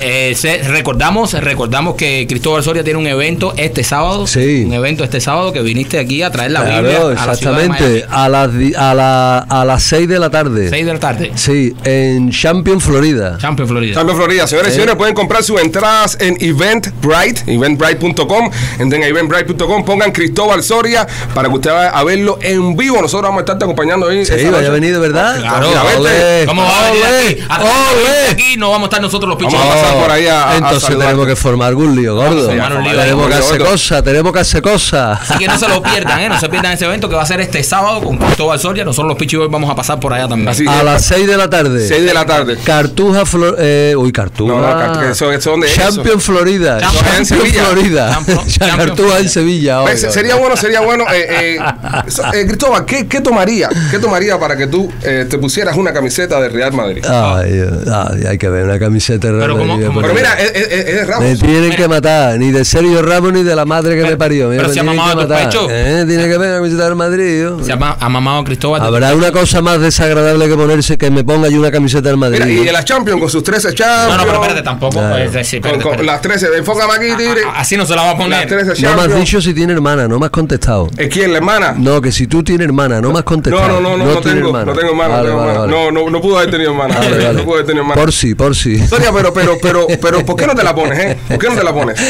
Eh, 0.00 0.34
se- 0.36 0.58
recordamos, 0.62 1.32
recordamos 1.34 1.94
que 1.96 2.26
Cristóbal 2.28 2.62
Soria 2.62 2.84
tiene 2.84 2.98
un 2.98 3.06
evento 3.06 3.54
este 3.56 3.84
sábado. 3.84 4.26
Sí. 4.26 4.64
Un 4.66 4.72
evento 4.74 5.04
este 5.04 5.20
sábado 5.20 5.52
que 5.52 5.60
viniste 5.62 5.98
aquí 5.98 6.22
a 6.22 6.30
traer 6.30 6.50
la 6.52 6.62
Biblia 6.62 6.98
Claro, 7.18 7.22
a 7.22 7.26
la 7.26 7.32
exactamente. 7.64 8.06
A 8.10 8.28
las 8.28 8.50
a 8.76 8.94
la- 8.94 9.38
a 9.38 9.64
las 9.64 9.82
6 9.82 10.08
de 10.08 10.18
la 10.18 10.30
tarde. 10.30 10.68
6 10.70 10.86
de 10.86 10.92
la 10.92 10.98
tarde. 11.00 11.32
Sí, 11.34 11.74
en 11.84 12.30
Champion, 12.30 12.80
Florida. 12.80 13.38
Champion 13.38 13.68
Florida. 13.68 13.94
Champion 13.94 14.16
Florida, 14.16 14.46
señores 14.46 14.70
y 14.72 14.74
señores, 14.74 14.96
pueden 14.96 15.14
comprar 15.14 15.42
sus 15.42 15.60
entradas 15.60 16.16
en 16.20 16.36
Eventbrite, 16.40 17.42
eventbrite.com. 17.52 18.50
Entren 18.78 19.02
a 19.02 19.06
eventbrite.com, 19.06 19.84
pongan 19.84 20.12
Cristóbal 20.12 20.62
Soria 20.62 21.06
para 21.34 21.48
que 21.48 21.54
usted 21.54 21.70
vaya 21.72 21.90
a 21.90 22.04
verlo 22.04 22.38
en 22.42 22.76
vivo. 22.76 22.96
Nosotros 23.00 23.22
vamos 23.22 23.38
a 23.38 23.40
estarte 23.42 23.64
acompañando 23.64 24.08
ahí. 24.08 24.24
Sí, 24.24 24.32
vaya 24.32 24.50
noche. 24.50 24.66
a 24.66 24.70
venir 24.70 24.92
de 24.92 24.98
verdad. 24.98 25.38
Claro. 25.40 25.68
Mira, 25.68 25.82
vete. 25.84 25.96
Ole, 25.98 26.46
¿Cómo 26.46 26.62
va 26.62 26.78
a 26.86 26.90
venir 26.90 27.04
aquí? 27.04 27.42
A 27.48 28.30
aquí 28.30 28.56
no 28.56 28.70
vamos 28.70 28.86
a 28.86 28.88
estar 28.88 29.00
nosotros 29.02 29.28
los 29.28 29.38
pichos. 29.38 29.54
Vamos 29.54 29.74
a 29.76 29.80
pasar 29.80 29.98
por 29.98 30.10
ahí 30.10 30.26
a- 30.26 30.50
a 30.50 30.56
Entonces 30.56 30.82
saludarte. 30.82 31.04
tenemos 31.12 31.26
que 31.26 31.36
formar 31.36 31.68
algún 31.68 31.96
lío, 31.96 32.14
gordo. 32.14 32.48
Tenemos 32.48 33.28
que 33.28 33.34
hacer 33.34 33.58
cosas, 33.58 34.02
tenemos 34.04 34.32
que 34.32 34.38
hacer 34.40 34.62
cosas. 34.62 35.20
Así 35.22 35.38
que 35.38 35.46
no 35.46 35.58
se 35.58 35.68
lo 35.68 35.82
pierdan, 35.82 36.20
¿eh? 36.20 36.28
No 36.28 36.38
se 36.38 36.48
pierdan 36.48 36.72
ese 36.72 36.84
evento 36.84 37.07
que 37.08 37.14
va 37.16 37.22
a 37.22 37.26
ser 37.26 37.40
este 37.40 37.62
sábado 37.62 38.00
con 38.02 38.16
Cristóbal 38.18 38.58
Soria. 38.58 38.84
Nosotros 38.84 39.08
los 39.08 39.18
pichos 39.18 39.42
hoy 39.42 39.48
vamos 39.50 39.70
a 39.70 39.74
pasar 39.74 39.98
por 40.00 40.12
allá 40.12 40.28
también. 40.28 40.48
Así 40.48 40.64
A 40.66 40.82
las 40.82 41.04
6 41.04 41.26
de 41.26 41.36
la 41.36 41.48
tarde. 41.50 41.86
6 41.86 42.04
de 42.04 42.14
la 42.14 42.24
tarde. 42.26 42.56
Cartuja, 42.64 43.24
Flor 43.26 43.56
eh, 43.58 43.94
uy, 43.96 44.12
Cartuja. 44.12 44.52
No, 44.54 44.60
no, 44.60 44.66
Cart- 44.66 45.00
que 45.00 45.10
eso- 45.12 45.32
eso, 45.32 45.50
¿dónde 45.50 45.66
es 45.66 45.74
Champion 45.74 45.94
Champion 45.96 46.20
Florida. 46.20 46.74
en 46.78 46.82
Champion 46.82 47.26
Sevilla. 47.26 47.64
Florida. 47.64 48.10
Champion- 48.12 48.46
Champion 48.46 48.76
Cartuja 48.88 49.18
en 49.18 49.28
Sevilla. 49.28 49.82
Pues, 49.82 50.00
sería 50.00 50.34
bueno, 50.36 50.56
sería 50.56 50.80
bueno. 50.80 51.04
Eh, 51.12 51.56
eh, 51.56 51.58
eh, 52.34 52.46
Cristóbal, 52.46 52.84
¿qué, 52.84 53.06
qué 53.06 53.20
tomaría? 53.20 53.68
¿Qué 53.90 53.98
tomaría 53.98 54.38
para 54.38 54.56
que 54.56 54.66
tú 54.66 54.90
eh, 55.02 55.26
te 55.28 55.38
pusieras 55.38 55.76
una 55.76 55.92
camiseta 55.92 56.40
de 56.40 56.48
Real 56.48 56.72
Madrid? 56.72 57.04
Ay, 57.06 57.62
ay, 57.92 58.26
hay 58.28 58.38
que 58.38 58.48
ver 58.48 58.64
una 58.64 58.78
camiseta 58.78 59.28
de 59.28 59.32
Real 59.34 59.42
Pero 59.44 59.58
como- 59.58 59.72
Madrid, 59.74 59.86
como- 59.86 60.00
Pero 60.02 60.14
mira, 60.14 60.34
es, 60.34 60.52
es- 60.54 60.72
es 60.72 60.86
de 60.86 60.92
Me 60.94 61.04
Ramos. 61.04 61.38
tienen 61.40 61.76
que 61.76 61.88
matar, 61.88 62.38
ni 62.38 62.50
de 62.50 62.64
Sergio 62.64 63.02
Ramos 63.02 63.32
ni 63.32 63.42
de 63.42 63.56
la 63.56 63.64
madre 63.64 63.94
que 63.94 64.02
Pero- 64.02 64.10
me 64.12 64.16
parió. 64.16 64.48
Mira, 64.48 64.58
pero 64.62 64.68
me 64.68 64.74
si 64.74 64.80
ha 64.80 64.82
tienen 64.82 64.94
que 64.94 65.00
mamado 65.00 65.22
tu 65.22 65.28
matar. 65.28 65.44
pecho. 65.48 65.66
Eh, 65.70 66.04
Tiene 66.06 66.22
que 66.24 66.38
ver 66.38 66.48
una 66.48 66.56
camiseta 66.58 66.84
del 66.84 66.94
Madrid. 66.98 67.40
yo. 67.42 67.58
Se 67.62 67.68
llama 67.70 67.96
ha 67.98 68.08
mamado 68.08 68.44
Cristóbal. 68.44 68.82
Habrá 68.82 69.14
una 69.14 69.32
cosa 69.32 69.62
más 69.62 69.80
desagradable 69.80 70.48
que 70.48 70.54
ponerse 70.54 70.98
que 70.98 71.10
me 71.10 71.24
ponga 71.24 71.48
yo 71.48 71.58
una 71.60 71.70
camiseta 71.70 72.08
del 72.08 72.16
Madrid. 72.18 72.40
Mira, 72.44 72.62
y 72.62 72.64
de 72.66 72.72
la 72.72 72.84
Champions 72.84 73.20
con 73.20 73.30
sus 73.30 73.42
13 73.42 73.68
No, 73.68 73.74
Champions. 73.74 74.16
no, 74.18 74.24
pero 74.24 74.34
espérate, 74.42 74.62
tampoco. 74.62 74.98
Claro. 74.98 75.16
sí, 75.32 75.44
sí, 75.44 75.60
Con, 75.60 75.70
espérate, 75.70 75.82
con 75.82 75.92
espérate. 75.92 76.02
las 76.04 76.20
13, 76.22 76.46
enfócame 76.58 76.92
aquí, 76.94 77.16
tigre. 77.16 77.40
Así 77.54 77.76
no 77.76 77.86
se 77.86 77.94
la 77.96 78.02
va 78.02 78.08
a 78.10 78.12
Las 78.14 78.22
poner. 78.22 78.48
13 78.48 78.82
no 78.82 78.96
me 78.96 79.02
has 79.02 79.14
dicho 79.20 79.40
si 79.40 79.54
tiene 79.54 79.72
hermana, 79.72 80.08
no 80.08 80.18
me 80.18 80.26
has 80.26 80.30
contestado. 80.32 80.88
¿Es 80.96 81.08
quién, 81.08 81.30
la 81.32 81.38
hermana? 81.38 81.74
No, 81.78 82.00
que 82.00 82.12
si 82.12 82.26
tú 82.26 82.42
tienes 82.42 82.66
hermana, 82.66 83.00
no 83.00 83.12
me 83.12 83.18
has 83.20 83.24
contestado. 83.24 83.68
No, 83.68 83.80
no, 83.80 83.96
no, 83.96 84.04
no, 84.04 84.14
no, 84.14 84.20
tengo, 84.20 84.48
hermana. 84.48 84.64
no 84.66 84.72
tengo 84.78 84.90
hermana, 84.90 85.14
Vale, 85.16 85.22
no, 85.22 85.28
tengo 85.30 85.38
vale, 85.40 85.50
hermana. 85.52 85.74
vale. 85.76 85.92
no, 85.92 86.04
no, 86.04 86.10
no 86.10 86.20
pudo 86.20 86.38
haber 86.38 86.50
tenido 86.50 86.70
hermana. 86.72 86.94
Vale, 86.98 87.32
no 87.32 87.42
pudo 87.44 87.54
haber 87.54 87.66
tenido 87.66 87.82
hermana. 87.84 88.00
Por 88.00 88.12
sí, 88.12 88.34
por 88.34 88.54
sí. 88.56 88.78
Sonia, 88.86 89.10
pero, 89.12 89.32
pero, 89.32 89.56
pero, 89.62 89.86
pero, 90.00 90.26
¿por 90.26 90.36
qué 90.36 90.46
no 90.46 90.54
te 90.54 90.64
la 90.64 90.74
pones, 90.74 90.98
eh? 90.98 91.18
¿Por 91.28 91.38
qué 91.38 91.48
no 91.48 91.54
te 91.54 91.64
la 91.64 91.72
pones? 91.72 92.00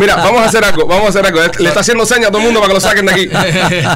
Mira, 0.00 0.16
vamos 0.16 0.42
a 0.42 0.44
hacer 0.46 0.64
algo, 0.64 0.86
vamos 0.86 1.06
a 1.06 1.08
hacer 1.10 1.26
algo. 1.26 1.40
Le 1.58 1.68
está 1.68 1.80
haciendo 1.80 2.04
señas 2.06 2.28
a 2.28 2.30
todo 2.32 2.38
el 2.40 2.44
mundo 2.46 2.60
para 2.60 2.68
que 2.70 2.74
lo 2.74 2.80
saquen 2.80 3.06
de 3.06 3.12
aquí. 3.12 3.28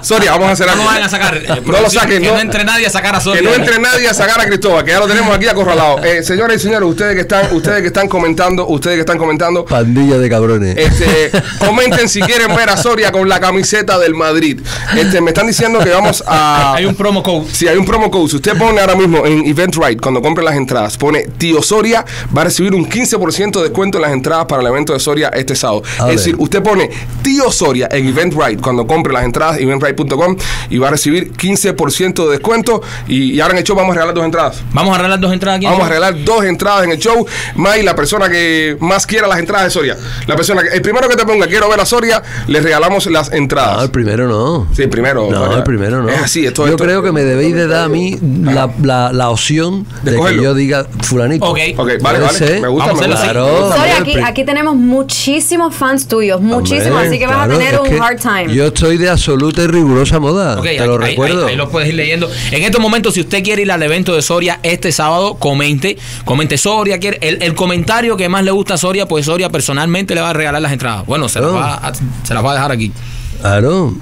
Sonia, 0.03 0.33
vamos 0.33 0.49
a 0.49 0.53
hacer 0.53 0.67
No 0.67 0.73
algo. 0.73 0.85
lo 0.85 0.89
vayan 0.91 1.03
a 1.05 1.09
sacar. 1.09 1.37
eh, 1.37 1.63
No 1.65 1.81
lo 1.81 1.91
saquen, 1.91 2.23
Que 2.23 2.29
no. 2.29 2.35
no 2.35 2.41
entre 2.41 2.65
nadie 2.65 2.87
a 2.87 2.91
sacar 2.91 3.15
a 3.17 3.21
Soria. 3.21 3.41
Que 3.43 3.47
no 3.49 3.55
entre 3.55 3.79
nadie 3.79 4.09
a 4.09 4.15
sacar 4.15 4.41
a 4.41 4.47
Cristóbal, 4.47 4.85
que 4.85 4.91
ya 4.93 4.99
lo 5.01 5.07
tenemos 5.07 5.35
aquí 5.35 5.47
acorralado. 5.47 6.03
Eh, 6.05 6.23
señores 6.23 6.61
y 6.61 6.65
señores, 6.65 6.89
ustedes 6.89 7.15
que 7.15 7.21
están, 7.23 7.55
ustedes 7.55 7.81
que 7.81 7.89
están 7.89 8.09
comentando, 8.09 8.67
ustedes 8.67 8.97
que 8.97 9.01
están 9.01 9.19
comentando, 9.19 9.65
Pandilla 9.65 10.19
de 10.19 10.29
cabrones. 10.31 10.77
este, 10.77 11.31
comenten 11.67 12.09
si 12.09 12.21
quieren 12.21 12.55
ver 12.55 12.69
a 12.71 12.77
Soria 12.77 13.13
con 13.13 13.29
la 13.29 13.41
camiseta 13.41 13.99
del 13.99 14.15
Madrid. 14.15 14.61
Este, 14.97 15.21
me 15.21 15.31
están 15.31 15.47
diciendo 15.47 15.79
que 15.81 15.91
vamos 15.91 16.23
a. 16.27 16.75
Hay 16.75 16.85
un 16.87 16.95
promo 16.95 17.23
code. 17.23 17.47
Si 17.53 17.67
hay 17.69 17.77
un 17.77 17.85
promo 17.85 18.11
code, 18.11 18.29
si 18.31 18.37
usted 18.37 18.57
pone 18.57 18.81
ahora 18.81 18.95
mismo 18.95 19.25
en 19.27 19.47
Eventbrite, 19.47 20.01
cuando 20.01 20.21
compre 20.23 20.45
las 20.45 20.55
entradas, 20.57 20.97
pone 20.97 21.27
Tío 21.39 21.63
Soria, 21.63 22.05
va 22.37 22.43
a 22.43 22.45
recibir 22.45 22.75
un 22.75 22.89
15% 22.89 23.57
de 23.59 23.63
descuento 23.65 23.99
en 23.99 24.03
las 24.03 24.13
entradas 24.13 24.47
para 24.47 24.63
el 24.63 24.69
evento 24.69 24.93
de 24.93 25.01
Soria 25.01 25.29
este 25.29 25.55
sábado. 25.55 25.83
Es 26.09 26.17
decir, 26.17 26.35
usted 26.39 26.63
pone 26.63 26.91
Tío 27.23 27.51
Soria 27.51 27.89
en 27.91 28.07
Eventbrite 28.07 28.61
cuando 28.63 28.87
compre 28.87 29.13
las 29.13 29.25
entradas, 29.25 29.59
eventbrite.com, 29.81 30.37
y 30.71 30.79
va 30.79 30.89
a 30.89 30.91
recibir 30.93 31.33
15% 31.33 32.25
de 32.27 32.31
descuento. 32.33 32.83
Y, 33.09 33.33
y 33.35 33.41
ahora 33.41 33.53
en 33.55 33.59
el 33.59 33.65
show 33.65 33.77
vamos 33.77 33.91
a 33.93 33.95
regalar 33.95 34.15
dos 34.15 34.25
entradas. 34.25 34.63
Vamos 34.73 34.93
a 34.93 34.99
arreglar 34.99 35.21
dos 35.21 35.33
entradas 35.33 35.57
aquí. 35.59 35.67
Vamos 35.67 35.85
a 35.85 35.89
regalar 35.89 36.25
dos 36.25 36.45
entradas 36.45 36.85
en 36.85 36.91
el 36.93 36.99
show. 36.99 37.27
May, 37.57 37.83
la 37.83 37.95
persona 37.95 38.29
que 38.29 38.77
más 38.81 39.07
quiera 39.07 39.27
las 39.27 39.39
entradas 39.39 39.65
de 39.67 39.71
Soria. 39.71 39.97
La 40.27 40.37
persona 40.37 40.63
que, 40.63 40.69
el 40.77 40.83
primero 40.83 41.09
que 41.09 41.17
te 41.17 41.25
ponga 41.25 41.47
quiero 41.47 41.69
ver 41.69 41.81
a 41.81 41.87
Soria, 41.87 42.23
le 42.47 42.61
regalamos 42.61 43.07
las 43.07 43.31
No, 43.31 43.37
entradas. 43.37 43.83
el 43.85 43.91
primero 43.91 44.29
no. 44.29 44.67
Sí, 44.75 44.83
el 44.83 44.89
primero. 44.91 45.29
No, 45.31 45.57
el 45.57 45.63
primero 45.63 46.03
no. 46.03 46.09
Es 46.09 46.23
así, 46.23 46.47
esto 46.47 46.65
Yo 46.67 46.73
esto- 46.73 46.85
creo 46.85 47.03
que 47.03 47.13
me 47.13 47.23
debéis 47.23 47.55
de 47.55 47.67
dar 47.67 47.85
a 47.85 47.89
mí 47.89 48.19
la, 48.43 48.71
la, 48.83 49.13
la 49.13 49.31
opción 49.31 49.87
De 50.03 50.13
de, 50.13 50.21
que 50.21 50.43
yo 50.43 50.55
diga 50.55 50.87
fulanito. 51.03 51.45
Ok. 51.47 51.59
Vale, 52.01 52.21
vale. 52.21 52.33
ser. 52.39 52.61
Me 52.61 52.69
gusta, 52.69 52.87
Vamos 52.89 53.03
a 53.05 53.09
me 53.09 53.15
hacerlo 53.15 53.47
gusta. 53.47 53.65
así. 53.67 53.73
Claro. 53.73 53.77
Soria, 53.77 53.99
aquí, 54.01 54.19
aquí 54.25 54.45
tenemos 54.45 54.77
muchísimos 54.77 55.75
fans 55.75 56.07
tuyos, 56.09 56.41
muchísimos, 56.41 56.87
Hombre, 56.93 57.09
así 57.09 57.19
que 57.19 57.27
vas 57.27 57.37
a 57.37 57.45
claro, 57.47 57.59
tener 57.59 57.81
un 57.81 57.89
que 57.89 57.99
hard 57.99 58.21
time. 58.21 58.55
Yo 58.55 58.67
estoy 58.67 58.97
de 58.99 59.09
absoluta 59.11 59.63
rigurosa 59.69 60.19
moda. 60.21 60.59
Ok, 60.59 60.65
te 60.65 60.69
ahí, 60.81 60.87
lo 60.87 60.95
ahí- 61.03 61.11
recuerdo. 61.11 61.45
ahí- 61.47 61.51
ahí 61.53 61.57
lo 61.57 61.69
puedes 61.71 61.89
ir 61.89 61.95
leyendo. 61.95 62.29
En 62.51 62.63
estos 62.63 62.81
momentos, 62.81 63.15
si 63.15 63.21
usted 63.21 63.43
quiere 63.43 63.63
ir 63.63 63.73
al 63.73 63.83
evento 63.83 64.15
de 64.15 64.23
Soria 64.23 64.61
este 64.63 64.93
sábado, 64.93 65.35
comente. 65.35 65.97
Comente 66.25 66.59
Soria. 66.59 66.99
Quiere, 66.99 67.19
el, 67.21 67.43
el 67.43 67.55
comentario 67.55 68.17
que 68.17 68.29
más 68.29 68.45
le 68.45 68.51
gusta 68.51 68.75
a 68.75 68.79
Soria, 68.79 69.07
pues 69.07 69.27
Soria 69.27 69.51
personalmente 69.51 70.15
le 70.15 70.21
va 70.21 70.31
a 70.31 70.33
regalar 70.33 70.61
las 70.63 70.73
entradas. 70.73 71.05
Bueno, 71.07 71.29
se, 71.29 71.41
las, 71.41 71.53
va 71.53 71.75
a, 71.75 71.93
se 71.95 72.35
las 72.35 72.45
va 72.45 72.51
a 72.53 72.55
dejar 72.55 72.73
aquí. 72.73 72.93
Claro. 73.41 73.95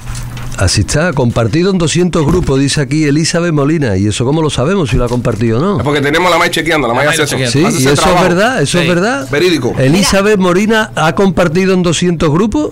Así 0.57 0.83
está, 0.83 1.13
compartido 1.13 1.71
en 1.73 1.79
200 1.79 2.25
grupos, 2.25 2.61
dice 2.61 2.81
aquí 2.81 3.05
Elizabeth 3.05 3.53
Molina. 3.53 3.97
¿Y 3.97 4.07
eso 4.07 4.25
cómo 4.25 4.41
lo 4.41 4.51
sabemos 4.51 4.89
si 4.91 4.97
lo 4.97 5.05
ha 5.05 5.09
compartido 5.09 5.59
o 5.59 5.61
no? 5.61 5.79
Es 5.79 5.83
porque 5.85 6.01
tenemos 6.01 6.31
la 6.31 6.39
May 6.39 6.49
chequeando, 6.51 6.87
la 6.87 6.95
La 6.95 7.11
hace 7.11 7.25
eso. 7.25 7.37
Sí, 7.37 7.43
Hace 7.65 7.83
y 7.83 7.87
eso 7.87 7.95
trabajo. 7.97 8.23
es 8.23 8.29
verdad, 8.29 8.63
eso 8.63 8.79
Sí. 8.79 8.85
es 8.85 8.89
verdad. 8.89 9.29
Verídico. 9.31 9.75
Elizabeth 9.79 10.39
Molina 10.39 10.93
ha 10.95 11.13
compartido 11.17 11.75
en 11.75 11.83
200 11.83 12.31
grupos. 12.31 12.71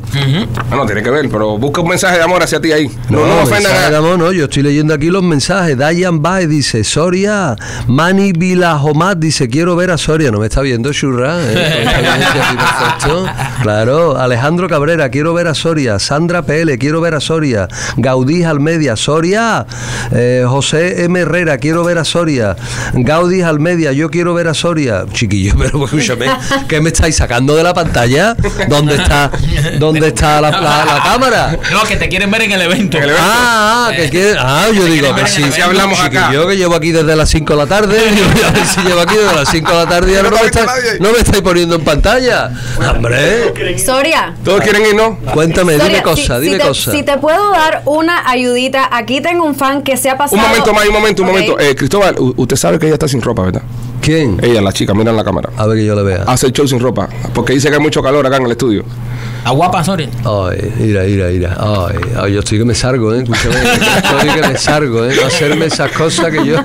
Ah, 0.70 0.76
no, 0.76 0.86
tiene 0.86 1.02
que 1.02 1.10
ver, 1.10 1.28
pero 1.28 1.58
busca 1.58 1.80
un 1.80 1.88
mensaje 1.88 2.16
de 2.18 2.22
amor 2.22 2.42
hacia 2.42 2.60
ti 2.60 2.70
ahí. 2.70 2.88
No, 3.10 3.26
no, 3.26 3.40
ofendan 3.42 3.62
mensaje 3.64 3.90
de 3.90 3.96
a... 3.96 3.98
amor, 3.98 4.18
no, 4.18 4.30
yo 4.32 4.44
estoy 4.44 4.62
leyendo 4.62 4.94
aquí 4.94 5.06
los 5.10 5.22
mensajes. 5.24 5.76
Dayan 5.76 6.22
Baez 6.22 6.48
dice, 6.48 6.84
Soria, 6.84 7.56
Mani 7.88 8.32
Vilajomat 8.32 9.18
dice, 9.18 9.48
quiero 9.48 9.74
ver 9.74 9.90
a 9.90 9.98
Soria. 9.98 10.30
No 10.30 10.38
me 10.38 10.46
está 10.46 10.60
viendo, 10.60 10.92
Churra. 10.92 11.36
¿eh? 11.40 11.84
Claro, 13.62 14.16
Alejandro 14.18 14.68
Cabrera, 14.68 15.08
quiero 15.08 15.34
ver 15.34 15.46
a 15.48 15.54
Soria. 15.54 15.98
Sandra 15.98 16.42
PL, 16.42 16.78
quiero 16.78 17.00
ver 17.00 17.14
a 17.14 17.20
Soria. 17.20 17.68
Gaudí 17.96 18.44
Almedia, 18.44 18.96
Soria. 18.96 19.66
Eh, 20.12 20.44
José 20.46 21.04
M. 21.04 21.20
Herrera, 21.20 21.58
quiero 21.58 21.84
ver 21.84 21.98
a 21.98 22.04
Soria. 22.04 22.56
Gaudí 22.94 23.42
Almedia, 23.42 23.92
yo 23.92 24.10
quiero 24.10 24.34
ver 24.34 24.48
a 24.48 24.54
Soria. 24.54 25.04
Chiquillo, 25.12 25.54
pero 25.58 25.84
escúchame, 25.84 26.26
¿qué 26.68 26.80
me 26.80 26.90
estáis 26.90 27.16
sacando 27.16 27.54
de 27.56 27.62
la 27.62 27.74
pantalla? 27.74 28.34
¿Dónde 28.68 28.96
está, 28.96 29.30
dónde 29.78 30.08
está 30.08 30.40
la, 30.40 30.50
la- 30.50 30.84
la 30.84 31.02
cámara? 31.04 31.58
No, 31.72 31.82
que 31.84 31.96
te 31.96 32.08
quieren 32.08 32.30
ver 32.30 32.42
en 32.42 32.52
el 32.52 32.62
evento. 32.62 32.96
En 32.98 33.04
el 33.04 33.10
evento. 33.10 33.26
Ah, 33.28 33.88
ah, 33.88 33.96
que 33.96 34.10
quiere- 34.10 34.36
ah, 34.38 34.66
yo 34.74 34.84
digo 34.84 35.06
quieren 35.08 35.24
que 35.24 35.30
sí, 35.30 35.44
Si 35.52 35.60
hablamos 35.60 36.00
acá. 36.00 36.30
Yo 36.32 36.46
que 36.48 36.56
llevo 36.56 36.74
aquí 36.74 36.92
desde 36.92 37.14
las 37.16 37.28
5 37.30 37.52
de 37.52 37.58
la 37.58 37.66
tarde, 37.66 37.96
yo 38.16 38.24
voy 38.32 38.42
a 38.42 38.50
ver 38.50 38.66
si 38.66 38.80
llevo 38.82 39.00
aquí 39.00 39.14
desde 39.16 39.34
las 39.36 39.48
5 39.48 39.70
de 39.70 39.76
la 39.76 39.86
tarde 39.88 40.12
y 40.12 40.16
ahora 40.16 40.30
No 40.30 40.36
me, 40.36 40.46
está 40.46 40.60
está- 40.60 40.72
viendo 40.74 40.88
nadie. 40.90 41.00
no 41.00 41.12
me 41.12 41.18
estáis 41.18 41.42
poniendo 41.42 41.74
en 41.76 41.84
pantalla. 41.84 42.50
Hombre, 42.90 43.78
Soria. 43.78 44.34
Todos 44.44 44.60
quieren 44.62 44.82
ir, 44.86 44.94
¿no? 44.94 45.16
cuéntame, 45.32 45.72
Soria, 45.76 45.88
dime 45.88 46.02
cosas, 46.02 46.38
si, 46.38 46.42
dime 46.44 46.56
si 46.56 46.60
te, 46.62 46.68
cosas. 46.68 46.94
si 46.94 47.02
te 47.02 47.18
puedo 47.18 47.50
dar 47.52 47.61
una 47.84 48.28
ayudita, 48.28 48.88
aquí 48.90 49.20
tengo 49.20 49.44
un 49.44 49.54
fan 49.54 49.82
que 49.82 49.96
se 49.96 50.10
ha 50.10 50.16
pasado. 50.16 50.40
Un 50.42 50.48
momento, 50.48 50.72
May, 50.72 50.88
un 50.88 50.94
momento, 50.94 51.22
un 51.22 51.28
momento. 51.28 51.58
Eh, 51.58 51.74
Cristóbal, 51.74 52.16
usted 52.18 52.56
sabe 52.56 52.78
que 52.78 52.86
ella 52.86 52.94
está 52.94 53.08
sin 53.08 53.20
ropa, 53.20 53.42
¿verdad? 53.42 53.62
¿Quién? 54.02 54.40
Ella, 54.42 54.60
la 54.60 54.72
chica, 54.72 54.94
mira 54.94 55.12
en 55.12 55.16
la 55.16 55.22
cámara. 55.22 55.50
A 55.56 55.64
ver 55.64 55.78
que 55.78 55.84
yo 55.84 55.94
le 55.94 56.02
vea. 56.02 56.24
Hace 56.26 56.46
el 56.48 56.52
show 56.52 56.66
sin 56.66 56.80
ropa. 56.80 57.08
Porque 57.32 57.52
dice 57.52 57.68
que 57.68 57.76
hay 57.76 57.80
mucho 57.80 58.02
calor 58.02 58.26
acá 58.26 58.38
en 58.38 58.46
el 58.46 58.50
estudio. 58.50 58.84
A 59.44 59.52
guapa 59.52 59.84
Soria. 59.84 60.08
Ay, 60.24 60.72
mira, 60.76 61.02
mira, 61.04 61.28
mira. 61.28 61.56
Ay, 61.56 61.98
ay, 62.20 62.32
yo 62.32 62.40
estoy 62.40 62.58
que 62.58 62.64
me 62.64 62.74
salgo, 62.74 63.14
¿eh? 63.14 63.22
Escúchame, 63.22 63.54
estoy 63.96 64.28
que 64.28 64.48
me 64.48 64.58
salgo, 64.58 65.04
¿eh? 65.04 65.14
No 65.20 65.26
hacerme 65.28 65.66
esas 65.66 65.92
cosas 65.92 66.32
que 66.32 66.44
yo 66.44 66.56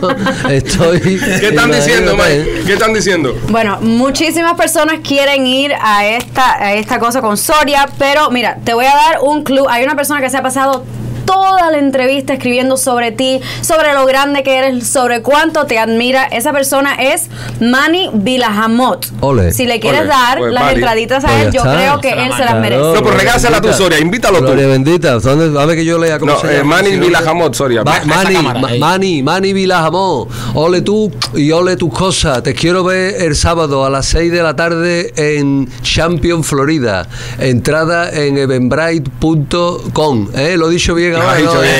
estoy. 0.49 0.99
¿Qué 0.99 1.47
están 1.49 1.71
diciendo, 1.71 2.13
Imagínate, 2.13 2.53
May? 2.53 2.65
¿Qué 2.65 2.73
están 2.73 2.93
diciendo? 2.93 3.35
Bueno, 3.49 3.77
muchísimas 3.81 4.55
personas 4.55 4.99
quieren 5.03 5.45
ir 5.45 5.73
a 5.79 6.07
esta, 6.07 6.55
a 6.55 6.73
esta 6.73 6.97
cosa 6.97 7.21
con 7.21 7.37
Soria, 7.37 7.87
pero 7.99 8.31
mira, 8.31 8.57
te 8.63 8.73
voy 8.73 8.85
a 8.85 8.95
dar 8.95 9.19
un 9.21 9.43
clue. 9.43 9.65
Hay 9.69 9.83
una 9.83 9.95
persona 9.95 10.21
que 10.21 10.31
se 10.31 10.37
ha 10.37 10.41
pasado 10.41 10.83
toda 11.27 11.69
la 11.69 11.77
entrevista 11.77 12.33
escribiendo 12.33 12.77
sobre 12.77 13.11
ti, 13.11 13.39
sobre 13.61 13.93
lo 13.93 14.05
grande 14.07 14.41
que 14.41 14.55
eres, 14.57 14.87
sobre 14.87 15.21
cuánto 15.21 15.65
te 15.65 15.77
admira. 15.77 16.23
Esa 16.25 16.51
persona 16.53 16.95
es 16.95 17.27
Manny 17.59 18.09
Vilajamot. 18.13 19.05
Ole. 19.21 19.51
Si 19.51 19.65
le 19.67 19.79
quieres 19.79 20.01
Ole. 20.01 20.09
dar 20.09 20.37
Pues, 20.39 20.53
las 20.53 20.73
entraditas 20.73 21.23
a 21.23 21.27
Pues 21.27 21.39
él, 21.41 21.51
ya 21.51 21.51
yo 21.51 21.59
está. 21.59 21.75
creo 21.75 21.99
que 22.01 22.09
él 22.25 22.31
se 22.35 22.45
las 22.45 22.55
merece. 22.55 22.81
No, 22.81 22.93
pero 23.03 23.11
regálsela 23.17 23.61
tú, 23.61 23.71
Soria, 23.73 23.99
invítalo 23.99 24.39
tú. 24.39 24.45
Gloria 24.45 24.67
bendita. 24.67 25.19
¿Dónde? 25.19 25.59
A 25.59 25.65
ver 25.65 25.75
que 25.75 25.83
yo 25.85 25.99
lea 25.99 26.17
cómo 26.17 26.31
No, 26.33 26.39
se 26.39 26.47
eh, 26.53 26.57
llama. 26.59 26.77
Manny 26.77 26.97
Vilajamot, 26.97 27.53
Soria. 27.53 27.83
A 27.85 27.97
esa 27.97 28.05
Manny, 28.05 28.33
cámara, 28.35 28.59
Ma- 28.61 28.67
ahí. 28.69 28.79
Manny, 28.79 29.21
Manny 29.23 29.53
Vilajamot. 29.53 30.29
Ole 30.55 30.81
tú 30.81 31.11
y 31.35 31.51
ole 31.51 31.75
tus 31.75 31.93
cosas. 31.93 32.41
Te 32.41 32.53
quiero 32.53 32.83
ver 32.85 33.21
el 33.21 33.35
sábado 33.35 33.83
a 33.85 33.89
las 33.89 34.05
6 34.07 34.31
de 34.31 34.41
la 34.41 34.55
tarde 34.55 35.11
en 35.17 35.67
Champion, 35.81 36.43
Florida. 36.45 37.05
Entrada 37.39 38.09
en 38.11 38.37
eventbrite.com. 38.37 40.29
¿Eh? 40.35 40.55
Lo 40.57 40.69
he 40.69 40.73
dicho 40.73 40.95
bien 40.95 41.15
Rigoroso, 41.21 41.63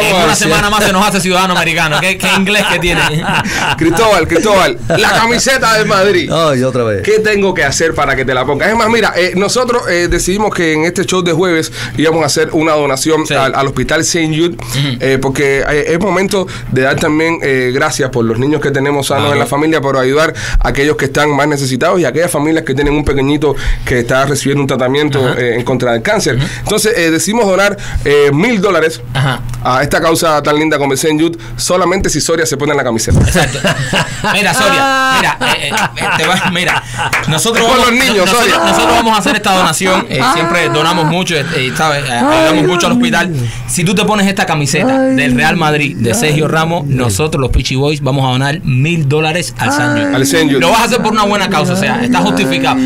En 0.00 0.06
amor. 0.06 0.24
una 0.24 0.34
semana 0.36 0.70
más 0.70 0.84
se 0.84 0.92
nos 0.92 1.06
hace 1.06 1.20
ciudadano 1.20 1.54
americano. 1.54 1.98
¿Qué, 2.00 2.16
qué 2.18 2.28
inglés 2.36 2.64
que 2.72 2.78
tiene? 2.78 3.00
Cristóbal, 3.76 4.26
Cristóbal, 4.28 4.78
la 4.88 5.10
camiseta 5.12 5.78
de 5.78 5.84
Madrid. 5.84 6.30
Ay, 6.32 6.62
otra 6.62 6.84
vez. 6.84 7.02
¿Qué 7.02 7.18
tengo 7.20 7.54
que 7.54 7.64
hacer 7.64 7.94
para 7.94 8.14
que 8.16 8.24
te 8.24 8.34
la 8.34 8.44
pongas? 8.44 8.68
Es 8.68 8.76
más, 8.76 8.88
mira, 8.88 9.12
eh, 9.16 9.32
nosotros 9.36 9.82
eh, 9.88 10.08
decidimos 10.08 10.54
que 10.54 10.72
en 10.72 10.84
este 10.84 11.04
show 11.04 11.22
de 11.22 11.32
jueves 11.32 11.72
íbamos 11.96 12.22
a 12.22 12.26
hacer 12.26 12.50
una 12.52 12.72
donación 12.72 13.26
Sí. 13.26 13.34
al, 13.34 13.54
al 13.54 13.66
Hospital 13.66 14.00
St. 14.02 14.28
Jude, 14.36 14.56
eh, 15.00 15.18
porque 15.20 15.64
eh, 15.68 15.84
es 15.88 16.00
momento 16.00 16.46
de 16.72 16.82
dar 16.82 16.96
también 16.96 17.38
eh, 17.42 17.70
gracias 17.74 18.10
por 18.10 18.24
los 18.24 18.38
niños 18.38 18.60
que 18.60 18.70
tenemos 18.70 19.06
sanos 19.08 19.32
en 19.32 19.38
la 19.38 19.46
familia, 19.46 19.80
por 19.80 19.96
ayudar 19.96 20.34
a 20.60 20.68
aquellos 20.68 20.96
que 20.96 21.06
están 21.06 21.30
más 21.30 21.48
necesitados 21.48 22.00
y 22.00 22.04
a 22.04 22.08
aquellas 22.08 22.30
familias 22.30 22.64
que 22.64 22.74
tienen 22.74 22.94
un 22.94 23.04
pequeñito 23.04 23.54
que 23.84 24.00
está 24.00 24.26
recibiendo 24.26 24.62
un 24.62 24.66
tratamiento 24.68 25.34
eh, 25.38 25.56
en 25.56 25.64
contra 25.64 25.93
del 25.94 26.02
cáncer. 26.02 26.38
Entonces, 26.60 26.92
eh, 26.96 27.10
decidimos 27.10 27.46
donar 27.46 27.76
eh, 28.04 28.30
mil 28.32 28.60
dólares 28.60 29.00
a 29.62 29.82
esta 29.82 30.00
causa 30.00 30.42
tan 30.42 30.56
linda 30.56 30.78
como 30.78 30.92
el 30.92 30.98
St. 30.98 31.16
Jude, 31.22 31.38
solamente 31.56 32.10
si 32.10 32.20
Soria 32.20 32.44
se 32.46 32.56
pone 32.56 32.72
en 32.72 32.76
la 32.78 32.84
camiseta. 32.84 33.18
Exacto. 33.20 33.58
Mira, 34.32 34.54
Soria, 34.54 35.12
mira, 35.18 35.38
eh, 35.56 35.70
eh, 35.96 36.04
te 36.18 36.26
va- 36.26 36.50
mira, 36.52 36.82
nosotros 37.28 37.66
vamos, 37.66 37.86
los 37.86 37.92
niños, 37.92 38.16
nosotros, 38.26 38.40
Soria. 38.50 38.58
nosotros 38.70 38.94
vamos 38.96 39.16
a 39.16 39.20
hacer 39.20 39.36
esta 39.36 39.54
donación, 39.56 40.06
eh, 40.08 40.20
siempre 40.34 40.68
donamos 40.68 41.06
mucho, 41.06 41.34
eh, 41.36 41.44
eh, 41.56 41.72
¿sabes? 41.76 42.04
Eh, 42.08 42.12
ayudamos 42.12 42.66
mucho 42.66 42.86
al 42.86 42.92
hospital. 42.92 43.34
Si 43.66 43.84
tú 43.84 43.94
te 43.94 44.04
pones 44.04 44.26
esta 44.26 44.46
camiseta 44.46 45.00
del 45.00 45.34
Real 45.34 45.56
Madrid 45.56 45.96
de 45.96 46.14
Sergio 46.14 46.48
Ramos, 46.48 46.86
nosotros 46.86 47.40
los 47.40 47.50
Peachy 47.50 47.76
Boys 47.76 48.00
vamos 48.02 48.26
a 48.28 48.32
donar 48.32 48.60
mil 48.64 49.08
dólares 49.08 49.54
al 49.58 49.72
San 49.72 49.92
Jude. 49.98 50.14
Al 50.14 50.22
St. 50.22 50.46
Jude. 50.46 50.60
Lo 50.60 50.70
vas 50.70 50.80
a 50.80 50.84
hacer 50.84 50.98
por 51.02 51.12
una 51.12 51.24
buena 51.24 51.48
causa, 51.48 51.72
o 51.72 51.76
sea, 51.76 52.02
está 52.02 52.18
justificado. 52.20 52.76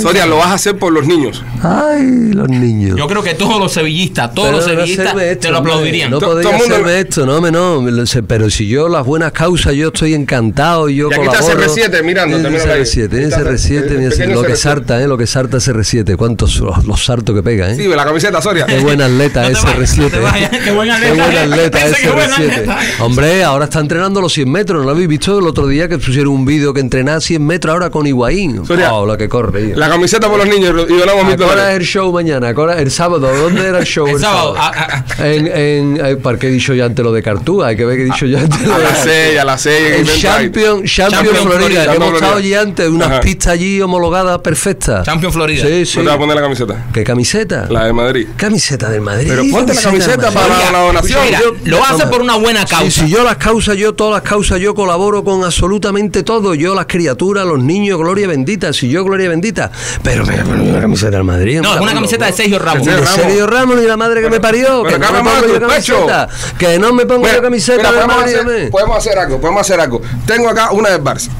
Soria, 0.00 0.26
lo 0.26 0.36
vas 0.38 0.48
a 0.48 0.54
hacer 0.54 0.78
por 0.78 0.92
los 0.92 1.06
niños. 1.06 1.42
Ay, 1.62 2.30
los 2.32 2.48
niños. 2.48 2.55
Yo 2.96 3.06
creo 3.06 3.22
que 3.22 3.34
todos 3.34 3.58
los 3.60 3.72
sevillistas, 3.72 4.32
todos 4.34 4.48
Pero 4.48 4.58
los 4.58 4.66
no 4.66 4.72
sevillistas 4.74 5.06
hacerme 5.14 5.36
te 5.36 5.50
lo 5.50 5.58
aplaudirían. 5.58 6.10
No 6.10 6.18
podéis 6.20 6.42
todo 6.48 6.54
el 6.56 6.60
mundo- 6.60 6.74
hacerme 6.76 7.00
esto, 7.00 7.26
no, 7.26 7.40
me 7.40 7.50
no. 7.50 7.84
Pero 8.26 8.50
si 8.50 8.66
yo 8.68 8.88
las 8.88 9.04
buenas 9.04 9.32
causas, 9.32 9.74
yo 9.74 9.88
estoy 9.88 10.14
encantado 10.14 10.88
y 10.88 10.96
yo 10.96 11.10
Y 11.10 11.14
aquí 11.14 11.26
está 11.26 11.40
colaboro. 11.40 11.66
CR7 11.74 12.02
mirándote, 12.02 12.42
Tiene 12.42 12.58
míralo 12.58 12.72
ahí. 12.74 12.80
CR7, 12.82 13.08
tiene 13.08 13.24
Está- 13.26 13.40
CR7, 13.42 13.76
el 13.92 13.98
mira, 13.98 14.10
pequeño 14.10 14.34
lo 14.34 14.42
que 14.42 14.52
CR7. 14.52 14.56
sarta, 14.56 15.02
¿eh? 15.02 15.06
Lo 15.08 15.18
que 15.18 15.26
sarta 15.26 15.56
CR7. 15.58 16.16
¿Cuántos 16.16 16.56
los, 16.60 16.84
los 16.86 17.04
sartos 17.04 17.34
que 17.34 17.42
pega, 17.42 17.70
eh? 17.70 17.76
Sí, 17.76 17.86
la 17.88 18.04
camiseta, 18.04 18.40
Soria. 18.40 18.66
Qué 18.66 18.78
buen 18.80 19.00
atleta 19.00 19.42
No 19.42 19.48
te 19.48 19.52
es 19.54 19.62
vayas, 19.64 19.98
no 19.98 20.08
te 20.08 20.16
CR7. 20.18 20.22
vayas, 20.22 20.52
¿eh? 20.52 20.60
qué 20.64 20.70
buen 20.72 20.90
atleta. 20.90 21.14
buen 21.14 21.36
atleta 21.36 21.78
Ese 21.78 21.90
es 21.90 21.96
qué 21.98 22.10
buen 22.10 22.30
CR7. 22.30 22.50
atleta. 22.52 22.78
Hombre, 23.00 23.44
ahora 23.44 23.64
está 23.66 23.80
entrenando 23.80 24.20
los 24.20 24.32
100 24.32 24.50
metros. 24.50 24.80
¿No 24.80 24.84
lo 24.86 24.90
habéis 24.92 25.08
visto 25.08 25.38
el 25.38 25.46
otro 25.46 25.66
día 25.66 25.88
que 25.88 25.98
pusieron 25.98 26.28
un 26.32 26.44
vídeo 26.44 26.72
que 26.74 26.80
entrenaba 26.80 27.20
100 27.20 27.44
metros 27.44 27.72
ahora 27.72 27.90
con 27.90 28.06
Higuaín? 28.06 28.64
Soria, 28.66 28.92
Oh, 28.94 29.04
la 29.06 29.16
que 29.16 29.28
corre. 29.28 29.74
La 29.76 29.88
camiseta 29.88 30.28
por 30.28 30.38
los 30.38 30.46
niños 30.48 30.74
y 30.88 30.92
donamos 30.96 31.24
mil 31.24 31.34
¿A 31.34 31.36
qué 31.36 31.42
hora 31.44 31.52
es 31.52 31.56
dólares. 31.58 31.76
el 31.80 31.84
show 31.86 32.12
mañana? 32.12 32.45
¿A 32.46 32.54
qué 32.54 32.60
hora- 32.60 32.78
El 32.80 32.90
sábado. 32.90 33.28
¿Dónde 33.34 33.66
era 33.66 33.78
el 33.78 33.84
show? 33.86 34.06
El 34.06 34.20
sábado, 34.20 34.54
ah, 34.56 34.72
ah, 34.74 35.04
ah. 35.18 35.26
En, 35.26 35.46
en, 35.46 36.00
eh, 36.04 36.16
¿Para 36.16 36.38
qué 36.38 36.48
he 36.48 36.50
dicho 36.50 36.74
yo 36.74 36.84
antes 36.84 37.04
lo 37.04 37.12
de 37.12 37.22
Cartúa? 37.22 37.68
Hay 37.68 37.76
que 37.76 37.84
ver 37.84 37.96
que 37.96 38.02
he 38.02 38.06
dicho 38.06 38.26
yo 38.26 38.38
antes 38.38 38.60
lo 38.62 38.74
A 38.74 38.78
de 38.78 38.84
las 38.84 39.02
6, 39.02 39.38
a 39.38 39.44
las 39.44 39.60
6 39.62 39.76
en. 39.98 40.06
Champion, 40.06 40.84
Champion, 40.84 40.84
Champion 40.84 41.36
Florida, 41.36 41.58
Florida, 41.58 41.90
que 41.90 41.96
hemos 41.96 42.14
estado 42.14 42.36
allí 42.36 42.54
antes, 42.54 42.88
unas 42.88 43.08
Ajá. 43.10 43.20
pistas 43.20 43.52
allí 43.52 43.80
homologadas 43.80 44.38
perfectas. 44.40 45.04
Champion 45.06 45.32
Florida. 45.32 45.64
Sí, 45.66 45.80
¿No 45.80 45.84
sí. 45.86 45.98
te 45.98 46.02
vas 46.04 46.14
a 46.14 46.18
poner 46.18 46.36
la 46.36 46.42
camiseta? 46.42 46.84
¿Qué 46.92 47.04
camiseta? 47.04 47.66
La 47.70 47.84
de 47.86 47.92
Madrid. 47.92 48.26
Camiseta 48.36 48.90
del 48.90 49.00
Madrid. 49.00 49.28
Pero 49.28 49.42
ponte 49.50 49.74
la 49.74 49.80
camiseta 49.82 50.30
para 50.30 50.70
la 50.72 50.78
donación. 50.80 51.20
Mira, 51.24 51.40
Yo- 51.40 51.54
lo 51.64 51.78
vas 51.78 51.90
a 51.90 51.94
hacer 51.94 52.04
Toma. 52.06 52.10
por 52.12 52.20
una 52.22 52.36
buena 52.36 52.60
Sí, 52.66 52.74
causa. 52.74 53.04
si 53.04 53.10
yo 53.10 53.24
las 53.24 53.36
causas, 53.36 53.76
yo 53.76 53.94
todas 53.94 54.12
las 54.22 54.28
causas, 54.28 54.60
yo 54.60 54.74
colaboro 54.74 55.24
con 55.24 55.44
absolutamente 55.44 56.22
todo. 56.22 56.54
Yo 56.54 56.74
las 56.74 56.86
criaturas, 56.86 57.46
los 57.46 57.58
niños, 57.62 57.98
gloria 57.98 58.26
bendita. 58.28 58.72
Si 58.72 58.88
yo, 58.88 59.04
gloria 59.04 59.28
bendita. 59.28 59.70
Pero, 60.02 60.24
pero, 60.26 60.44
pero 60.48 60.62
una 60.62 60.80
camiseta 60.80 61.10
del 61.16 61.24
Madrid. 61.24 61.60
No, 61.60 61.74
es 61.74 61.80
una 61.80 61.92
camiseta 61.94 62.26
de 62.26 62.32
Sergio 62.36 62.58
Ramos. 62.58 62.84
Sergio 62.86 63.44
¿En 63.44 63.50
Ramos. 63.50 63.80
Y 63.82 63.86
la 63.86 63.96
madre 63.96 64.22
que 64.22 64.30
me 64.30 64.40
parió. 64.40 64.82
pero 64.84 64.98
que 64.98 65.06
no 65.06 65.12
me 65.12 65.30
pongo 65.30 65.46
yo 65.46 65.60
camiseta. 65.60 66.28
Que 66.58 66.78
no 66.78 66.92
me 66.92 67.06
pongo 67.06 67.26
yo 67.28 67.42
camiseta 67.42 67.88
podemos, 67.90 68.22
hacer, 68.24 68.40
hombre. 68.40 68.68
podemos 68.68 68.96
hacer 68.98 69.18
algo, 69.18 69.40
podemos 69.40 69.60
hacer 69.62 69.80
algo. 69.80 70.02
Tengo 70.26 70.48
acá 70.48 70.70
una 70.72 70.90
del 70.90 71.02
Barça. 71.02 71.30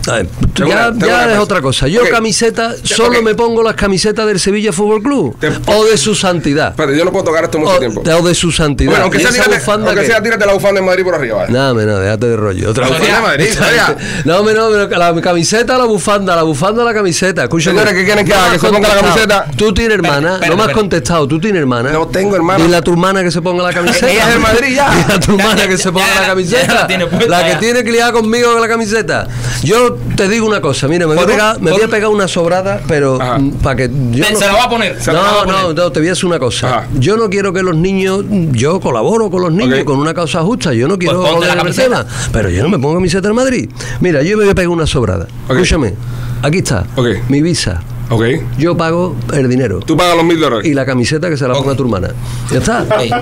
Ya 1.06 1.32
es 1.32 1.38
otra 1.38 1.60
cosa. 1.60 1.88
Yo 1.88 2.02
camiseta, 2.10 2.74
solo 2.82 3.22
me 3.22 3.34
pongo 3.34 3.62
las 3.62 3.74
camisetas 3.74 4.26
del 4.26 4.40
Sevilla 4.40 4.72
Fútbol 4.72 5.02
Club. 5.02 5.36
Te- 5.38 5.52
o 5.66 5.84
de 5.84 5.96
su 5.96 6.14
santidad. 6.14 6.70
Espérate, 6.70 6.96
yo 6.96 7.04
no 7.04 7.12
puedo 7.12 7.24
tocar 7.24 7.44
esto 7.44 7.58
mucho 7.58 7.72
O, 7.74 7.78
tiempo. 7.78 8.02
de- 8.02 8.14
o 8.14 8.22
de 8.22 8.34
su 8.34 8.50
santidad. 8.52 8.90
Bueno, 8.90 9.04
aunque 9.04 9.18
¿Y 9.18 9.20
sea, 9.22 9.30
tírate, 9.30 9.56
bufanda 9.56 9.88
aunque 9.90 10.02
qué? 10.02 10.10
sea, 10.10 10.22
tírate 10.22 10.46
la 10.46 10.52
bufanda 10.52 10.80
de 10.80 10.86
Madrid 10.86 11.04
por 11.04 11.14
arriba. 11.14 11.36
¿vale? 11.38 11.52
No, 11.52 11.74
me 11.74 11.84
no, 11.84 11.98
déjate 11.98 12.26
de 12.26 12.36
rollo. 12.36 12.70
Otra 12.70 12.88
de. 12.88 12.96
No, 14.24 14.42
no, 14.42 14.44
pero 14.44 14.88
la 14.88 15.20
camiseta, 15.20 15.78
la 15.78 15.84
bufanda, 15.84 16.36
la 16.36 16.42
bufanda, 16.42 16.84
la 16.84 16.94
camiseta. 16.94 17.42
Escúchame. 17.44 17.82
¿qué 17.84 18.04
quieren 18.04 18.24
que 18.24 18.32
¿Que 18.52 18.58
se 18.58 18.68
ponga 18.68 18.88
la 18.94 19.00
camiseta? 19.00 19.46
Tú 19.56 19.72
tienes 19.74 19.94
hermana, 19.96 20.38
no 20.46 20.56
me. 20.56 20.72
Contestado. 20.76 21.26
Tú 21.26 21.40
tienes 21.40 21.60
hermana. 21.60 21.90
No 21.90 22.06
tengo 22.06 22.36
hermana. 22.36 22.62
Dile 22.64 22.76
a 22.76 22.82
tu 22.82 22.92
hermana 22.92 23.22
que 23.24 23.30
se 23.32 23.42
ponga 23.42 23.62
la 23.64 23.72
camiseta. 23.72 24.10
Ella 24.10 24.22
es 24.28 24.28
del 24.34 24.40
Madrid 24.40 24.74
ya. 24.76 24.90
Dile 24.94 25.14
a 25.14 25.20
tu 25.20 25.32
hermana 25.36 25.66
que 25.68 25.78
se 25.78 25.90
ponga 25.90 26.06
ya, 26.06 26.14
la 26.14 26.20
ya 26.22 26.26
camiseta. 26.28 26.74
la 26.74 26.86
tiene 26.86 27.06
puesta, 27.06 27.28
la 27.28 27.44
que 27.44 27.50
ya. 27.52 27.58
tiene 27.58 27.82
que 27.84 27.90
liar 27.92 28.12
conmigo 28.12 28.52
con 28.52 28.60
la 28.60 28.68
camiseta. 28.68 29.26
Yo 29.64 29.94
te 30.16 30.28
digo 30.28 30.46
una 30.46 30.60
cosa, 30.60 30.86
mira, 30.86 31.06
me 31.08 31.14
voy 31.14 31.24
a 31.24 31.26
pegar, 31.26 31.60
me 31.60 31.70
voy 31.72 31.80
a 31.80 31.84
por- 31.84 31.90
pegar 31.90 32.10
una 32.10 32.28
sobrada, 32.28 32.80
pero 32.86 33.20
Ajá. 33.20 33.38
para 33.62 33.76
que 33.76 33.90
yo 34.12 34.24
Te- 34.24 34.32
no- 34.32 34.38
se 34.38 34.46
la 34.46 34.52
va 34.52 34.64
a 34.64 34.68
poner. 34.70 35.02
se 35.02 35.12
la 35.12 35.20
va 35.20 35.26
no, 35.30 35.34
a 35.40 35.44
poner. 35.44 35.60
no, 35.62 35.72
no, 35.72 35.92
te 35.92 35.98
voy 36.00 36.08
a 36.08 36.10
decir 36.10 36.26
una 36.26 36.38
cosa. 36.38 36.68
Ajá. 36.68 36.86
Yo 36.98 37.16
no 37.16 37.28
quiero 37.30 37.52
que 37.52 37.62
los 37.62 37.74
niños, 37.76 38.24
yo 38.52 38.78
colaboro 38.80 39.30
con 39.30 39.42
los 39.42 39.52
niños 39.52 39.82
con 39.84 39.98
una 39.98 40.14
causa 40.14 40.42
justa. 40.42 40.72
Yo 40.74 40.86
no 40.88 40.98
quiero 40.98 41.20
Pues 41.20 41.30
ponte 41.32 41.46
joder 41.46 41.56
la 41.56 41.62
camiseta. 41.62 42.06
pero 42.32 42.50
yo 42.50 42.62
no 42.62 42.68
me 42.68 42.78
pongo 42.78 42.94
camiseta 42.94 43.28
en 43.28 43.34
Madrid. 43.34 43.70
Mira, 44.00 44.22
yo 44.22 44.36
me 44.36 44.44
voy 44.44 44.52
a 44.52 44.54
pegar 44.54 44.68
una 44.68 44.86
sobrada. 44.86 45.26
Escúchame, 45.48 45.94
aquí 46.42 46.58
está, 46.58 46.84
Ok. 46.96 47.06
mi 47.28 47.40
visa. 47.42 47.80
Ok. 48.10 48.24
Yo 48.58 48.76
pago 48.76 49.16
el 49.32 49.48
dinero. 49.48 49.80
Tú 49.80 49.96
pagas 49.96 50.16
los 50.16 50.24
mil 50.24 50.38
dólares. 50.38 50.66
Y 50.66 50.74
la 50.74 50.86
camiseta 50.86 51.28
que 51.28 51.36
se 51.36 51.46
la 51.48 51.54
ponga 51.54 51.74
tu 51.74 51.82
hermana. 51.84 52.10
Ya 52.52 52.58
está. 52.58 52.86
Él- 53.00 53.12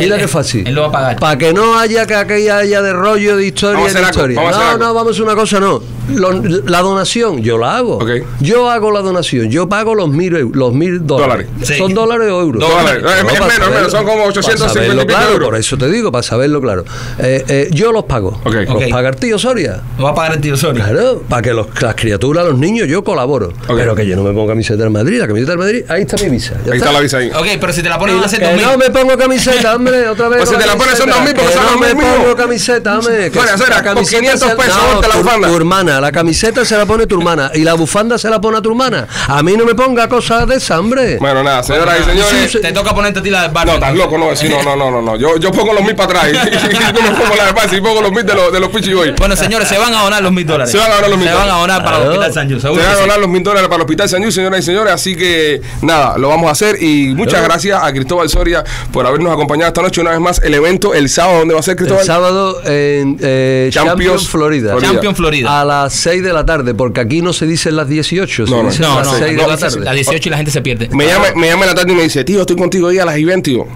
Mira 0.00 0.16
él- 0.16 0.20
qué 0.20 0.28
fácil. 0.28 0.66
él 0.66 0.74
lo 0.74 0.82
va 0.82 0.88
a 0.88 0.92
pagar. 0.92 1.16
Para 1.18 1.38
que 1.38 1.52
no 1.54 1.78
haya 1.78 2.06
que 2.06 2.14
aquí 2.14 2.48
haya 2.48 2.82
de 2.82 2.92
rollo, 2.92 3.36
de 3.36 3.46
historia, 3.46 3.78
Vamos 3.78 3.94
a 3.94 4.00
de 4.00 4.04
historia. 4.06 4.36
vamos 4.40 4.52
a 4.54 4.56
hacer 4.56 4.66
no, 4.66 4.72
algo. 4.72 4.84
no, 4.84 4.94
vamos 4.94 5.18
a 5.18 5.22
una 5.22 5.34
cosa, 5.34 5.60
no. 5.60 5.82
Lo- 6.14 6.32
la 6.66 6.80
donación, 6.82 7.40
yo 7.42 7.56
la 7.56 7.78
hago. 7.78 7.96
Ok. 7.96 8.10
Yo 8.40 8.68
hago 8.70 8.90
la 8.90 9.00
donación. 9.00 9.48
Yo 9.50 9.68
pago 9.70 9.94
los 9.94 10.10
mil, 10.10 10.50
los 10.52 10.74
mil 10.74 11.06
dólares. 11.06 11.46
Dólares. 11.48 11.68
Sí. 11.68 11.74
¿Son 11.78 11.94
dólares 11.94 12.30
o 12.30 12.40
euros? 12.42 12.60
Dólares. 12.60 13.02
No, 13.02 13.08
Es- 13.10 13.24
menos, 13.24 13.38
saberlo- 13.38 13.74
menos, 13.74 13.90
son 13.92 14.04
como 14.04 14.16
para 14.18 14.28
850 14.28 14.74
saberlo 14.74 15.02
y 15.02 15.06
pico 15.06 15.18
claro, 15.18 15.32
euros. 15.32 15.48
Por 15.48 15.58
eso 15.58 15.78
te 15.78 15.90
digo, 15.90 16.12
para 16.12 16.22
saberlo 16.22 16.60
claro. 16.60 16.84
Eh, 17.18 17.44
eh, 17.48 17.68
yo 17.72 17.90
los 17.92 18.04
pago. 18.04 18.38
Los 18.44 18.84
paga 18.90 19.08
el 19.08 19.16
tío 19.16 19.38
Soria. 19.38 19.80
Lo 19.98 20.04
va 20.04 20.10
a 20.10 20.14
pagar 20.14 20.34
el 20.34 20.40
tío 20.42 20.56
Soria. 20.58 20.84
Claro, 20.84 21.22
para 21.26 21.40
que 21.40 21.54
los- 21.54 21.68
las 21.80 21.94
criaturas, 21.94 22.44
los 22.44 22.58
niños, 22.58 22.86
yo 22.86 23.02
colaboro. 23.02 23.52
Pero 23.66 23.94
que 23.94 24.06
yo 24.06 24.16
no 24.16 24.24
me 24.24 24.33
pongo 24.34 24.48
camiseta 24.48 24.82
del 24.82 24.90
Madrid. 24.90 25.20
La 25.20 25.26
camiseta 25.26 25.52
del 25.52 25.58
Madrid, 25.58 25.84
ahí 25.88 26.02
está 26.02 26.16
mi 26.22 26.28
visa. 26.30 26.54
Ahí 26.70 26.78
está 26.78 26.92
la 26.92 27.00
visa 27.00 27.18
ahí. 27.18 27.30
Ok, 27.30 27.46
pero 27.60 27.72
si 27.72 27.82
te 27.82 27.88
la 27.88 27.98
ponen 27.98 28.16
van 28.16 28.24
a 28.24 28.28
ser 28.28 28.40
que 28.40 28.46
2000. 28.46 28.66
no 28.66 28.78
me 28.78 28.90
pongo 28.90 29.16
camiseta, 29.16 29.74
hombre, 29.76 30.08
otra 30.08 30.28
vez. 30.28 30.38
Pues 30.38 30.50
si 30.50 30.56
te 30.56 30.66
la 30.66 30.76
pones 30.76 30.98
son 30.98 31.08
camiseta. 31.08 31.14
2000 31.18 31.34
porque 31.34 31.48
Que 31.48 31.54
son 31.54 31.64
no 31.64 31.70
los 31.70 31.80
me 31.80 31.94
pongo 32.22 32.36
camiseta, 32.36 32.98
hombre. 32.98 33.30
Fuera, 33.30 33.52
si 33.52 33.58
fuera, 33.58 33.76
la 33.76 33.82
con 33.84 33.94
camiseta 33.94 34.20
500 34.20 34.48
se- 34.50 34.56
pesos, 34.56 34.76
no, 34.76 34.92
ponte 34.92 35.08
la 35.08 35.14
tu- 35.14 35.20
bufanda. 35.22 35.48
Tu 35.48 35.56
hermana, 35.56 36.00
la 36.00 36.12
camiseta 36.12 36.64
se 36.64 36.76
la 36.76 36.86
pone 36.86 37.06
tu 37.06 37.18
hermana 37.18 37.50
y 37.54 37.60
la 37.64 37.74
bufanda 37.74 38.18
se 38.18 38.28
la 38.30 38.40
pone 38.40 38.58
a 38.58 38.62
tu 38.62 38.68
hermana. 38.70 39.06
A 39.28 39.42
mí 39.42 39.56
no 39.56 39.64
me 39.64 39.74
ponga 39.74 40.08
cosas 40.08 40.46
de 40.46 40.56
esa, 40.56 40.78
hombre. 40.78 41.16
Bueno, 41.18 41.42
nada, 41.42 41.62
señoras 41.62 41.96
y 42.00 42.04
señores. 42.10 42.60
Te 42.60 42.72
toca 42.72 42.94
ponerte 42.94 43.20
a 43.20 43.22
ti 43.22 43.30
la 43.30 43.42
del 43.42 43.50
bar. 43.52 43.66
No, 43.66 43.74
estás 43.74 43.94
loco, 43.94 44.18
no, 44.18 44.26
no, 44.32 44.62
no, 44.62 44.76
no, 44.76 44.90
no, 44.90 45.02
no. 45.02 45.16
Yo, 45.16 45.36
yo 45.38 45.50
pongo 45.52 45.72
los 45.72 45.82
mil 45.82 45.94
para 45.96 46.20
atrás. 46.20 46.28
Y 46.32 46.32
no 46.94 47.02
me 47.02 47.10
pongo 47.18 47.34
la 47.36 47.46
de 47.46 47.54
paz 47.54 47.72
y 47.72 47.80
pongo 47.80 48.00
los 48.02 48.12
mil 48.12 48.24
de 48.26 48.34
los, 48.34 48.52
de 48.52 48.60
los. 48.60 48.70
Bueno, 49.18 49.36
señores, 49.36 49.68
se 49.68 49.78
van 49.78 49.94
a 49.94 50.02
donar 50.02 50.22
los 50.22 50.32
mil 50.32 50.46
dólares. 50.46 50.70
Se 50.72 50.78
van 50.78 50.90
a 50.90 50.94
donar 50.96 51.10
los 51.10 51.18
mil 51.18 51.28
Se 51.28 51.34
van 51.34 51.48
a 51.48 51.52
dólares. 51.52 51.60
donar 51.60 51.84
para 51.84 51.96
el. 51.98 52.02
Hospital 52.08 52.32
San 52.32 52.50
José. 52.52 52.60
Se 52.60 52.68
van 52.86 52.96
a 52.96 53.00
donar 53.00 53.18
los 53.18 53.28
mil 53.28 53.42
dólares 53.42 53.68
para 53.68 53.76
el 53.76 53.82
Hospital 53.82 54.08
San 54.08 54.23
Luis, 54.24 54.34
señoras 54.34 54.60
y 54.60 54.62
señores. 54.62 54.92
Así 54.92 55.14
que 55.16 55.60
nada, 55.82 56.18
lo 56.18 56.28
vamos 56.28 56.48
a 56.48 56.52
hacer. 56.52 56.82
Y 56.82 57.14
muchas 57.14 57.42
gracias 57.44 57.80
a 57.82 57.92
Cristóbal 57.92 58.28
Soria 58.28 58.64
por 58.92 59.06
habernos 59.06 59.32
acompañado 59.32 59.68
esta 59.68 59.82
noche. 59.82 60.00
Una 60.00 60.10
vez 60.10 60.20
más, 60.20 60.40
el 60.42 60.54
evento 60.54 60.94
el 60.94 61.08
sábado, 61.08 61.38
¿dónde 61.40 61.54
va 61.54 61.60
a 61.60 61.62
ser 61.62 61.72
El 61.72 61.78
Cristóbal? 61.78 62.04
sábado 62.04 62.60
en 62.64 63.18
eh, 63.20 63.68
Champions, 63.72 63.98
Champions, 63.98 64.28
Florida. 64.28 64.70
Florida. 64.72 64.92
Champion 64.92 65.14
Florida. 65.16 65.60
A 65.60 65.64
las 65.64 65.92
6 65.94 66.22
de 66.22 66.32
la 66.32 66.44
tarde, 66.46 66.74
porque 66.74 67.00
aquí 67.00 67.22
no 67.22 67.32
se 67.32 67.46
dicen 67.46 67.76
las 67.76 67.88
18, 67.88 68.46
se 68.46 68.50
No, 68.50 68.62
no. 68.62 68.70
dicen 68.70 68.82
No, 68.82 68.96
las 68.98 69.06
no, 69.06 69.18
6 69.18 69.20
no, 69.36 69.42
de 69.42 69.48
la 69.48 69.54
a 69.54 69.56
tarde. 69.58 69.80
las 69.80 69.94
18 69.94 70.28
y 70.28 70.30
la 70.30 70.36
gente 70.38 70.50
se 70.52 70.62
pierde. 70.62 70.88
Me 70.92 71.06
llama, 71.06 71.26
me 71.36 71.48
llama 71.48 71.64
en 71.64 71.68
la 71.70 71.74
tarde 71.74 71.92
y 71.92 71.96
me 71.96 72.02
dice, 72.02 72.24
tío, 72.24 72.40
estoy 72.40 72.56
contigo 72.56 72.88
ahí 72.88 72.98
a 72.98 73.04
las 73.04 73.14
20, 73.14 73.42
tío. 73.42 73.66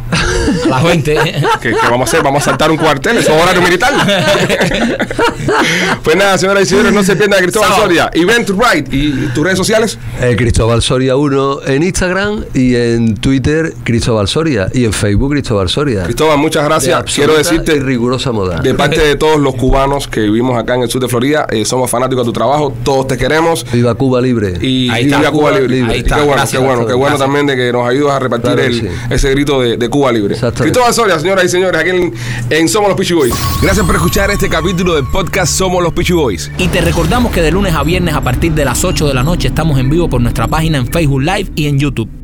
A 0.66 0.68
las 0.68 0.84
20. 0.84 1.14
¿Qué, 1.60 1.70
qué 1.70 1.76
vamos 1.90 2.08
a 2.08 2.10
hacer? 2.10 2.22
Vamos 2.22 2.42
a 2.42 2.44
saltar 2.46 2.70
un 2.70 2.76
cuartel, 2.78 3.18
eso 3.18 3.34
es 3.34 3.42
horario 3.42 3.60
militar. 3.62 3.92
pues 6.02 6.16
nada, 6.16 6.38
señoras 6.38 6.62
y 6.64 6.66
señores, 6.66 6.92
no 6.92 7.02
se 7.02 7.16
pierdan 7.16 7.38
a 7.38 7.42
Cristóbal. 7.42 7.74
Soria. 7.74 8.10
Event 8.14 8.48
Right. 8.50 8.88
¿Y 8.92 9.10
tus 9.34 9.44
redes 9.44 9.58
sociales? 9.58 9.98
Eh, 10.20 10.34
Cristóbal 10.38 10.80
Soria 10.82 11.16
1 11.16 11.62
en 11.66 11.82
Instagram 11.82 12.44
y 12.54 12.76
en 12.76 13.16
Twitter 13.16 13.74
Cristóbal 13.82 14.28
Soria 14.28 14.68
y 14.72 14.84
en 14.84 14.92
Facebook 14.92 15.32
Cristóbal 15.32 15.68
Soria. 15.68 16.04
Cristóbal, 16.04 16.38
muchas 16.38 16.62
De 16.62 16.68
gracias. 16.68 17.12
Quiero 17.12 17.36
decirte 17.36 17.80
rigurosa 17.80 18.30
moda. 18.30 18.60
de 18.60 18.72
parte 18.72 19.00
de 19.00 19.16
todos 19.16 19.40
los 19.40 19.54
cubanos 19.56 20.06
que 20.06 20.20
vivimos 20.20 20.56
acá 20.56 20.76
en 20.76 20.82
el 20.82 20.88
sur 20.90 21.02
de 21.02 21.08
Florida, 21.08 21.44
eh, 21.50 21.64
somos 21.64 21.90
fanáticos 21.90 22.24
de 22.24 22.28
tu 22.28 22.32
trabajo, 22.32 22.72
todos 22.84 23.08
te 23.08 23.16
queremos. 23.18 23.66
Viva 23.72 23.96
Cuba 23.96 24.20
libre. 24.20 24.54
Y 24.64 24.88
Ahí 24.90 25.06
viva 25.06 25.16
está, 25.18 25.30
Cuba, 25.32 25.48
Cuba 25.50 25.58
Libre. 25.60 25.74
Libre. 25.76 25.92
Ahí 25.92 25.98
está, 26.00 26.14
Qué 26.14 26.20
bueno, 26.22 26.36
gracias, 26.36 26.60
qué 26.62 26.66
bueno, 26.68 26.86
qué 26.86 26.92
bueno 26.94 27.16
gracias. 27.16 27.20
también 27.20 27.46
de 27.48 27.56
que 27.56 27.72
nos 27.72 27.88
ayudas 27.88 28.14
a 28.14 28.18
repartir 28.20 28.52
Claro 28.52 28.62
el- 28.62 28.80
sí. 28.80 28.86
ese 29.10 29.30
grito 29.30 29.60
de, 29.60 29.76
de 29.76 29.88
Cuba 29.88 30.12
Libre. 30.12 30.36
Cristóbal 30.36 30.94
Soria, 30.94 31.18
señoras 31.18 31.46
y 31.46 31.48
señores, 31.48 31.80
aquí 31.80 31.90
en, 31.90 32.14
en 32.50 32.68
Somos 32.68 32.88
los 32.90 32.96
Pichi 32.96 33.14
Boys. 33.14 33.34
Gracias 33.60 33.84
por 33.84 33.96
escuchar 33.96 34.30
este 34.30 34.48
capítulo 34.48 34.94
del 34.94 35.04
podcast 35.06 35.52
Somos 35.52 35.82
los 35.82 35.92
Pichi 35.92 36.12
Boys. 36.12 36.48
Y 36.58 36.68
te 36.68 36.80
recordamos 36.80 37.32
que 37.32 37.42
de 37.42 37.50
lunes 37.50 37.74
a 37.74 37.82
viernes 37.82 38.14
a 38.14 38.20
partir 38.20 38.52
de 38.52 38.64
las 38.64 38.84
8 38.84 39.08
de 39.08 39.14
la 39.14 39.24
noche 39.24 39.48
estamos 39.48 39.76
en 39.80 39.90
vivo 39.90 40.08
por 40.08 40.20
nuestra 40.28 40.46
página 40.46 40.76
en 40.76 40.86
Facebook 40.86 41.22
Live 41.22 41.50
y 41.56 41.68
en 41.68 41.78
YouTube. 41.78 42.17